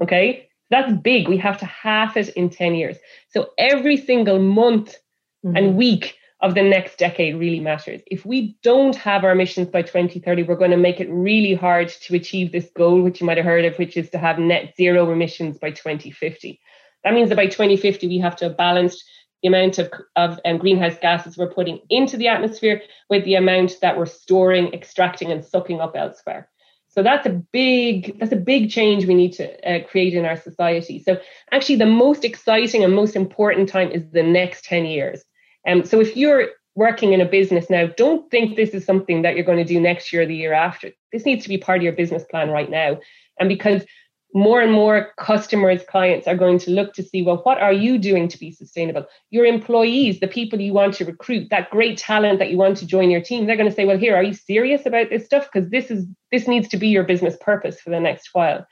Okay. 0.01 0.49
That's 0.71 0.93
big. 0.93 1.29
We 1.29 1.37
have 1.39 1.59
to 1.59 1.67
half 1.67 2.17
it 2.17 2.29
in 2.31 2.49
10 2.49 2.77
years. 2.77 2.97
So 3.31 3.51
every 3.59 3.97
single 3.97 4.39
month 4.39 4.97
mm-hmm. 5.45 5.57
and 5.57 5.77
week 5.77 6.17
of 6.43 6.55
the 6.55 6.63
next 6.63 6.99
decade 6.99 7.37
really 7.37 7.61
matters. 7.61 8.01
If 8.07 8.25
we 8.25 8.57
don't 8.63 8.97
have 8.97 9.25
our 9.25 9.33
emissions 9.33 9.69
by 9.69 9.83
2030, 9.83 10.45
we're 10.45 10.57
going 10.57 10.71
to 10.71 10.77
make 10.77 11.01
it 11.01 11.11
really 11.11 11.55
hard 11.55 11.89
to 11.89 12.15
achieve 12.15 12.51
this 12.51 12.71
goal, 12.75 13.03
which 13.03 13.21
you 13.21 13.27
might 13.27 13.37
have 13.37 13.47
heard 13.47 13.67
of, 13.67 13.77
which 13.77 13.97
is 13.97 14.09
to 14.11 14.19
have 14.19 14.39
net 14.39 14.75
zero 14.77 15.11
emissions 15.13 15.59
by 15.59 15.71
2050. 15.71 16.59
That 17.05 17.15
means 17.15 17.29
that 17.29 17.37
by 17.37 17.47
2050, 17.47 18.09
we 18.09 18.19
have 18.19 18.37
to 18.37 18.47
have 18.47 18.57
balanced 18.57 19.05
the 19.43 19.49
amount 19.49 19.79
of, 19.79 19.91
of 20.17 20.41
um, 20.45 20.59
greenhouse 20.59 20.97
gases 21.01 21.37
we're 21.37 21.53
putting 21.53 21.81
into 21.89 22.17
the 22.17 22.29
atmosphere 22.29 22.83
with 23.09 23.25
the 23.25 23.35
amount 23.35 23.73
that 23.83 23.97
we're 23.97 24.07
storing, 24.07 24.73
extracting, 24.73 25.31
and 25.31 25.45
sucking 25.45 25.81
up 25.81 25.95
elsewhere. 25.95 26.49
So 26.89 27.03
that's 27.03 27.27
a 27.27 27.43
big 27.53 28.19
that's 28.19 28.33
a 28.33 28.37
big 28.37 28.69
change 28.69 29.07
we 29.07 29.15
need 29.15 29.35
to 29.35 29.47
uh, 29.69 29.87
create 29.87 30.13
in 30.13 30.25
our 30.25 30.37
society. 30.37 31.01
So 31.03 31.21
actually, 31.53 31.77
the 31.77 31.87
most 31.87 32.25
exciting 32.25 32.83
and 32.83 32.93
most 32.93 33.15
important 33.15 33.69
time 33.69 33.93
is 33.93 34.11
the 34.11 34.25
next 34.25 34.65
10 34.65 34.87
years 34.87 35.23
um, 35.67 35.85
so 35.85 36.01
if 36.01 36.17
you're 36.17 36.49
working 36.75 37.13
in 37.13 37.21
a 37.21 37.27
business 37.27 37.69
now, 37.69 37.87
don't 37.97 38.31
think 38.31 38.57
this 38.57 38.71
is 38.71 38.85
something 38.85 39.23
that 39.23 39.35
you're 39.35 39.45
going 39.45 39.59
to 39.59 39.65
do 39.65 39.81
next 39.81 40.13
year 40.13 40.23
or 40.23 40.27
the 40.27 40.37
year 40.37 40.53
after. 40.53 40.91
This 41.13 41.27
needs 41.27 41.43
to 41.43 41.49
be 41.49 41.59
part 41.59 41.79
of 41.79 41.83
your 41.83 41.93
business 41.93 42.25
plan 42.31 42.51
right 42.51 42.71
now. 42.71 42.99
And 43.39 43.49
because 43.49 43.85
more 44.33 44.61
and 44.61 44.73
more 44.73 45.13
customers, 45.19 45.83
clients 45.89 46.29
are 46.29 46.37
going 46.37 46.59
to 46.61 46.71
look 46.71 46.95
to 46.95 47.03
see, 47.03 47.23
well, 47.23 47.39
what 47.39 47.61
are 47.61 47.73
you 47.73 47.99
doing 47.99 48.29
to 48.29 48.39
be 48.39 48.53
sustainable? 48.53 49.05
Your 49.31 49.45
employees, 49.45 50.21
the 50.21 50.29
people 50.29 50.61
you 50.61 50.73
want 50.73 50.95
to 50.95 51.05
recruit, 51.05 51.49
that 51.51 51.71
great 51.71 51.99
talent 51.99 52.39
that 52.39 52.51
you 52.51 52.57
want 52.57 52.77
to 52.79 52.87
join 52.87 53.11
your 53.11 53.21
team, 53.21 53.47
they're 53.47 53.57
going 53.57 53.69
to 53.69 53.75
say, 53.75 53.85
well, 53.85 53.99
here, 53.99 54.15
are 54.15 54.23
you 54.23 54.35
serious 54.35 54.87
about 54.87 55.11
this 55.11 55.25
stuff? 55.25 55.49
Because 55.53 55.69
this 55.71 55.91
is 55.91 56.07
this 56.31 56.47
needs 56.47 56.69
to 56.69 56.77
be 56.77 56.89
your 56.89 57.03
business 57.03 57.37
purpose 57.41 57.81
for 57.81 57.91
the 57.91 57.99
next 57.99 58.31
while. 58.33 58.65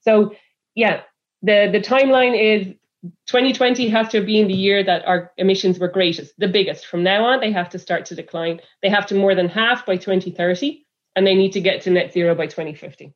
So 0.00 0.34
yeah, 0.74 1.02
the 1.42 1.68
the 1.70 1.80
timeline 1.80 2.38
is 2.38 2.74
2020 3.26 3.88
has 3.88 4.08
to 4.08 4.18
have 4.18 4.26
been 4.26 4.46
the 4.46 4.54
year 4.54 4.82
that 4.84 5.06
our 5.06 5.32
emissions 5.36 5.78
were 5.78 5.88
greatest, 5.88 6.32
the 6.38 6.48
biggest. 6.48 6.86
From 6.86 7.02
now 7.02 7.24
on, 7.24 7.40
they 7.40 7.50
have 7.50 7.68
to 7.70 7.78
start 7.78 8.06
to 8.06 8.14
decline. 8.14 8.60
They 8.80 8.88
have 8.88 9.06
to 9.06 9.14
more 9.14 9.34
than 9.34 9.48
half 9.48 9.84
by 9.84 9.96
2030, 9.96 10.86
and 11.16 11.26
they 11.26 11.34
need 11.34 11.52
to 11.52 11.60
get 11.60 11.82
to 11.82 11.90
net 11.90 12.12
zero 12.12 12.34
by 12.34 12.46
2050. 12.46 13.12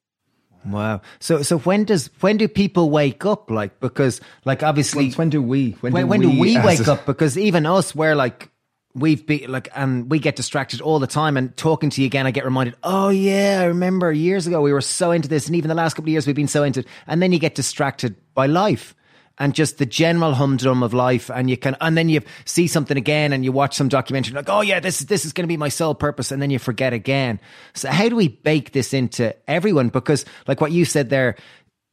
Wow. 0.67 1.03
So 1.21 1.43
so 1.43 1.59
when 1.59 1.85
does 1.85 2.11
when 2.21 2.37
do 2.37 2.49
people 2.49 2.91
wake 2.91 3.25
up? 3.25 3.51
Like 3.51 3.79
because 3.79 4.21
like 4.45 4.65
obviously 4.65 5.11
when, 5.11 5.15
when 5.15 5.31
do 5.31 5.43
we 5.43 5.71
when, 5.81 5.93
when 5.93 6.03
do 6.03 6.09
when, 6.09 6.21
we, 6.21 6.55
do 6.55 6.61
we 6.61 6.67
wake 6.67 6.89
up? 6.89 7.07
Because 7.07 7.39
even 7.39 7.67
us, 7.67 7.95
we're 7.95 8.17
like 8.17 8.51
we've 8.97 9.25
been 9.27 9.53
like 9.53 9.69
and 9.77 10.11
we 10.11 10.19
get 10.19 10.35
distracted 10.35 10.81
all 10.81 10.99
the 10.99 11.07
time 11.07 11.37
and 11.37 11.57
talking 11.57 11.91
to 11.91 12.01
you 12.01 12.07
again 12.07 12.27
i 12.27 12.31
get 12.31 12.47
reminded 12.47 12.75
oh 12.83 13.11
yeah 13.11 13.59
i 13.61 13.65
remember 13.65 14.11
years 14.11 14.47
ago 14.47 14.63
we 14.63 14.73
were 14.73 14.81
so 14.81 15.11
into 15.11 15.29
this 15.29 15.47
and 15.47 15.55
even 15.55 15.69
the 15.69 15.75
last 15.75 15.93
couple 15.93 16.09
of 16.09 16.13
years 16.13 16.27
we've 16.27 16.35
been 16.35 16.49
so 16.49 16.63
into 16.63 16.81
it 16.81 16.87
and 17.07 17.21
then 17.21 17.31
you 17.31 17.39
get 17.39 17.55
distracted 17.55 18.17
by 18.33 18.47
life 18.47 18.95
and 19.39 19.55
just 19.55 19.79
the 19.79 19.87
general 19.87 20.35
humdrum 20.35 20.83
of 20.83 20.95
life. 20.95 21.31
And 21.31 21.51
you 21.51 21.57
can, 21.57 21.77
and 21.81 21.97
then 21.97 22.09
you 22.09 22.23
see 22.45 22.67
something 22.67 22.97
again 22.97 23.33
and 23.33 23.45
you 23.45 23.53
watch 23.53 23.75
some 23.75 23.89
documentary 23.89 24.35
like, 24.35 24.49
oh 24.49 24.63
yeah, 24.63 24.81
this 24.81 25.01
is, 25.01 25.07
this 25.07 25.25
is 25.25 25.33
going 25.33 25.45
to 25.45 25.49
be 25.49 25.57
my 25.57 25.69
sole 25.69 25.95
purpose. 25.95 26.33
And 26.33 26.41
then 26.41 26.51
you 26.51 26.59
forget 26.59 26.93
again. 26.93 27.41
So 27.75 27.89
how 27.91 28.09
do 28.09 28.17
we 28.17 28.29
bake 28.29 28.73
this 28.73 28.95
into 28.95 29.35
everyone? 29.49 29.89
Because 29.89 30.25
like 30.47 30.61
what 30.61 30.73
you 30.73 30.85
said 30.85 31.11
there, 31.11 31.37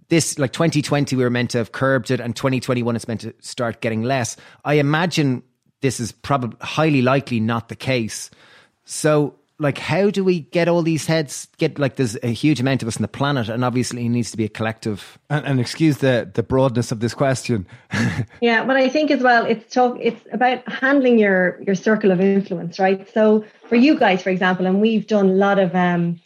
this 0.09 0.37
like 0.37 0.53
2020 0.53 1.15
we 1.15 1.23
were 1.23 1.29
meant 1.29 1.51
to 1.51 1.57
have 1.57 1.71
curbed 1.71 2.11
it 2.11 2.19
and 2.19 2.35
2021 2.35 2.95
it's 2.95 3.07
meant 3.07 3.21
to 3.21 3.33
start 3.39 3.81
getting 3.81 4.03
less 4.03 4.35
i 4.65 4.75
imagine 4.75 5.41
this 5.81 5.99
is 5.99 6.11
probably 6.11 6.55
highly 6.61 7.01
likely 7.01 7.39
not 7.39 7.69
the 7.69 7.75
case 7.75 8.29
so 8.83 9.33
like 9.59 9.77
how 9.77 10.09
do 10.09 10.23
we 10.23 10.41
get 10.41 10.67
all 10.67 10.81
these 10.81 11.05
heads 11.05 11.47
get 11.57 11.77
like 11.77 11.95
there's 11.95 12.17
a 12.23 12.27
huge 12.27 12.59
amount 12.59 12.81
of 12.81 12.87
us 12.87 12.97
on 12.97 13.01
the 13.01 13.07
planet 13.07 13.49
and 13.49 13.63
obviously 13.63 14.05
it 14.05 14.09
needs 14.09 14.31
to 14.31 14.37
be 14.37 14.45
a 14.45 14.49
collective. 14.49 15.19
And, 15.29 15.45
and 15.45 15.59
excuse 15.59 15.97
the 15.97 16.29
the 16.33 16.43
broadness 16.43 16.91
of 16.91 16.99
this 16.99 17.13
question. 17.13 17.67
Yeah 18.41 18.65
but 18.65 18.75
i 18.77 18.89
think 18.89 19.11
as 19.11 19.21
well 19.21 19.45
it's 19.45 19.73
talk 19.73 19.97
it's 19.99 20.21
about 20.31 20.67
handling 20.71 21.17
your 21.17 21.61
your 21.61 21.75
circle 21.75 22.11
of 22.11 22.19
influence 22.19 22.79
right? 22.79 23.07
So 23.13 23.45
for 23.69 23.75
you 23.75 23.97
guys 23.97 24.21
for 24.21 24.29
example 24.29 24.65
and 24.65 24.81
we've 24.81 25.07
done 25.07 25.29
a 25.29 25.33
lot 25.33 25.59
of 25.59 25.73
um 25.75 26.19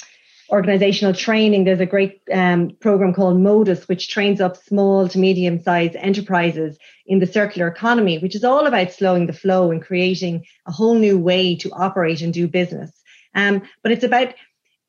organizational 0.50 1.14
training. 1.14 1.66
There's 1.66 1.82
a 1.82 1.86
great 1.86 2.22
um, 2.32 2.72
program 2.80 3.14
called 3.14 3.40
modus 3.40 3.88
which 3.88 4.08
trains 4.08 4.40
up 4.40 4.56
small 4.56 5.08
to 5.10 5.20
medium 5.20 5.62
sized 5.62 5.96
enterprises 5.98 6.78
in 7.06 7.20
the 7.20 7.28
circular 7.28 7.68
economy 7.68 8.18
which 8.20 8.36
is 8.36 8.44
all 8.44 8.66
about 8.66 8.92
slowing 8.92 9.28
the 9.28 9.34
flow 9.34 9.72
and 9.72 9.82
creating 9.82 10.46
a 10.66 10.72
whole 10.72 10.96
new 10.96 11.18
way 11.18 11.56
to 11.56 11.70
operate 11.72 12.22
and 12.22 12.34
do 12.34 12.48
business 12.48 12.97
um, 13.38 13.62
but 13.84 13.94
it's 13.94 14.04
about 14.04 14.34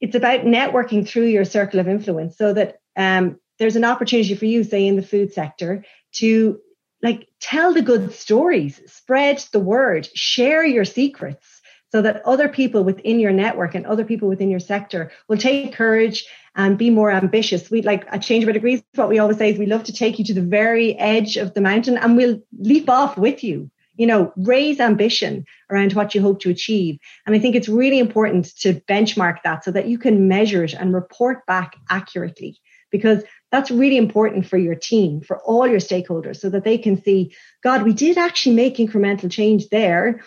it's 0.00 0.16
about 0.16 0.40
networking 0.40 1.06
through 1.06 1.26
your 1.26 1.44
circle 1.44 1.80
of 1.80 1.88
influence 1.88 2.36
so 2.36 2.52
that 2.52 2.80
um, 2.96 3.38
there's 3.58 3.76
an 3.76 3.84
opportunity 3.84 4.34
for 4.34 4.46
you, 4.46 4.64
say 4.64 4.86
in 4.86 4.96
the 4.96 5.02
food 5.02 5.32
sector, 5.32 5.84
to 6.12 6.60
like 7.02 7.28
tell 7.40 7.74
the 7.74 7.82
good 7.82 8.12
stories, 8.12 8.80
spread 8.86 9.44
the 9.52 9.60
word, 9.60 10.08
share 10.14 10.64
your 10.64 10.84
secrets 10.84 11.60
so 11.90 12.02
that 12.02 12.22
other 12.24 12.48
people 12.48 12.84
within 12.84 13.18
your 13.18 13.32
network 13.32 13.74
and 13.74 13.86
other 13.86 14.04
people 14.04 14.28
within 14.28 14.50
your 14.50 14.60
sector 14.60 15.10
will 15.28 15.38
take 15.38 15.74
courage 15.74 16.26
and 16.54 16.78
be 16.78 16.90
more 16.90 17.10
ambitious. 17.10 17.70
We 17.70 17.82
like 17.82 18.06
at 18.08 18.22
Change 18.22 18.46
by 18.46 18.52
Degrees, 18.52 18.82
what 18.94 19.08
we 19.08 19.18
always 19.18 19.38
say 19.38 19.50
is 19.50 19.58
we 19.58 19.66
love 19.66 19.84
to 19.84 19.92
take 19.92 20.18
you 20.18 20.24
to 20.26 20.34
the 20.34 20.42
very 20.42 20.96
edge 20.96 21.36
of 21.36 21.54
the 21.54 21.60
mountain 21.60 21.98
and 21.98 22.16
we'll 22.16 22.40
leap 22.58 22.88
off 22.88 23.18
with 23.18 23.42
you 23.42 23.70
you 23.98 24.06
know, 24.06 24.32
raise 24.36 24.80
ambition 24.80 25.44
around 25.70 25.92
what 25.92 26.14
you 26.14 26.22
hope 26.22 26.40
to 26.40 26.50
achieve. 26.50 26.98
And 27.26 27.36
I 27.36 27.38
think 27.38 27.56
it's 27.56 27.68
really 27.68 27.98
important 27.98 28.46
to 28.60 28.74
benchmark 28.88 29.42
that 29.42 29.64
so 29.64 29.72
that 29.72 29.88
you 29.88 29.98
can 29.98 30.28
measure 30.28 30.64
it 30.64 30.72
and 30.72 30.94
report 30.94 31.44
back 31.46 31.76
accurately 31.90 32.58
because 32.90 33.22
that's 33.50 33.70
really 33.70 33.96
important 33.96 34.46
for 34.46 34.56
your 34.56 34.76
team, 34.76 35.20
for 35.20 35.38
all 35.40 35.66
your 35.66 35.80
stakeholders, 35.80 36.36
so 36.36 36.48
that 36.48 36.64
they 36.64 36.78
can 36.78 37.02
see, 37.02 37.34
God, 37.62 37.82
we 37.82 37.92
did 37.92 38.16
actually 38.16 38.54
make 38.54 38.76
incremental 38.76 39.30
change 39.30 39.68
there, 39.68 40.22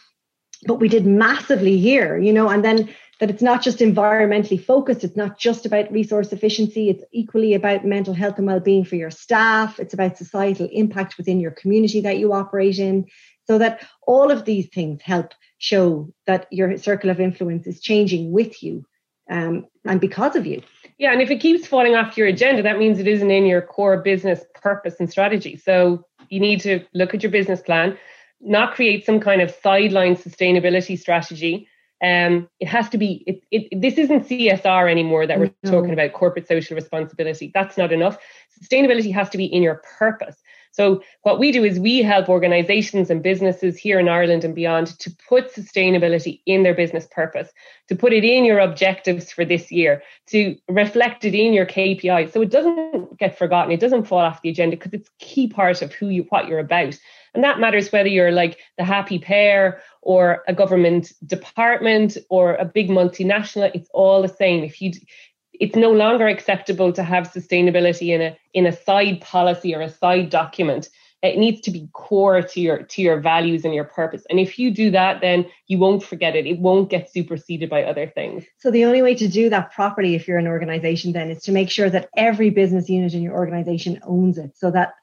but 0.68 0.80
we 0.80 0.88
did 0.88 1.06
massively 1.06 1.80
here, 1.80 2.20
you 2.20 2.34
know, 2.34 2.50
and 2.50 2.64
then 2.64 2.90
that 3.20 3.30
it's 3.30 3.42
not 3.42 3.62
just 3.62 3.78
environmentally 3.78 4.64
focused. 4.64 5.04
It's 5.04 5.16
not 5.16 5.38
just 5.38 5.66
about 5.66 5.92
resource 5.92 6.34
efficiency. 6.34 6.90
It's 6.90 7.04
equally 7.14 7.54
about 7.54 7.86
mental 7.86 8.16
health 8.16 8.38
and 8.40 8.48
well-being 8.48 8.84
for 8.84 8.96
your 8.96 9.12
staff. 9.12 9.80
It's 9.80 9.94
about 9.94 10.18
societal 10.18 10.68
impact 10.72 11.18
within 11.18 11.40
your 11.40 11.52
community 11.52 12.02
that 12.02 12.18
you 12.18 12.34
operate 12.34 12.80
in 12.80 13.06
so 13.52 13.58
that 13.58 13.86
all 14.08 14.32
of 14.32 14.46
these 14.46 14.70
things 14.70 15.02
help 15.02 15.34
show 15.58 16.10
that 16.26 16.48
your 16.52 16.78
circle 16.78 17.10
of 17.10 17.20
influence 17.20 17.68
is 17.68 17.82
changing 17.82 18.32
with 18.32 18.64
you 18.64 18.86
um, 19.30 19.66
and 19.84 20.00
because 20.00 20.38
of 20.38 20.46
you. 20.46 20.62
Yeah, 20.98 21.12
and 21.12 21.22
if 21.22 21.30
it 21.30 21.42
keeps 21.42 21.68
falling 21.68 21.94
off 21.94 22.18
your 22.18 22.28
agenda, 22.28 22.64
that 22.64 22.80
means 22.80 22.98
it 22.98 23.10
isn't 23.10 23.30
in 23.30 23.46
your 23.46 23.62
core 23.62 23.98
business 23.98 24.46
purpose 24.56 24.96
and 25.02 25.10
strategy. 25.10 25.58
So 25.58 26.06
you 26.30 26.40
need 26.40 26.62
to 26.62 26.80
look 26.94 27.14
at 27.14 27.24
your 27.24 27.32
business 27.32 27.60
plan, 27.60 27.98
not 28.40 28.74
create 28.74 29.06
some 29.06 29.20
kind 29.20 29.42
of 29.42 29.54
sideline 29.62 30.16
sustainability 30.16 30.98
strategy. 30.98 31.68
Um, 32.02 32.48
it 32.62 32.70
has 32.70 32.88
to 32.88 32.98
be. 32.98 33.22
It, 33.28 33.44
it, 33.52 33.82
this 33.82 33.98
isn't 33.98 34.30
CSR 34.30 34.90
anymore 34.90 35.28
that 35.28 35.40
we're 35.40 35.54
no. 35.64 35.72
talking 35.72 35.92
about 35.92 36.14
corporate 36.14 36.48
social 36.48 36.76
responsibility. 36.76 37.52
That's 37.54 37.78
not 37.78 37.92
enough. 37.92 38.18
Sustainability 38.64 39.14
has 39.14 39.30
to 39.32 39.38
be 39.38 39.46
in 39.46 39.62
your 39.62 39.82
purpose. 40.00 40.38
So 40.72 41.04
what 41.24 41.38
we 41.38 41.52
do 41.52 41.64
is 41.66 41.80
we 41.80 42.02
help 42.02 42.30
organizations 42.30 43.10
and 43.10 43.22
businesses 43.22 43.78
here 43.78 44.00
in 44.00 44.08
Ireland 44.08 44.46
and 44.46 44.56
beyond 44.56 44.88
to 45.00 45.12
put 45.28 45.54
sustainability 45.54 46.42
in 46.46 46.64
their 46.64 46.74
business 46.74 47.08
purpose, 47.12 47.50
to 47.90 47.96
put 47.96 48.14
it 48.14 48.24
in 48.24 48.46
your 48.46 48.60
objectives 48.60 49.32
for 49.32 49.44
this 49.44 49.72
year, 49.72 50.02
to 50.28 50.56
reflect 50.70 51.26
it 51.26 51.36
in 51.36 51.54
your 51.54 51.66
KPI. 51.66 52.32
So 52.32 52.42
it 52.42 52.52
doesn't 52.52 53.18
get 53.18 53.38
forgotten, 53.38 53.72
it 53.72 53.82
doesn't 53.82 54.08
fall 54.08 54.20
off 54.20 54.42
the 54.42 54.50
agenda 54.50 54.78
because 54.78 54.94
it's 54.94 55.10
a 55.10 55.26
key 55.26 55.48
part 55.48 55.82
of 55.82 55.94
who 55.94 56.08
you 56.08 56.26
what 56.30 56.48
you're 56.48 56.60
about. 56.60 56.98
And 57.34 57.44
that 57.44 57.60
matters 57.60 57.92
whether 57.92 58.10
you're 58.10 58.32
like 58.32 58.58
the 58.78 58.84
Happy 58.84 59.20
Pear 59.20 59.82
or 60.02 60.44
a 60.48 60.54
government 60.54 61.14
department 61.26 62.18
or 62.30 62.56
a 62.56 62.66
big 62.66 62.90
multinational, 62.90 63.72
it's 63.74 63.90
all 63.94 64.22
the 64.22 64.28
same. 64.28 64.64
If 64.64 64.82
you 64.82 64.92
it's 65.62 65.76
no 65.76 65.92
longer 65.92 66.28
acceptable 66.28 66.92
to 66.92 67.04
have 67.04 67.32
sustainability 67.32 68.10
in 68.10 68.22
a 68.22 68.38
in 68.54 68.66
a 68.66 68.76
side 68.76 69.22
policy 69.22 69.74
or 69.74 69.82
a 69.82 69.90
side 69.90 70.30
document. 70.32 70.90
It 71.22 71.38
needs 71.38 71.62
to 71.62 71.72
be 71.72 71.88
core 71.94 72.42
to 72.42 72.60
your 72.60 72.82
to 72.82 73.02
your 73.04 73.20
values 73.20 73.64
and 73.64 73.74
your 73.74 73.84
purpose. 73.84 74.24
And 74.32 74.40
if 74.40 74.58
you 74.58 74.72
do 74.72 74.90
that 74.90 75.22
then 75.22 75.46
you 75.68 75.78
won't 75.78 76.04
forget 76.04 76.36
it. 76.36 76.48
It 76.48 76.60
won't 76.60 76.90
get 76.90 77.14
superseded 77.14 77.70
by 77.70 77.84
other 77.84 78.08
things. 78.08 78.44
So 78.58 78.72
the 78.72 78.86
only 78.86 79.04
way 79.04 79.14
to 79.14 79.28
do 79.28 79.50
that 79.52 79.72
properly 79.72 80.16
if 80.16 80.28
you're 80.28 80.40
an 80.40 80.48
organization 80.48 81.14
then 81.14 81.30
is 81.30 81.44
to 81.44 81.52
make 81.52 81.70
sure 81.70 81.92
that 81.92 82.10
every 82.18 82.50
business 82.50 82.90
unit 82.90 83.14
in 83.14 83.22
your 83.22 83.36
organization 83.36 84.00
owns 84.02 84.40
it. 84.40 84.58
So 84.58 84.72
that 84.72 84.96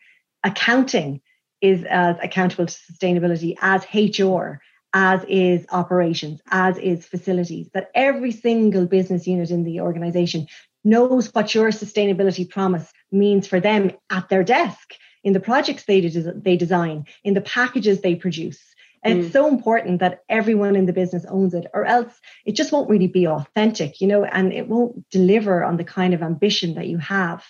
accounting 0.43 1.21
is 1.61 1.85
as 1.85 2.17
accountable 2.21 2.67
to 2.67 2.77
sustainability 2.93 3.55
as 3.63 3.85
hr 3.85 4.61
as 4.95 5.25
is 5.29 5.67
operations, 5.71 6.41
as 6.51 6.79
is 6.79 7.07
facilities, 7.07 7.69
that 7.75 7.91
every 7.95 8.33
single 8.33 8.87
business 8.87 9.27
unit 9.27 9.51
in 9.51 9.65
the 9.65 9.81
organization 9.81 10.47
knows 10.85 11.33
what 11.35 11.55
your 11.55 11.69
sustainability 11.69 12.49
promise 12.49 12.91
means 13.13 13.47
for 13.47 13.61
them 13.61 13.93
at 14.11 14.29
their 14.29 14.45
desk, 14.45 14.95
in 15.25 15.33
the 15.33 15.41
projects 15.41 15.85
they, 15.85 16.01
they 16.01 16.57
design, 16.57 17.05
in 17.25 17.35
the 17.35 17.41
packages 17.41 18.01
they 18.01 18.15
produce. 18.15 18.61
Mm. 19.07 19.25
it's 19.25 19.33
so 19.33 19.47
important 19.47 20.01
that 20.01 20.23
everyone 20.29 20.75
in 20.75 20.87
the 20.87 20.93
business 20.93 21.25
owns 21.29 21.55
it, 21.55 21.67
or 21.73 21.85
else 21.85 22.13
it 22.45 22.53
just 22.53 22.73
won't 22.73 22.91
really 22.91 23.07
be 23.07 23.27
authentic, 23.27 24.01
you 24.01 24.07
know, 24.07 24.25
and 24.25 24.53
it 24.53 24.69
won't 24.69 25.09
deliver 25.11 25.63
on 25.63 25.77
the 25.77 25.85
kind 25.85 26.15
of 26.15 26.23
ambition 26.23 26.75
that 26.75 26.87
you 26.87 26.99
have. 26.99 27.45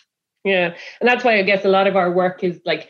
Yeah. 0.45 0.75
And 1.01 1.09
that's 1.09 1.25
why 1.25 1.39
I 1.39 1.43
guess 1.43 1.65
a 1.65 1.69
lot 1.69 1.87
of 1.87 1.97
our 1.97 2.13
work 2.13 2.45
is 2.45 2.61
like 2.65 2.89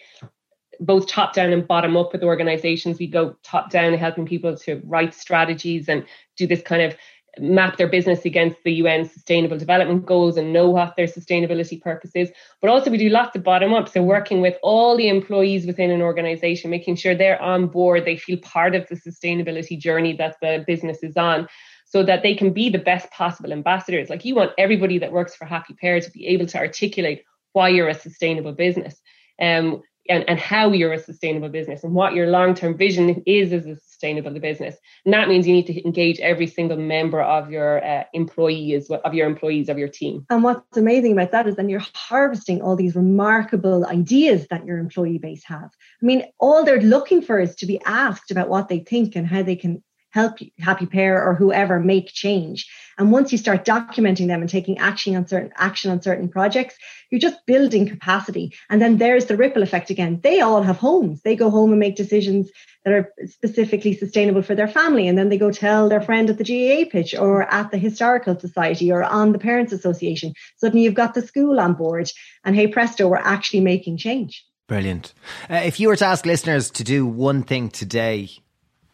both 0.81 1.07
top 1.07 1.35
down 1.35 1.53
and 1.53 1.66
bottom 1.66 1.97
up 1.97 2.12
with 2.12 2.22
organizations. 2.22 2.99
We 2.99 3.07
go 3.07 3.37
top 3.43 3.70
down 3.70 3.95
helping 3.95 4.26
people 4.26 4.57
to 4.59 4.81
write 4.85 5.14
strategies 5.14 5.89
and 5.89 6.05
do 6.37 6.47
this 6.47 6.62
kind 6.62 6.83
of 6.83 6.97
map 7.41 7.76
their 7.76 7.89
business 7.89 8.24
against 8.24 8.57
the 8.64 8.72
UN 8.74 9.09
sustainable 9.09 9.59
development 9.59 10.07
goals 10.07 10.37
and 10.37 10.53
know 10.53 10.70
what 10.70 10.97
their 10.97 11.07
sustainability 11.07 11.81
purpose 11.81 12.11
is. 12.14 12.31
But 12.61 12.70
also 12.70 12.91
we 12.91 12.99
do 12.99 13.09
lots 13.09 13.37
of 13.37 13.45
bottom 13.45 13.72
up. 13.72 13.89
So 13.89 14.03
working 14.03 14.41
with 14.41 14.57
all 14.62 14.97
the 14.97 15.09
employees 15.09 15.66
within 15.66 15.91
an 15.91 16.03
organization, 16.03 16.70
making 16.70 16.97
sure 16.97 17.14
they're 17.14 17.41
on 17.41 17.68
board, 17.68 18.05
they 18.05 18.16
feel 18.16 18.39
part 18.39 18.74
of 18.74 18.87
the 18.89 18.97
sustainability 18.97 19.79
journey 19.79 20.14
that 20.16 20.37
the 20.41 20.64
business 20.66 21.03
is 21.03 21.16
on 21.16 21.49
so 21.85 22.03
that 22.03 22.22
they 22.22 22.35
can 22.35 22.53
be 22.53 22.68
the 22.68 22.79
best 22.79 23.11
possible 23.11 23.53
ambassadors. 23.53 24.11
Like 24.11 24.24
you 24.24 24.35
want 24.35 24.53
everybody 24.59 24.99
that 24.99 25.12
works 25.12 25.35
for 25.35 25.45
Happy 25.45 25.74
Pear 25.81 26.01
to 26.01 26.11
be 26.11 26.26
able 26.26 26.47
to 26.47 26.59
articulate 26.59 27.24
why 27.53 27.68
you're 27.68 27.89
a 27.89 27.95
sustainable 27.95 28.53
business. 28.53 29.01
Um, 29.41 29.83
and, 30.09 30.24
and 30.28 30.38
how 30.38 30.72
you're 30.72 30.92
a 30.92 30.98
sustainable 30.98 31.48
business 31.48 31.84
and 31.84 31.94
what 31.94 32.14
your 32.14 32.28
long-term 32.28 32.76
vision 32.76 33.22
is 33.26 33.52
as 33.52 33.66
a 33.66 33.76
sustainable 33.76 34.38
business. 34.38 34.76
And 35.04 35.12
that 35.14 35.28
means 35.28 35.46
you 35.46 35.52
need 35.52 35.66
to 35.66 35.84
engage 35.84 36.18
every 36.20 36.46
single 36.46 36.76
member 36.76 37.20
of 37.20 37.50
your 37.50 37.84
uh, 37.84 38.04
employees, 38.12 38.90
of 38.90 39.14
your 39.14 39.26
employees, 39.26 39.68
of 39.68 39.78
your 39.78 39.88
team. 39.88 40.24
And 40.30 40.42
what's 40.42 40.76
amazing 40.76 41.12
about 41.12 41.32
that 41.32 41.46
is 41.46 41.56
then 41.56 41.68
you're 41.68 41.82
harvesting 41.94 42.62
all 42.62 42.76
these 42.76 42.94
remarkable 42.94 43.86
ideas 43.86 44.46
that 44.48 44.64
your 44.64 44.78
employee 44.78 45.18
base 45.18 45.44
have. 45.44 45.70
I 46.02 46.06
mean, 46.06 46.24
all 46.38 46.64
they're 46.64 46.80
looking 46.80 47.22
for 47.22 47.38
is 47.38 47.54
to 47.56 47.66
be 47.66 47.80
asked 47.84 48.30
about 48.30 48.48
what 48.48 48.68
they 48.68 48.78
think 48.80 49.16
and 49.16 49.26
how 49.26 49.42
they 49.42 49.56
can 49.56 49.82
help 50.18 50.38
Happy 50.58 50.86
Pear 50.86 51.22
or 51.22 51.34
whoever 51.34 51.80
make 51.80 52.08
change. 52.12 52.68
And 52.98 53.12
once 53.12 53.30
you 53.30 53.38
start 53.38 53.64
documenting 53.64 54.26
them 54.26 54.40
and 54.40 54.50
taking 54.50 54.78
action 54.78 55.14
on 55.16 55.26
certain 55.26 55.52
action 55.56 55.90
on 55.90 56.02
certain 56.02 56.28
projects 56.28 56.76
you're 57.10 57.20
just 57.20 57.44
building 57.46 57.88
capacity. 57.88 58.54
And 58.68 58.80
then 58.82 58.98
there's 58.98 59.26
the 59.26 59.36
ripple 59.36 59.62
effect 59.62 59.90
again. 59.90 60.20
They 60.22 60.40
all 60.40 60.62
have 60.62 60.76
homes. 60.76 61.22
They 61.22 61.36
go 61.36 61.50
home 61.50 61.70
and 61.70 61.80
make 61.80 61.96
decisions 61.96 62.50
that 62.84 62.92
are 62.92 63.12
specifically 63.26 63.94
sustainable 63.94 64.42
for 64.42 64.54
their 64.54 64.68
family. 64.68 65.08
And 65.08 65.16
then 65.16 65.28
they 65.28 65.38
go 65.38 65.50
tell 65.50 65.88
their 65.88 66.00
friend 66.00 66.28
at 66.28 66.38
the 66.38 66.44
GAA 66.44 66.90
pitch 66.90 67.14
or 67.14 67.42
at 67.42 67.70
the 67.70 67.78
historical 67.78 68.38
society 68.38 68.92
or 68.92 69.02
on 69.02 69.32
the 69.32 69.38
parents 69.38 69.72
association. 69.72 70.34
Suddenly 70.56 70.84
you've 70.84 70.94
got 70.94 71.14
the 71.14 71.22
school 71.22 71.58
on 71.60 71.74
board. 71.74 72.10
And 72.44 72.54
hey 72.54 72.66
presto 72.66 73.08
we're 73.08 73.16
actually 73.16 73.60
making 73.60 73.96
change. 73.96 74.44
Brilliant. 74.66 75.14
Uh, 75.48 75.62
if 75.64 75.80
you 75.80 75.88
were 75.88 75.96
to 75.96 76.06
ask 76.06 76.26
listeners 76.26 76.70
to 76.72 76.84
do 76.84 77.06
one 77.06 77.42
thing 77.42 77.70
today 77.70 78.28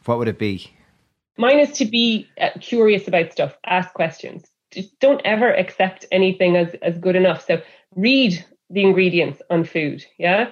what 0.04 0.18
would 0.18 0.28
it 0.28 0.38
be 0.38 0.73
Mine 1.36 1.58
is 1.58 1.72
to 1.72 1.84
be 1.84 2.28
uh, 2.40 2.50
curious 2.60 3.08
about 3.08 3.32
stuff, 3.32 3.56
ask 3.66 3.92
questions. 3.92 4.44
Just 4.72 4.98
don't 5.00 5.20
ever 5.24 5.52
accept 5.52 6.06
anything 6.12 6.56
as, 6.56 6.74
as 6.82 6.98
good 6.98 7.16
enough. 7.16 7.44
So 7.46 7.60
read 7.94 8.44
the 8.70 8.82
ingredients 8.82 9.42
on 9.50 9.64
food, 9.64 10.04
yeah? 10.18 10.50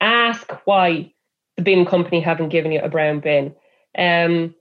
Ask 0.00 0.52
why 0.64 1.12
the 1.56 1.62
bin 1.62 1.84
company 1.86 2.20
haven't 2.20 2.48
given 2.48 2.72
you 2.72 2.80
a 2.80 2.88
brown 2.88 3.20
bin. 3.20 3.54
Um, 3.96 4.54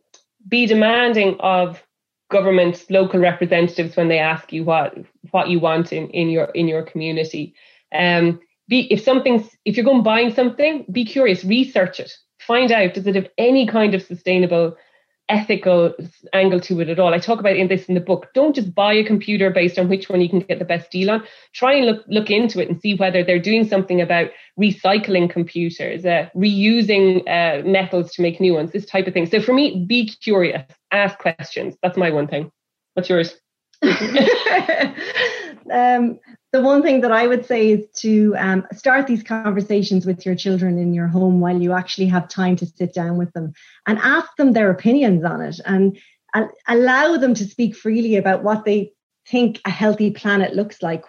be 0.48 0.66
demanding 0.66 1.38
of 1.40 1.84
government, 2.32 2.86
local 2.90 3.20
representatives 3.20 3.96
when 3.96 4.08
they 4.08 4.20
ask 4.20 4.52
you 4.52 4.64
what 4.64 4.98
what 5.32 5.50
you 5.50 5.60
want 5.60 5.94
in, 5.94 6.10
in 6.10 6.30
your 6.30 6.46
in 6.46 6.68
your 6.68 6.84
community. 6.84 7.56
Um, 7.94 8.40
be 8.68 8.92
if 8.92 9.02
something's 9.02 9.50
if 9.66 9.76
you're 9.76 9.86
going 9.86 10.04
buying 10.04 10.34
something, 10.34 10.86
be 10.92 11.06
curious, 11.06 11.44
research 11.44 12.00
it, 12.00 12.12
find 12.40 12.72
out 12.72 12.94
does 12.94 13.08
it 13.08 13.16
have 13.16 13.30
any 13.38 13.68
kind 13.68 13.94
of 13.94 14.02
sustainable 14.02 14.76
ethical 15.30 15.94
angle 16.34 16.60
to 16.60 16.82
it 16.82 16.90
at 16.90 17.00
all. 17.00 17.14
I 17.14 17.20
talk 17.20 17.40
about 17.40 17.56
in 17.56 17.68
this 17.68 17.86
in 17.86 17.96
the 17.96 18.02
book. 18.02 18.28
Don't 18.34 18.56
just 18.56 18.76
buy 18.76 18.94
a 18.94 19.04
computer 19.04 19.50
based 19.50 19.80
on 19.80 19.90
which 19.90 20.10
one 20.10 20.22
you 20.22 20.30
can 20.30 20.40
get 20.40 20.60
the 20.60 20.66
best 20.66 20.92
deal 20.92 21.10
on. 21.10 21.24
Try 21.54 21.74
and 21.74 21.86
look 21.86 22.04
look 22.08 22.30
into 22.30 22.60
it 22.62 22.70
and 22.70 22.80
see 22.82 22.96
whether 22.96 23.24
they're 23.24 23.40
doing 23.40 23.68
something 23.68 24.02
about 24.02 24.30
recycling 24.60 25.30
computers, 25.30 26.06
uh, 26.06 26.30
reusing 26.36 27.22
uh, 27.28 27.64
metals 27.68 28.12
to 28.14 28.22
make 28.22 28.40
new 28.40 28.54
ones, 28.54 28.72
this 28.72 28.86
type 28.86 29.08
of 29.08 29.14
thing. 29.14 29.26
So 29.26 29.42
for 29.42 29.54
me, 29.54 29.86
be 29.88 30.08
curious, 30.22 30.64
ask 30.92 31.18
questions. 31.20 31.76
That's 31.82 31.98
my 31.98 32.12
one 32.12 32.28
thing. 32.28 32.52
What's 32.94 33.10
yours? 33.10 33.36
um, 35.72 36.20
the 36.54 36.62
one 36.62 36.84
thing 36.84 37.02
that 37.02 37.12
I 37.12 37.26
would 37.26 37.48
say 37.48 37.72
is 37.72 37.88
to 38.02 38.36
um, 38.38 38.68
start 38.74 39.08
these 39.08 39.24
conversations 39.24 40.06
with 40.06 40.24
your 40.24 40.36
children 40.36 40.78
in 40.78 40.94
your 40.94 41.08
home 41.08 41.40
while 41.40 41.60
you 41.60 41.74
actually 41.74 42.06
have 42.06 42.30
time 42.30 42.56
to 42.58 42.68
sit 42.68 42.94
down 42.94 43.18
with 43.18 43.34
them 43.34 43.54
and 43.88 43.98
ask 43.98 44.36
them 44.38 44.54
their 44.54 44.70
opinions 44.70 45.26
on 45.26 45.42
it 45.42 45.60
and 45.66 45.98
uh, 46.36 46.46
allow 46.68 47.18
them 47.18 47.34
to 47.34 47.46
speak 47.46 47.76
freely 47.76 48.18
about 48.18 48.44
what 48.44 48.66
they 48.66 48.92
think 49.28 49.62
a 49.66 49.72
healthy 49.72 50.12
planet 50.12 50.56
looks 50.56 50.84
like. 50.84 51.04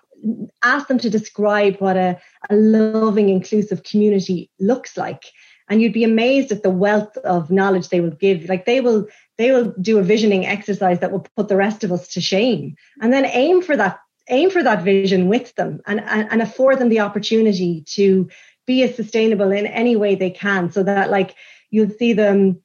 Ask 0.62 0.88
them 0.88 0.98
to 0.98 1.10
describe 1.10 1.76
what 1.76 1.98
a, 1.98 2.18
a 2.48 2.56
loving, 2.56 3.28
inclusive 3.28 3.82
community 3.82 4.50
looks 4.58 4.96
like. 4.96 5.24
And 5.68 5.82
you'd 5.82 5.92
be 5.92 6.04
amazed 6.04 6.52
at 6.52 6.62
the 6.62 6.70
wealth 6.70 7.18
of 7.18 7.50
knowledge 7.50 7.88
they 7.88 8.00
will 8.00 8.10
give. 8.10 8.48
Like 8.48 8.64
they 8.64 8.80
will, 8.80 9.08
they 9.36 9.50
will 9.50 9.74
do 9.78 9.98
a 9.98 10.02
visioning 10.02 10.46
exercise 10.46 11.00
that 11.00 11.12
will 11.12 11.26
put 11.36 11.48
the 11.48 11.56
rest 11.56 11.84
of 11.84 11.92
us 11.92 12.08
to 12.08 12.22
shame. 12.22 12.76
And 13.02 13.12
then 13.12 13.26
aim 13.26 13.60
for 13.60 13.76
that 13.76 13.98
aim 14.28 14.50
for 14.50 14.62
that 14.62 14.82
vision 14.82 15.28
with 15.28 15.54
them 15.54 15.80
and, 15.86 16.00
and, 16.00 16.28
and 16.30 16.42
afford 16.42 16.78
them 16.78 16.88
the 16.88 17.00
opportunity 17.00 17.82
to 17.86 18.28
be 18.66 18.82
as 18.82 18.94
sustainable 18.94 19.52
in 19.52 19.66
any 19.66 19.96
way 19.96 20.14
they 20.14 20.30
can 20.30 20.70
so 20.70 20.82
that 20.82 21.10
like 21.10 21.34
you'll 21.70 21.90
see 21.90 22.12
them 22.12 22.60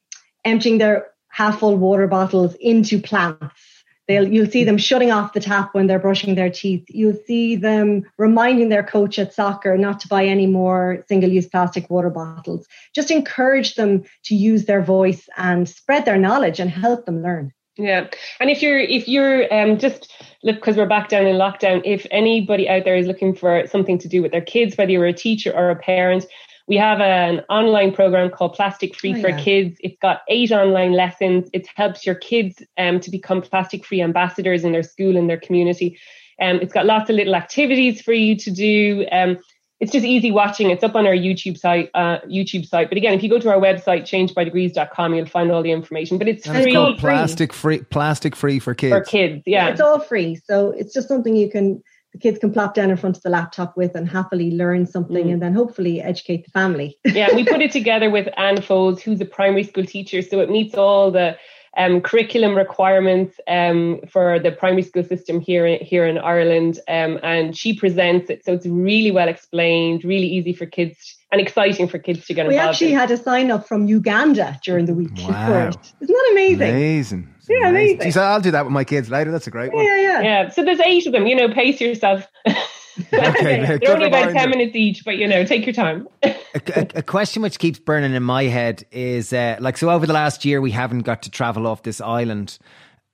emptying 0.46 0.78
their 0.78 1.08
half 1.28 1.60
full 1.60 1.76
water 1.76 2.08
bottles 2.08 2.56
into 2.56 3.02
plants 3.02 3.80
They'll, 4.10 4.28
you'll 4.28 4.50
see 4.50 4.64
them 4.64 4.80
shutting 4.80 5.12
off 5.12 5.34
the 5.34 5.40
tap 5.40 5.76
when 5.76 5.86
they're 5.86 6.00
brushing 6.00 6.34
their 6.34 6.50
teeth. 6.50 6.84
You'll 6.90 7.20
see 7.28 7.56
them 7.56 8.02
reminding 8.18 8.70
their 8.70 8.82
coach 8.82 9.20
at 9.20 9.36
soccer 9.36 9.78
not 9.78 10.00
to 10.00 10.08
buy 10.08 10.26
any 10.26 10.48
more 10.48 11.06
single 11.08 11.30
use 11.30 11.46
plastic 11.46 11.92
water 11.92 12.10
bottles. 12.10 12.66
Just 12.96 13.12
encourage 13.12 13.76
them 13.76 14.04
to 14.24 14.34
use 14.34 14.66
their 14.66 14.82
voice 14.82 15.30
and 15.38 15.70
spread 15.70 16.06
their 16.06 16.18
knowledge 16.18 16.60
and 16.60 16.72
help 16.72 17.06
them 17.06 17.22
learn. 17.22 17.54
Yeah, 17.80 18.08
and 18.42 18.50
if 18.50 18.62
you're 18.62 18.78
if 18.78 19.08
you're 19.08 19.52
um, 19.54 19.78
just 19.78 20.12
look 20.44 20.58
because 20.58 20.76
we're 20.76 20.86
back 20.86 21.08
down 21.08 21.26
in 21.26 21.38
lockdown, 21.38 21.82
if 21.86 22.06
anybody 22.12 22.68
out 22.68 22.84
there 22.84 22.98
is 22.98 23.08
looking 23.08 23.34
for 23.34 23.66
something 23.68 23.98
to 24.00 24.08
do 24.10 24.22
with 24.22 24.34
their 24.34 24.42
kids, 24.42 24.78
whether 24.78 24.92
you're 24.92 25.06
a 25.06 25.14
teacher 25.14 25.54
or 25.56 25.70
a 25.70 25.78
parent, 25.78 26.26
we 26.68 26.76
have 26.76 27.00
an 27.00 27.40
online 27.50 27.94
program 27.94 28.32
called 28.32 28.54
Plastic 28.54 28.96
Free 28.96 29.16
oh, 29.18 29.22
for 29.22 29.30
yeah. 29.30 29.40
Kids. 29.40 29.78
It's 29.80 29.98
got 30.02 30.22
eight 30.28 30.52
online 30.52 30.92
lessons. 30.92 31.50
It 31.54 31.68
helps 31.74 32.06
your 32.06 32.16
kids 32.16 32.62
um, 32.78 33.00
to 33.00 33.10
become 33.10 33.42
plastic 33.42 33.86
free 33.86 34.02
ambassadors 34.02 34.66
in 34.66 34.74
their 34.74 34.84
school 34.84 35.16
and 35.16 35.30
their 35.30 35.40
community. 35.40 35.98
Um, 36.42 36.58
it's 36.58 36.74
got 36.74 36.86
lots 36.86 37.10
of 37.10 37.16
little 37.16 37.36
activities 37.36 38.02
for 38.02 38.14
you 38.14 38.36
to 38.36 38.52
do. 38.52 39.06
Um, 39.10 39.38
it's 39.80 39.92
just 39.92 40.06
easy 40.06 40.32
watching. 40.32 40.70
It's 40.70 40.84
up 40.84 40.96
on 40.96 41.08
our 41.08 41.14
YouTube 41.14 41.58
site. 41.58 41.90
Uh, 41.94 42.20
YouTube 42.22 42.66
site. 42.66 42.90
But 42.90 42.98
again, 42.98 43.14
if 43.14 43.24
you 43.24 43.30
go 43.30 43.40
to 43.40 43.50
our 43.50 43.60
website, 43.60 44.02
changebydegrees.com, 44.04 45.14
you'll 45.14 45.26
find 45.26 45.52
all 45.52 45.64
the 45.64 45.72
information. 45.72 46.18
But 46.18 46.28
it's 46.28 46.46
and 46.46 46.64
free. 46.64 46.76
It's 46.76 47.00
plastic 47.00 47.54
free. 47.54 47.80
Plastic 47.84 48.36
free 48.36 48.60
for 48.60 48.74
kids. 48.74 48.94
For 48.94 49.02
kids, 49.02 49.44
yeah. 49.46 49.70
It's 49.70 49.82
all 49.82 50.00
free. 50.00 50.36
So 50.36 50.72
it's 50.72 50.94
just 50.94 51.08
something 51.08 51.36
you 51.36 51.50
can 51.50 51.82
the 52.14 52.18
kids 52.18 52.40
can 52.40 52.52
plop 52.52 52.74
down 52.74 52.90
in 52.90 52.98
front 52.98 53.18
of 53.18 53.24
the 53.24 53.30
laptop 53.30 53.78
with 53.78 53.96
and 53.96 54.10
happily 54.10 54.52
learn 54.52 54.88
something 54.88 55.28
mm. 55.28 55.34
and 55.34 55.42
then 55.42 55.54
hopefully 55.54 56.02
educate 56.02 56.44
the 56.44 56.52
family. 56.52 56.98
yeah, 57.06 57.34
we 57.36 57.46
put 57.46 57.62
it 57.62 57.72
together 57.72 58.10
with 58.10 58.28
Anne 58.36 58.58
Foles, 58.58 59.00
who's 59.00 59.22
a 59.22 59.26
primary 59.26 59.64
school 59.64 59.86
teacher. 59.86 60.22
So 60.22 60.40
it 60.40 60.50
meets 60.50 60.76
all 60.76 61.12
the 61.12 61.38
um, 61.80 62.02
curriculum 62.02 62.56
requirements 62.56 63.40
um, 63.48 64.02
for 64.12 64.38
the 64.38 64.52
primary 64.52 64.84
school 64.84 65.04
system 65.04 65.40
here 65.40 65.78
here 65.82 66.06
in 66.06 66.18
Ireland, 66.18 66.80
um, 66.88 67.20
and 67.24 67.58
she 67.58 67.74
presents 67.74 68.30
it. 68.30 68.46
So 68.46 68.54
it's 68.54 68.68
really 68.68 69.12
well 69.12 69.30
explained, 69.30 70.04
really 70.04 70.28
easy 70.28 70.54
for 70.54 70.66
kids 70.66 71.18
and 71.32 71.40
exciting 71.40 71.88
for 71.88 71.98
kids 71.98 72.26
to 72.28 72.34
get 72.34 72.48
we 72.48 72.56
involved. 72.56 72.68
We 72.68 72.88
actually 72.88 72.94
in. 72.94 73.00
had 73.00 73.12
a 73.12 73.18
sign 73.18 73.50
up 73.50 73.68
from 73.68 73.88
Uganda 73.88 74.60
during 74.64 74.86
the 74.88 74.94
week. 74.94 75.12
Wow. 75.18 75.70
Isn't 75.70 76.16
that 76.16 76.30
amazing? 76.32 76.70
Amazing. 76.70 77.34
Yeah, 77.48 77.70
amazing. 77.70 78.02
She 78.02 78.12
said, 78.12 78.24
I'll 78.24 78.42
do 78.42 78.52
that 78.52 78.66
with 78.66 78.74
my 78.74 78.84
kids 78.84 79.10
later. 79.10 79.32
That's 79.32 79.48
a 79.48 79.52
great 79.52 79.74
one. 79.74 79.84
Yeah, 79.84 80.00
yeah. 80.00 80.22
Yeah. 80.22 80.50
So 80.50 80.64
there's 80.64 80.80
eight 80.82 81.08
of 81.08 81.14
them, 81.14 81.26
you 81.28 81.36
know, 81.36 81.52
pace 81.52 81.82
yourself. 81.82 82.28
okay, 83.14 83.78
they're 83.82 83.94
only 83.94 84.08
about 84.08 84.34
10 84.34 84.50
minutes 84.50 84.76
each, 84.76 85.06
but 85.06 85.18
you 85.18 85.28
know, 85.28 85.46
take 85.46 85.66
your 85.66 85.74
time. 85.74 86.08
a, 86.24 86.36
a, 86.54 86.88
a, 86.96 87.04
question 87.04 87.42
which 87.42 87.60
keeps 87.60 87.80
burning 87.80 88.14
in 88.14 88.24
my 88.24 88.44
head 88.44 88.86
is 88.92 89.32
uh, 89.32 89.58
like, 89.60 89.78
so 89.78 89.90
over 89.90 90.06
the 90.06 90.14
last 90.14 90.44
year, 90.44 90.60
we 90.62 90.72
haven't 90.72 91.02
got 91.02 91.22
to 91.24 91.32
travel 91.32 91.68
off 91.68 91.84
this 91.84 92.02
island. 92.02 92.58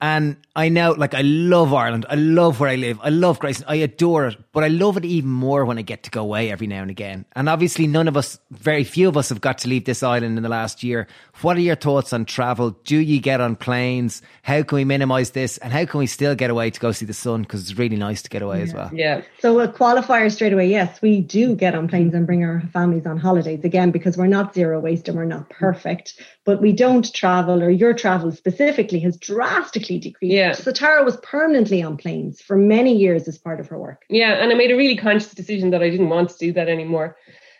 And 0.02 0.36
I 0.58 0.68
know, 0.68 0.92
like, 0.92 1.14
I 1.14 1.22
love 1.22 1.74
Ireland. 1.74 2.06
I 2.10 2.16
love 2.16 2.60
where 2.60 2.70
I 2.70 2.76
live. 2.76 3.00
I 3.02 3.10
love 3.10 3.40
Grace. 3.40 3.64
I 3.66 3.76
adore 3.76 4.28
it. 4.28 4.38
But 4.52 4.64
I 4.64 4.68
love 4.68 4.98
it 4.98 5.06
even 5.06 5.30
more 5.30 5.64
when 5.64 5.78
I 5.78 5.84
get 5.84 6.04
to 6.04 6.12
go 6.12 6.22
away 6.22 6.52
every 6.52 6.68
now 6.68 6.82
and 6.82 6.92
again. 6.92 7.26
And 7.34 7.48
obviously, 7.48 7.88
none 7.88 8.08
of 8.08 8.18
us, 8.18 8.38
very 8.52 8.84
few 8.84 9.08
of 9.08 9.16
us, 9.16 9.30
have 9.30 9.40
got 9.40 9.58
to 9.60 9.70
leave 9.70 9.86
this 9.86 10.04
island 10.04 10.38
in 10.38 10.44
the 10.44 10.50
last 10.50 10.84
year. 10.84 11.08
What 11.42 11.56
are 11.56 11.62
your 11.62 11.76
thoughts 11.76 12.12
on 12.12 12.26
travel? 12.26 12.72
Do 12.84 12.98
you 12.98 13.22
get 13.22 13.40
on 13.40 13.56
planes? 13.56 14.22
How 14.44 14.64
can 14.64 14.76
we 14.76 14.84
minimize 14.84 15.32
this? 15.32 15.58
And 15.60 15.72
how 15.72 15.86
can 15.86 16.00
we 16.00 16.08
still 16.08 16.36
get 16.36 16.50
away 16.50 16.70
to 16.72 16.80
go 16.80 16.92
see 16.92 17.06
the 17.06 17.14
sun? 17.14 17.44
Because 17.44 17.62
it's 17.62 17.78
really 17.80 17.98
nice 17.98 18.22
to 18.24 18.30
get 18.30 18.42
away 18.42 18.58
yeah. 18.58 18.64
as 18.64 18.74
well. 18.74 18.90
Yeah. 18.94 19.22
So, 19.40 19.60
a 19.62 19.68
qualifier 19.68 20.32
straight 20.32 20.54
away 20.54 20.70
yes, 20.70 21.02
we 21.02 21.22
do 21.22 21.56
get 21.56 21.74
on 21.74 21.88
planes 21.88 22.14
and 22.14 22.26
bring 22.26 22.44
our 22.44 22.62
families 22.74 23.06
on 23.06 23.18
holidays 23.18 23.64
again 23.64 23.92
because 23.92 24.18
we're 24.18 24.28
not 24.28 24.54
zero 24.54 24.80
waste 24.80 25.08
and 25.08 25.18
we're 25.18 25.26
not 25.26 25.50
perfect 25.50 26.20
but 26.46 26.62
we 26.62 26.72
don't 26.72 27.12
travel 27.14 27.62
or 27.62 27.70
your 27.70 27.94
travel 27.94 28.32
specifically 28.32 29.00
has 29.00 29.18
drastically 29.18 29.85
decreased. 29.88 30.34
Yeah. 30.34 30.52
So 30.54 30.72
Tara 30.72 31.04
was 31.04 31.18
permanently 31.18 31.82
on 31.82 31.98
planes 31.98 32.42
for 32.42 32.58
many 32.58 32.96
years 32.96 33.28
as 33.28 33.38
part 33.38 33.60
of 33.60 33.68
her 33.68 33.78
work. 33.78 34.04
Yeah, 34.10 34.34
and 34.34 34.52
I 34.52 34.56
made 34.56 34.72
a 34.72 34.76
really 34.76 34.98
conscious 34.98 35.34
decision 35.34 35.70
that 35.72 35.82
I 35.82 35.90
didn't 35.90 36.10
want 36.10 36.30
to 36.30 36.38
do 36.38 36.54
that 36.54 36.68
anymore. 36.68 37.18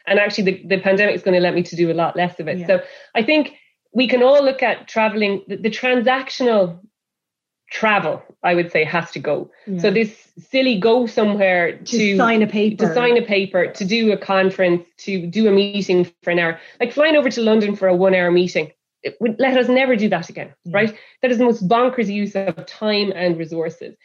And 0.08 0.20
actually 0.20 0.44
the, 0.44 0.76
the 0.76 0.80
pandemic 0.80 1.16
is 1.16 1.24
going 1.24 1.36
to 1.36 1.42
let 1.42 1.54
me 1.54 1.64
to 1.64 1.76
do 1.76 1.92
a 1.92 1.94
lot 1.94 2.16
less 2.16 2.40
of 2.40 2.48
it. 2.48 2.60
Yeah. 2.60 2.68
So 2.68 2.84
I 3.16 3.24
think 3.24 3.54
we 3.94 4.08
can 4.08 4.22
all 4.22 4.44
look 4.44 4.62
at 4.62 4.88
traveling, 4.88 5.44
the, 5.48 5.56
the 5.56 5.70
transactional 5.70 6.80
travel, 7.72 8.22
I 8.44 8.54
would 8.54 8.72
say, 8.72 8.84
has 8.84 9.12
to 9.12 9.20
go. 9.20 9.50
Yeah. 9.66 9.80
So 9.80 9.92
this 9.92 10.32
silly 10.38 10.80
go 10.80 11.08
somewhere 11.08 11.78
to, 11.78 11.86
to, 11.86 12.18
sign 12.18 12.42
a 12.42 12.48
paper, 12.48 12.86
to 12.86 12.94
sign 12.94 13.18
a 13.18 13.22
paper, 13.22 13.68
to 13.68 13.86
do 13.86 14.12
a 14.12 14.18
conference, 14.18 14.86
to 14.98 15.26
do 15.28 15.48
a 15.48 15.52
meeting 15.52 16.12
for 16.24 16.32
an 16.32 16.40
hour, 16.40 16.60
like 16.80 16.94
flying 16.94 17.16
over 17.16 17.30
to 17.30 17.42
London 17.42 17.76
for 17.76 17.88
a 17.88 17.96
one-hour 17.96 18.32
meeting. 18.32 18.72
Would, 19.20 19.40
let 19.40 19.58
us 19.58 19.68
never 19.68 19.96
do 19.96 20.10
that 20.10 20.30
again, 20.30 20.54
yeah. 20.64 20.76
right? 20.76 20.98
That 21.22 21.32
is 21.32 21.38
the 21.38 21.46
most 21.46 21.68
bonkers 21.68 22.08
use 22.08 22.36
of 22.36 22.66
time 22.66 23.12
and 23.16 23.38
resources. 23.38 23.96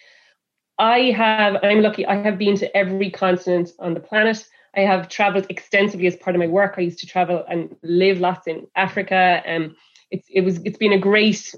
I 0.79 1.11
have, 1.11 1.57
I'm 1.63 1.83
lucky, 1.83 2.07
I 2.07 2.17
have 2.17 2.39
been 2.39 2.57
to 2.57 2.77
every 2.77 3.11
continent 3.11 3.71
on 3.79 3.95
the 3.95 4.01
planet. 4.01 4.47
I 4.77 4.81
have 4.81 5.09
traveled 5.09 5.47
extensively 5.51 6.07
as 6.07 6.17
part 6.17 6.37
of 6.37 6.41
my 6.41 6.47
work. 6.47 6.75
I 6.77 6.83
used 6.83 7.01
to 7.01 7.07
travel 7.07 7.45
and 7.49 7.77
live 7.83 8.21
lots 8.21 8.47
in 8.47 8.67
Africa. 8.77 9.43
Um, 9.47 9.77
it's 10.11 10.27
it 10.31 10.43
was 10.43 10.61
it's 10.65 10.79
been 10.79 10.93
a 10.93 10.99
great 10.99 11.55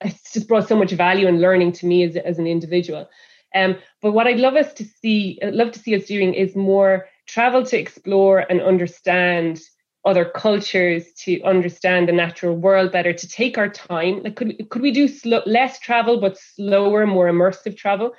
it's 0.00 0.32
just 0.32 0.48
brought 0.48 0.68
so 0.68 0.76
much 0.76 0.92
value 0.92 1.26
and 1.26 1.40
learning 1.40 1.72
to 1.72 1.86
me 1.86 2.04
as, 2.04 2.16
as 2.16 2.38
an 2.38 2.46
individual 2.46 3.08
um, 3.54 3.76
but 4.00 4.12
what 4.12 4.26
i'd 4.26 4.40
love 4.40 4.54
us 4.54 4.72
to 4.74 4.84
see 4.84 5.38
I'd 5.42 5.54
love 5.54 5.72
to 5.72 5.78
see 5.78 5.94
us 5.94 6.06
doing 6.06 6.34
is 6.34 6.54
more 6.54 7.06
travel 7.26 7.64
to 7.64 7.78
explore 7.78 8.40
and 8.40 8.60
understand 8.60 9.60
other 10.04 10.24
cultures 10.24 11.12
to 11.12 11.40
understand 11.42 12.08
the 12.08 12.12
natural 12.12 12.56
world 12.56 12.90
better 12.90 13.12
to 13.12 13.28
take 13.28 13.56
our 13.56 13.68
time. 13.68 14.22
Like 14.22 14.36
could, 14.36 14.68
could 14.68 14.82
we 14.82 14.90
do 14.90 15.08
less 15.46 15.78
travel 15.78 16.20
but 16.20 16.38
slower 16.38 17.06
more 17.06 17.26
immersive 17.28 17.76
travel? 17.76 18.14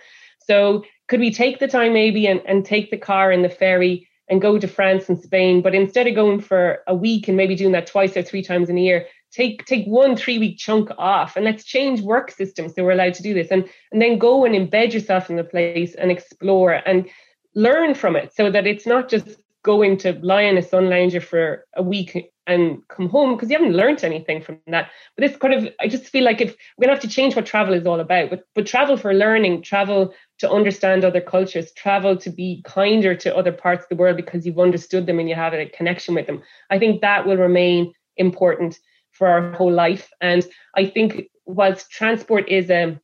So 0.45 0.83
could 1.07 1.19
we 1.19 1.31
take 1.31 1.59
the 1.59 1.67
time 1.67 1.93
maybe 1.93 2.27
and, 2.27 2.41
and 2.45 2.65
take 2.65 2.89
the 2.89 2.97
car 2.97 3.31
and 3.31 3.43
the 3.43 3.49
ferry 3.49 4.07
and 4.29 4.41
go 4.41 4.57
to 4.57 4.67
France 4.67 5.09
and 5.09 5.21
Spain, 5.21 5.61
but 5.61 5.75
instead 5.75 6.07
of 6.07 6.15
going 6.15 6.39
for 6.39 6.79
a 6.87 6.95
week 6.95 7.27
and 7.27 7.35
maybe 7.35 7.55
doing 7.55 7.73
that 7.73 7.87
twice 7.87 8.15
or 8.15 8.23
three 8.23 8.41
times 8.41 8.69
in 8.69 8.77
a 8.77 8.81
year, 8.81 9.05
take 9.33 9.65
take 9.65 9.85
one 9.85 10.15
three 10.15 10.37
week 10.37 10.57
chunk 10.57 10.89
off 10.97 11.35
and 11.35 11.43
let's 11.43 11.63
change 11.63 12.01
work 12.01 12.31
systems 12.31 12.73
so 12.73 12.83
we're 12.83 12.91
allowed 12.91 13.15
to 13.15 13.23
do 13.23 13.33
this 13.33 13.49
and 13.49 13.67
and 13.91 14.01
then 14.01 14.17
go 14.19 14.45
and 14.45 14.53
embed 14.53 14.93
yourself 14.93 15.29
in 15.29 15.35
the 15.35 15.43
place 15.43 15.95
and 15.95 16.11
explore 16.11 16.73
and 16.85 17.09
learn 17.55 17.95
from 17.95 18.15
it 18.15 18.33
so 18.33 18.51
that 18.51 18.67
it's 18.67 18.85
not 18.85 19.09
just 19.09 19.27
going 19.63 19.97
to 19.97 20.13
lie 20.21 20.41
in 20.41 20.57
a 20.57 20.61
sun 20.61 20.89
lounger 20.89 21.21
for 21.21 21.65
a 21.75 21.81
week 21.81 22.31
and 22.45 22.85
come 22.89 23.07
home 23.07 23.35
because 23.35 23.49
you 23.49 23.57
haven't 23.57 23.75
learned 23.75 24.03
anything 24.03 24.41
from 24.41 24.59
that. 24.67 24.89
But 25.15 25.25
this 25.25 25.37
kind 25.37 25.53
of, 25.53 25.73
I 25.79 25.87
just 25.87 26.07
feel 26.07 26.25
like 26.25 26.41
if 26.41 26.55
we're 26.77 26.83
gonna 26.85 26.95
have 26.95 27.03
to 27.03 27.09
change 27.09 27.35
what 27.35 27.45
travel 27.45 27.73
is 27.73 27.87
all 27.87 28.01
about, 28.01 28.29
but 28.29 28.43
but 28.53 28.67
travel 28.67 28.97
for 28.97 29.13
learning, 29.13 29.61
travel 29.61 30.13
to 30.39 30.51
understand 30.51 31.05
other 31.05 31.21
cultures, 31.21 31.71
travel 31.71 32.17
to 32.17 32.29
be 32.29 32.61
kinder 32.65 33.15
to 33.15 33.35
other 33.35 33.53
parts 33.53 33.83
of 33.85 33.89
the 33.89 33.95
world 33.95 34.17
because 34.17 34.45
you've 34.45 34.59
understood 34.59 35.05
them 35.05 35.19
and 35.19 35.29
you 35.29 35.35
have 35.35 35.53
a 35.53 35.65
connection 35.67 36.13
with 36.15 36.27
them. 36.27 36.41
I 36.69 36.77
think 36.77 37.01
that 37.01 37.25
will 37.25 37.37
remain 37.37 37.93
important 38.17 38.79
for 39.11 39.27
our 39.27 39.53
whole 39.53 39.71
life. 39.71 40.11
And 40.19 40.45
I 40.75 40.85
think 40.85 41.29
whilst 41.45 41.89
transport 41.91 42.49
is 42.49 42.69
a 42.69 42.99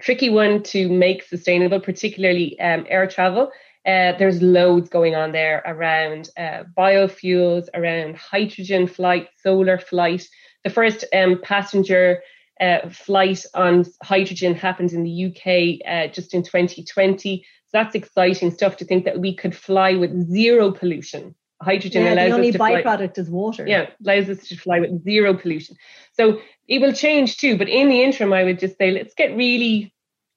tricky 0.00 0.28
one 0.28 0.62
to 0.64 0.88
make 0.88 1.22
sustainable, 1.22 1.80
particularly 1.80 2.58
um, 2.60 2.84
air 2.88 3.06
travel, 3.06 3.50
uh, 3.84 4.12
there's 4.18 4.40
loads 4.40 4.88
going 4.88 5.14
on 5.14 5.32
there 5.32 5.62
around 5.66 6.30
uh, 6.36 6.64
biofuels, 6.76 7.68
around 7.74 8.16
hydrogen 8.16 8.86
flight, 8.86 9.28
solar 9.42 9.78
flight. 9.78 10.26
The 10.62 10.70
first 10.70 11.04
um, 11.12 11.40
passenger 11.42 12.22
uh, 12.60 12.88
flight 12.90 13.44
on 13.54 13.84
hydrogen 14.02 14.54
happened 14.54 14.92
in 14.92 15.02
the 15.02 15.26
UK 15.26 15.86
uh, 15.86 16.12
just 16.12 16.32
in 16.32 16.44
2020. 16.44 17.44
So 17.66 17.70
that's 17.72 17.96
exciting 17.96 18.52
stuff 18.52 18.76
to 18.76 18.84
think 18.84 19.04
that 19.04 19.18
we 19.18 19.34
could 19.34 19.56
fly 19.56 19.94
with 19.94 20.30
zero 20.30 20.70
pollution. 20.70 21.34
Hydrogen 21.60 22.04
yeah, 22.04 22.14
allows 22.14 22.28
the 22.28 22.34
only 22.34 22.48
us 22.48 22.52
to 22.52 22.58
fly. 22.58 22.82
byproduct 22.82 23.18
is 23.18 23.30
water. 23.30 23.66
Yeah, 23.66 23.86
allows 24.04 24.28
us 24.28 24.46
to 24.48 24.56
fly 24.56 24.80
with 24.80 25.02
zero 25.02 25.34
pollution. 25.34 25.76
So 26.12 26.40
it 26.68 26.80
will 26.80 26.92
change 26.92 27.36
too. 27.38 27.56
But 27.56 27.68
in 27.68 27.88
the 27.88 28.02
interim, 28.02 28.32
I 28.32 28.44
would 28.44 28.58
just 28.58 28.78
say 28.78 28.90
let's 28.92 29.14
get 29.14 29.36
really 29.36 29.92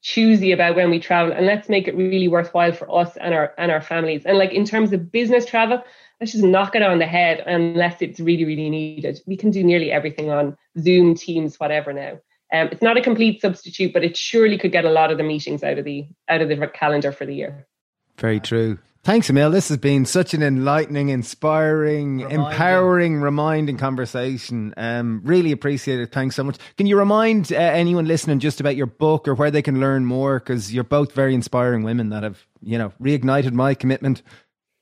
choosy 0.06 0.51
about 0.51 0.76
when 0.76 0.91
we 0.91 0.99
travel 0.99 1.34
and 1.34 1.47
let's 1.47 1.68
make 1.68 1.88
it 1.88 1.95
really 1.95 2.28
worthwhile 2.28 2.72
for 2.72 2.88
us 2.95 3.18
and 3.18 3.34
our 3.34 3.56
and 3.58 3.72
our 3.72 3.82
families. 3.82 4.24
And 4.24 4.38
like 4.38 4.53
in 4.53 4.64
terms 4.64 4.93
of 4.93 5.12
business 5.12 5.47
travel, 5.47 5.84
let's 6.20 6.32
just 6.32 6.43
knock 6.43 6.76
it 6.76 6.84
on 6.84 6.99
the 6.99 7.08
head 7.08 7.39
unless 7.47 8.03
it's 8.03 8.20
really, 8.20 8.45
really 8.45 8.70
needed. 8.70 9.20
We 9.26 9.36
can 9.36 9.49
do 9.49 9.64
nearly 9.64 9.91
everything 9.91 10.30
on 10.30 10.56
Zoom, 10.80 11.16
Teams, 11.16 11.60
whatever 11.60 11.91
now. 11.91 12.20
Um, 12.53 12.70
it's 12.72 12.84
not 12.84 12.97
a 12.97 13.01
complete 13.01 13.41
substitute, 13.41 13.93
but 13.93 14.03
it 14.03 14.16
surely 14.16 14.60
could 14.60 14.72
get 14.72 14.86
a 14.86 14.91
lot 14.91 15.10
of 15.10 15.18
the 15.18 15.24
meetings 15.24 15.64
out 15.64 15.80
of 15.80 15.86
the 15.86 16.08
out 16.30 16.41
of 16.41 16.49
the 16.49 16.68
calendar 16.68 17.12
for 17.12 17.26
the 17.26 17.34
year. 17.34 17.66
Very 18.20 18.39
true. 18.39 18.78
Thanks, 19.06 19.30
Emil. 19.30 19.51
This 19.51 19.70
has 19.70 19.78
been 19.78 20.03
such 20.03 20.34
an 20.34 20.41
enlightening, 20.41 21.10
inspiring, 21.10 22.18
reminding. 22.18 22.39
empowering, 22.39 23.22
reminding 23.22 23.78
conversation. 23.78 24.74
Um, 24.78 25.22
really 25.24 25.51
appreciate 25.51 25.99
it. 25.99 26.12
Thanks 26.12 26.36
so 26.36 26.43
much. 26.43 26.58
Can 26.76 26.88
you 26.88 26.97
remind 26.97 27.53
uh, 27.53 27.56
anyone 27.56 28.06
listening 28.06 28.39
just 28.39 28.60
about 28.60 28.76
your 28.76 28.88
book 28.88 29.28
or 29.28 29.36
where 29.36 29.51
they 29.51 29.62
can 29.62 29.80
learn 29.80 30.06
more? 30.06 30.39
Because 30.39 30.74
you're 30.74 30.84
both 30.84 31.12
very 31.12 31.36
inspiring 31.36 31.84
women 31.84 32.10
that 32.10 32.24
have, 32.24 32.47
you 32.64 32.80
know, 32.80 32.93
reignited 32.99 33.53
my 33.53 33.76
commitment. 33.76 34.24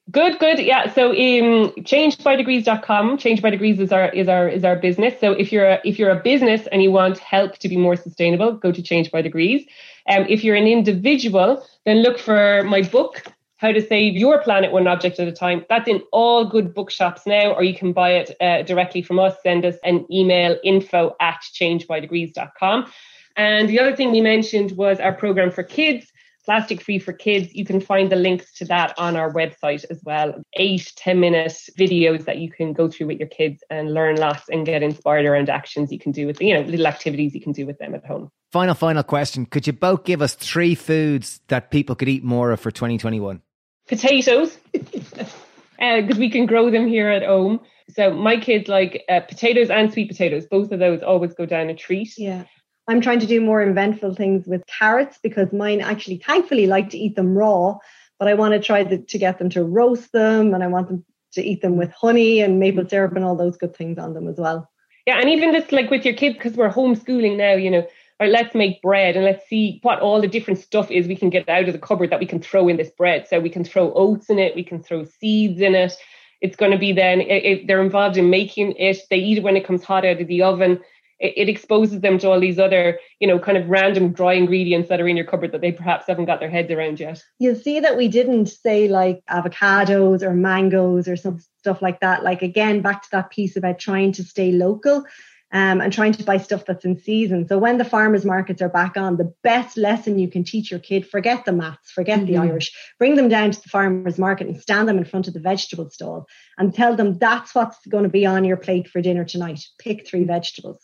Good, 0.09 0.39
good. 0.39 0.59
Yeah. 0.59 0.93
So 0.93 1.09
um 1.09 1.73
changebydegrees.com. 1.83 3.17
Change 3.17 3.41
by 3.41 3.49
Degrees 3.49 3.77
is 3.81 3.91
our 3.91 4.07
is 4.09 4.29
our 4.29 4.47
is 4.47 4.63
our 4.63 4.77
business. 4.77 5.19
So 5.19 5.33
if 5.33 5.51
you're 5.51 5.65
a, 5.65 5.81
if 5.83 5.99
you're 5.99 6.11
a 6.11 6.21
business 6.21 6.65
and 6.71 6.81
you 6.81 6.93
want 6.93 7.17
help 7.17 7.57
to 7.57 7.67
be 7.67 7.75
more 7.75 7.97
sustainable, 7.97 8.53
go 8.53 8.71
to 8.71 8.81
Change 8.81 9.11
by 9.11 9.21
Degrees. 9.21 9.67
Um, 10.09 10.25
if 10.29 10.45
you're 10.45 10.55
an 10.55 10.67
individual, 10.67 11.65
then 11.85 12.03
look 12.03 12.19
for 12.19 12.63
my 12.63 12.83
book, 12.83 13.23
how 13.63 13.71
to 13.71 13.81
Save 13.81 14.17
Your 14.17 14.41
Planet 14.41 14.73
One 14.73 14.87
Object 14.87 15.21
at 15.21 15.27
a 15.29 15.31
Time. 15.31 15.65
That's 15.69 15.87
in 15.87 16.03
all 16.11 16.43
good 16.43 16.73
bookshops 16.73 17.21
now, 17.25 17.53
or 17.53 17.63
you 17.63 17.73
can 17.73 17.93
buy 17.93 18.11
it 18.11 18.35
uh, 18.41 18.63
directly 18.63 19.01
from 19.01 19.19
us. 19.19 19.35
Send 19.41 19.63
us 19.63 19.75
an 19.85 20.05
email 20.11 20.57
info 20.65 21.15
at 21.21 21.39
changebydegrees.com. 21.53 22.91
And 23.37 23.69
the 23.69 23.79
other 23.79 23.95
thing 23.95 24.11
we 24.11 24.19
mentioned 24.19 24.73
was 24.73 24.99
our 24.99 25.13
program 25.13 25.49
for 25.49 25.63
kids, 25.63 26.11
Plastic 26.43 26.81
Free 26.81 26.99
for 26.99 27.13
Kids. 27.13 27.55
You 27.55 27.63
can 27.63 27.79
find 27.79 28.11
the 28.11 28.17
links 28.17 28.51
to 28.55 28.65
that 28.65 28.93
on 28.99 29.15
our 29.15 29.31
website 29.31 29.85
as 29.89 30.01
well. 30.03 30.43
Eight, 30.55 30.91
10 30.97 31.21
minute 31.21 31.57
videos 31.79 32.25
that 32.25 32.39
you 32.39 32.51
can 32.51 32.73
go 32.73 32.89
through 32.89 33.07
with 33.07 33.19
your 33.19 33.29
kids 33.29 33.63
and 33.69 33.93
learn 33.93 34.17
lots 34.17 34.49
and 34.49 34.65
get 34.65 34.83
inspired 34.83 35.25
around 35.25 35.49
actions 35.49 35.89
you 35.89 35.99
can 35.99 36.11
do 36.11 36.27
with, 36.27 36.41
you 36.41 36.53
know, 36.53 36.63
little 36.63 36.85
activities 36.85 37.33
you 37.33 37.39
can 37.39 37.53
do 37.53 37.65
with 37.65 37.77
them 37.77 37.95
at 37.95 38.05
home. 38.05 38.29
Final, 38.51 38.75
final 38.75 39.03
question. 39.03 39.45
Could 39.45 39.67
you 39.67 39.73
both 39.73 40.03
give 40.03 40.21
us 40.21 40.35
three 40.35 40.75
foods 40.75 41.39
that 41.47 41.71
people 41.71 41.95
could 41.95 42.09
eat 42.09 42.25
more 42.25 42.51
of 42.51 42.59
for 42.59 42.69
2021? 42.69 43.41
Potatoes 43.87 44.57
because 44.71 45.31
uh, 45.79 46.19
we 46.19 46.29
can 46.29 46.45
grow 46.45 46.69
them 46.69 46.87
here 46.87 47.09
at 47.09 47.23
home. 47.23 47.59
So 47.89 48.11
my 48.13 48.39
kids 48.39 48.67
like 48.67 49.03
uh, 49.09 49.21
potatoes 49.21 49.69
and 49.69 49.91
sweet 49.91 50.09
potatoes. 50.09 50.45
Both 50.45 50.71
of 50.71 50.79
those 50.79 51.03
always 51.03 51.33
go 51.33 51.45
down 51.45 51.69
a 51.69 51.75
treat. 51.75 52.17
Yeah. 52.17 52.43
I'm 52.87 53.01
trying 53.01 53.19
to 53.19 53.25
do 53.25 53.39
more 53.39 53.61
inventful 53.61 54.13
things 54.13 54.45
with 54.45 54.65
carrots 54.67 55.17
because 55.21 55.53
mine 55.53 55.81
actually 55.81 56.17
thankfully 56.17 56.67
like 56.67 56.89
to 56.89 56.97
eat 56.97 57.15
them 57.15 57.37
raw, 57.37 57.77
but 58.19 58.27
I 58.27 58.33
want 58.33 58.53
to 58.53 58.59
try 58.59 58.83
the, 58.83 58.97
to 58.97 59.17
get 59.17 59.39
them 59.39 59.49
to 59.51 59.63
roast 59.63 60.11
them 60.11 60.53
and 60.53 60.63
I 60.63 60.67
want 60.67 60.89
them 60.89 61.05
to 61.33 61.41
eat 61.41 61.61
them 61.61 61.77
with 61.77 61.91
honey 61.91 62.41
and 62.41 62.59
maple 62.59 62.87
syrup 62.87 63.15
and 63.15 63.23
all 63.23 63.35
those 63.35 63.57
good 63.57 63.75
things 63.75 63.97
on 63.97 64.13
them 64.13 64.27
as 64.27 64.37
well. 64.37 64.69
Yeah, 65.05 65.19
and 65.19 65.29
even 65.29 65.53
just 65.53 65.71
like 65.71 65.89
with 65.89 66.05
your 66.05 66.13
kids, 66.13 66.35
because 66.35 66.53
we're 66.53 66.71
homeschooling 66.71 67.37
now, 67.37 67.53
you 67.53 67.71
know, 67.71 67.87
or 68.19 68.27
let's 68.27 68.55
make 68.55 68.81
bread 68.81 69.15
and 69.15 69.25
let's 69.25 69.47
see 69.47 69.79
what 69.81 69.99
all 69.99 70.21
the 70.21 70.27
different 70.27 70.59
stuff 70.59 70.91
is 70.91 71.07
we 71.07 71.15
can 71.15 71.29
get 71.29 71.49
out 71.49 71.67
of 71.67 71.73
the 71.73 71.79
cupboard 71.79 72.09
that 72.11 72.19
we 72.19 72.25
can 72.25 72.41
throw 72.41 72.67
in 72.67 72.77
this 72.77 72.91
bread. 72.91 73.27
So 73.27 73.39
we 73.39 73.49
can 73.49 73.63
throw 73.63 73.93
oats 73.93 74.29
in 74.29 74.39
it, 74.39 74.55
we 74.55 74.63
can 74.63 74.81
throw 74.81 75.05
seeds 75.05 75.61
in 75.61 75.75
it. 75.75 75.93
It's 76.41 76.55
going 76.57 76.71
to 76.71 76.77
be 76.77 76.91
then, 76.91 77.21
if 77.21 77.65
they're 77.67 77.81
involved 77.81 78.17
in 78.17 78.29
making 78.29 78.73
it, 78.77 78.97
they 79.09 79.17
eat 79.17 79.37
it 79.37 79.43
when 79.43 79.55
it 79.55 79.65
comes 79.65 79.83
hot 79.83 80.05
out 80.05 80.19
of 80.19 80.27
the 80.27 80.41
oven. 80.41 80.81
It, 81.19 81.33
it 81.37 81.49
exposes 81.49 82.01
them 82.01 82.17
to 82.19 82.29
all 82.29 82.39
these 82.39 82.59
other, 82.59 82.99
you 83.19 83.27
know, 83.27 83.39
kind 83.39 83.57
of 83.57 83.69
random 83.69 84.11
dry 84.11 84.33
ingredients 84.33 84.89
that 84.89 84.99
are 84.99 85.07
in 85.07 85.15
your 85.15 85.25
cupboard 85.25 85.53
that 85.53 85.61
they 85.61 85.71
perhaps 85.71 86.05
haven't 86.07 86.25
got 86.25 86.41
their 86.41 86.49
heads 86.49 86.69
around 86.69 86.99
yet. 86.99 87.23
You'll 87.39 87.55
see 87.55 87.79
that 87.79 87.95
we 87.95 88.09
didn't 88.09 88.47
say 88.47 88.89
like 88.89 89.23
avocados 89.29 90.21
or 90.21 90.33
mangoes 90.33 91.07
or 91.07 91.15
some 91.15 91.39
stuff 91.59 91.81
like 91.81 92.01
that. 92.01 92.23
Like 92.23 92.41
again, 92.41 92.81
back 92.81 93.03
to 93.03 93.09
that 93.13 93.31
piece 93.31 93.55
about 93.55 93.79
trying 93.79 94.11
to 94.13 94.23
stay 94.23 94.51
local 94.51 95.05
um, 95.53 95.81
and 95.81 95.93
trying 95.93 96.13
to 96.13 96.23
buy 96.23 96.37
stuff 96.37 96.65
that's 96.65 96.83
in 96.83 96.99
season. 96.99 97.47
So 97.47 97.59
when 97.59 97.77
the 97.77 97.85
farmers 97.85 98.25
markets 98.25 98.61
are 98.61 98.69
back 98.69 98.97
on, 98.97 99.17
the 99.17 99.33
best 99.43 99.77
lesson 99.77 100.17
you 100.17 100.27
can 100.27 100.43
teach 100.43 100.71
your 100.71 100.79
kid, 100.79 101.07
forget 101.07 101.45
the 101.45 101.51
maths, 101.51 101.91
forget 101.91 102.19
mm-hmm. 102.19 102.33
the 102.33 102.37
Irish, 102.37 102.71
bring 102.97 103.15
them 103.15 103.29
down 103.29 103.51
to 103.51 103.61
the 103.61 103.69
farmers 103.69 104.17
market 104.17 104.47
and 104.47 104.59
stand 104.59 104.89
them 104.89 104.97
in 104.97 105.05
front 105.05 105.27
of 105.27 105.35
the 105.35 105.39
vegetable 105.39 105.91
stall 105.91 106.27
and 106.57 106.73
tell 106.73 106.95
them 106.95 107.19
that's 107.19 107.53
what's 107.53 107.85
going 107.85 108.03
to 108.03 108.09
be 108.09 108.25
on 108.25 108.43
your 108.43 108.57
plate 108.57 108.87
for 108.87 108.99
dinner 108.99 109.23
tonight. 109.23 109.63
Pick 109.77 110.07
three 110.07 110.23
vegetables. 110.23 110.83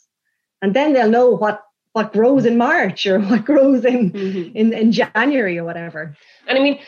And 0.62 0.76
then 0.76 0.94
they'll 0.94 1.10
know 1.10 1.32
what 1.32 1.64
what 1.94 2.14
grows 2.14 2.46
in 2.46 2.56
March 2.56 3.08
or 3.08 3.20
what 3.20 3.46
grows 3.46 3.84
in, 3.84 4.12
mm-hmm. 4.12 4.56
in 4.56 4.74
in 4.74 4.92
January 4.92 5.58
or 5.58 5.64
whatever. 5.64 6.16
And 6.48 6.60
I 6.60 6.62
mean, 6.62 6.80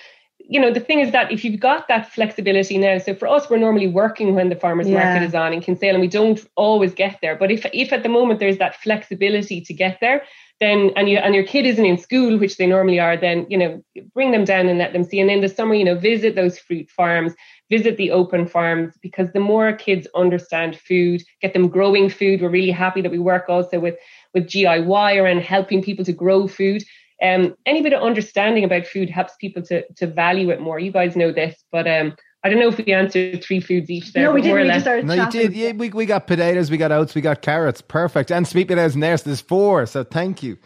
you 0.52 0.60
know, 0.60 0.70
the 0.70 0.82
thing 0.82 1.00
is 1.00 1.14
that 1.14 1.32
if 1.32 1.46
you've 1.46 1.62
got 1.62 1.88
that 1.88 2.12
flexibility 2.12 2.78
now, 2.78 2.98
so 2.98 3.16
for 3.16 3.26
us, 3.26 3.50
we're 3.50 3.58
normally 3.58 3.88
working 3.88 4.36
when 4.36 4.50
the 4.50 4.56
farmers 4.58 4.90
yeah. 4.90 5.02
market 5.02 5.26
is 5.26 5.34
on 5.34 5.54
in 5.54 5.62
Kinsale, 5.62 5.92
and 5.92 6.02
we 6.02 6.10
don't 6.10 6.46
always 6.58 6.94
get 6.94 7.18
there. 7.22 7.38
But 7.38 7.52
if 7.52 7.66
if 7.72 7.94
at 7.94 8.04
the 8.04 8.10
moment 8.10 8.42
there's 8.42 8.58
that 8.58 8.76
flexibility 8.76 9.62
to 9.62 9.74
get 9.74 10.00
there, 10.02 10.24
then 10.60 10.92
and 10.98 11.10
you 11.10 11.20
and 11.20 11.34
your 11.34 11.46
kid 11.46 11.66
isn't 11.66 11.86
in 11.86 11.98
school, 11.98 12.38
which 12.38 12.58
they 12.58 12.68
normally 12.68 13.00
are, 13.00 13.16
then 13.16 13.46
you 13.50 13.58
know, 13.58 13.82
bring 14.14 14.32
them 14.32 14.44
down 14.44 14.68
and 14.68 14.78
let 14.78 14.92
them 14.92 15.06
see. 15.06 15.22
And 15.22 15.32
in 15.32 15.40
the 15.40 15.48
summer, 15.48 15.74
you 15.74 15.86
know, 15.86 15.96
visit 15.96 16.36
those 16.36 16.60
fruit 16.60 16.90
farms, 16.90 17.34
visit 17.70 17.96
the 17.96 18.12
open 18.12 18.46
farms, 18.46 18.94
because 19.02 19.32
the 19.32 19.40
more 19.40 19.72
kids 19.72 20.06
understand 20.16 20.78
food, 20.78 21.24
get 21.42 21.54
them 21.54 21.70
growing 21.70 22.10
food. 22.10 22.42
We're 22.42 22.50
really 22.50 22.72
happy 22.72 23.02
that 23.02 23.12
we 23.12 23.20
work 23.20 23.46
also 23.48 23.80
with 23.80 23.96
with 24.34 24.48
GIY 24.48 25.22
around 25.22 25.44
helping 25.44 25.82
people 25.82 26.04
to 26.04 26.12
grow 26.12 26.50
food 26.50 26.84
um, 27.22 27.56
any 27.66 27.82
bit 27.82 27.94
of 27.94 28.02
understanding 28.02 28.64
about 28.64 28.86
food 28.88 29.10
helps 29.10 29.36
people 29.36 29.62
to 29.64 29.86
to 29.94 30.08
value 30.08 30.50
it 30.50 30.60
more. 30.60 30.80
You 30.80 30.92
guys 30.92 31.16
know 31.16 31.32
this, 31.32 31.64
but 31.72 31.88
um, 31.88 32.16
I 32.44 32.50
don't 32.50 32.60
know 32.60 32.70
if 32.70 32.78
we 32.78 32.92
answered 32.92 33.44
three 33.44 33.60
foods 33.60 33.90
each 33.90 34.14
there. 34.14 34.24
No, 34.24 34.32
we 34.32 34.42
didn't. 34.42 34.68
We 34.68 34.74
just 34.74 35.06
no, 35.06 35.14
you 35.14 35.30
did. 35.30 35.54
Yeah, 35.54 35.74
we, 35.74 35.90
we 35.90 36.08
got 36.08 36.26
potatoes, 36.26 36.72
we 36.72 36.78
got 36.78 36.92
oats, 36.92 37.14
we 37.14 37.22
got 37.22 37.44
carrots. 37.44 37.82
Perfect. 37.82 38.32
And 38.32 38.48
sweet 38.48 38.68
potatoes 38.68 38.96
and 38.96 39.04
there. 39.04 39.16
So 39.18 39.26
there's 39.26 39.42
four. 39.42 39.86
So 39.86 40.04
thank 40.04 40.42
you. 40.42 40.58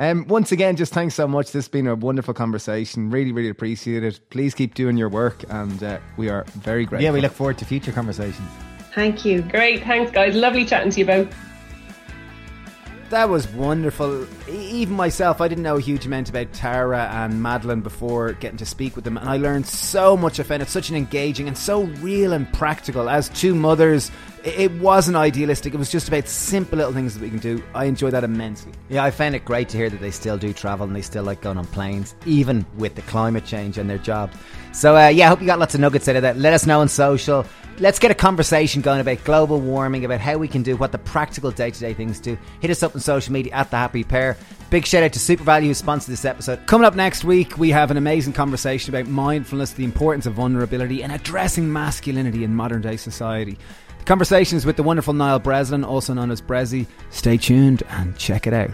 Um, 0.00 0.26
once 0.28 0.50
again, 0.50 0.76
just 0.76 0.92
thanks 0.94 1.14
so 1.14 1.28
much. 1.28 1.46
This 1.46 1.66
has 1.66 1.68
been 1.68 1.86
a 1.86 1.94
wonderful 1.94 2.34
conversation. 2.34 3.10
Really, 3.10 3.32
really 3.32 3.50
appreciate 3.50 4.02
it. 4.02 4.18
Please 4.30 4.54
keep 4.54 4.74
doing 4.74 4.96
your 4.96 5.10
work, 5.10 5.44
and 5.50 5.82
uh, 5.82 5.98
we 6.16 6.30
are 6.30 6.44
very 6.56 6.86
grateful. 6.86 7.04
Yeah, 7.04 7.12
we 7.12 7.20
look 7.20 7.32
forward 7.32 7.58
to 7.58 7.64
future 7.64 7.92
conversations. 7.92 8.48
Thank 8.94 9.24
you. 9.24 9.42
Great. 9.42 9.84
Thanks, 9.84 10.10
guys. 10.10 10.34
Lovely 10.34 10.64
chatting 10.64 10.90
to 10.90 11.00
you 11.00 11.06
both. 11.06 11.49
That 13.10 13.28
was 13.28 13.48
wonderful. 13.48 14.24
Even 14.48 14.94
myself, 14.94 15.40
I 15.40 15.48
didn't 15.48 15.64
know 15.64 15.76
a 15.76 15.80
huge 15.80 16.06
amount 16.06 16.30
about 16.30 16.52
Tara 16.52 17.10
and 17.12 17.42
Madeleine 17.42 17.80
before 17.80 18.34
getting 18.34 18.58
to 18.58 18.66
speak 18.66 18.94
with 18.94 19.04
them, 19.04 19.16
and 19.16 19.28
I 19.28 19.36
learned 19.36 19.66
so 19.66 20.16
much. 20.16 20.38
I 20.38 20.44
found 20.44 20.62
it 20.62 20.68
such 20.68 20.90
an 20.90 20.96
engaging 20.96 21.48
and 21.48 21.58
so 21.58 21.82
real 21.82 22.32
and 22.32 22.50
practical. 22.52 23.10
As 23.10 23.28
two 23.30 23.56
mothers, 23.56 24.12
it 24.44 24.72
wasn't 24.72 25.16
idealistic. 25.16 25.74
It 25.74 25.76
was 25.76 25.90
just 25.90 26.08
about 26.08 26.28
simple 26.28 26.78
little 26.78 26.92
things 26.92 27.14
that 27.14 27.22
we 27.22 27.28
can 27.28 27.38
do. 27.38 27.62
I 27.74 27.84
enjoy 27.84 28.10
that 28.10 28.24
immensely. 28.24 28.72
Yeah, 28.88 29.04
I 29.04 29.10
found 29.10 29.34
it 29.34 29.44
great 29.44 29.68
to 29.70 29.76
hear 29.76 29.90
that 29.90 30.00
they 30.00 30.10
still 30.10 30.38
do 30.38 30.52
travel 30.52 30.86
and 30.86 30.94
they 30.94 31.02
still 31.02 31.24
like 31.24 31.40
going 31.40 31.58
on 31.58 31.66
planes, 31.66 32.14
even 32.26 32.64
with 32.76 32.94
the 32.94 33.02
climate 33.02 33.44
change 33.44 33.78
and 33.78 33.88
their 33.88 33.98
jobs. 33.98 34.36
So, 34.72 34.96
uh, 34.96 35.08
yeah, 35.08 35.26
I 35.26 35.28
hope 35.28 35.40
you 35.40 35.46
got 35.46 35.58
lots 35.58 35.74
of 35.74 35.80
nuggets 35.80 36.08
out 36.08 36.16
of 36.16 36.22
that. 36.22 36.36
Let 36.36 36.52
us 36.52 36.66
know 36.66 36.80
on 36.80 36.88
social 36.88 37.44
let's 37.80 37.98
get 37.98 38.10
a 38.10 38.14
conversation 38.14 38.82
going 38.82 39.00
about 39.00 39.24
global 39.24 39.58
warming, 39.58 40.04
about 40.04 40.20
how 40.20 40.36
we 40.36 40.46
can 40.46 40.62
do 40.62 40.76
what 40.76 40.92
the 40.92 40.98
practical 40.98 41.50
day 41.50 41.70
to 41.70 41.80
day 41.80 41.94
things 41.94 42.20
do. 42.20 42.38
Hit 42.60 42.70
us 42.70 42.82
up 42.82 42.94
on 42.94 43.00
social 43.00 43.32
media 43.32 43.52
at 43.54 43.70
the 43.70 43.76
Happy 43.76 44.04
Pear. 44.04 44.36
Big 44.68 44.86
shout 44.86 45.02
out 45.02 45.12
to 45.14 45.18
SuperValu 45.18 45.64
who 45.64 45.74
sponsored 45.74 46.12
this 46.12 46.24
episode. 46.24 46.64
Coming 46.66 46.86
up 46.86 46.94
next 46.94 47.24
week, 47.24 47.58
we 47.58 47.70
have 47.70 47.90
an 47.90 47.96
amazing 47.96 48.34
conversation 48.34 48.94
about 48.94 49.10
mindfulness, 49.10 49.72
the 49.72 49.84
importance 49.84 50.26
of 50.26 50.34
vulnerability, 50.34 51.02
and 51.02 51.10
addressing 51.10 51.72
masculinity 51.72 52.44
in 52.44 52.54
modern 52.54 52.82
day 52.82 52.96
society. 52.96 53.58
The 54.00 54.06
conversation 54.06 54.60
with 54.66 54.76
the 54.76 54.82
wonderful 54.82 55.14
Niall 55.14 55.38
Breslin, 55.38 55.84
also 55.84 56.14
known 56.14 56.30
as 56.30 56.40
Bressie. 56.42 56.86
Stay 57.10 57.36
tuned 57.36 57.82
and 57.90 58.16
check 58.16 58.46
it 58.46 58.52
out. 58.52 58.70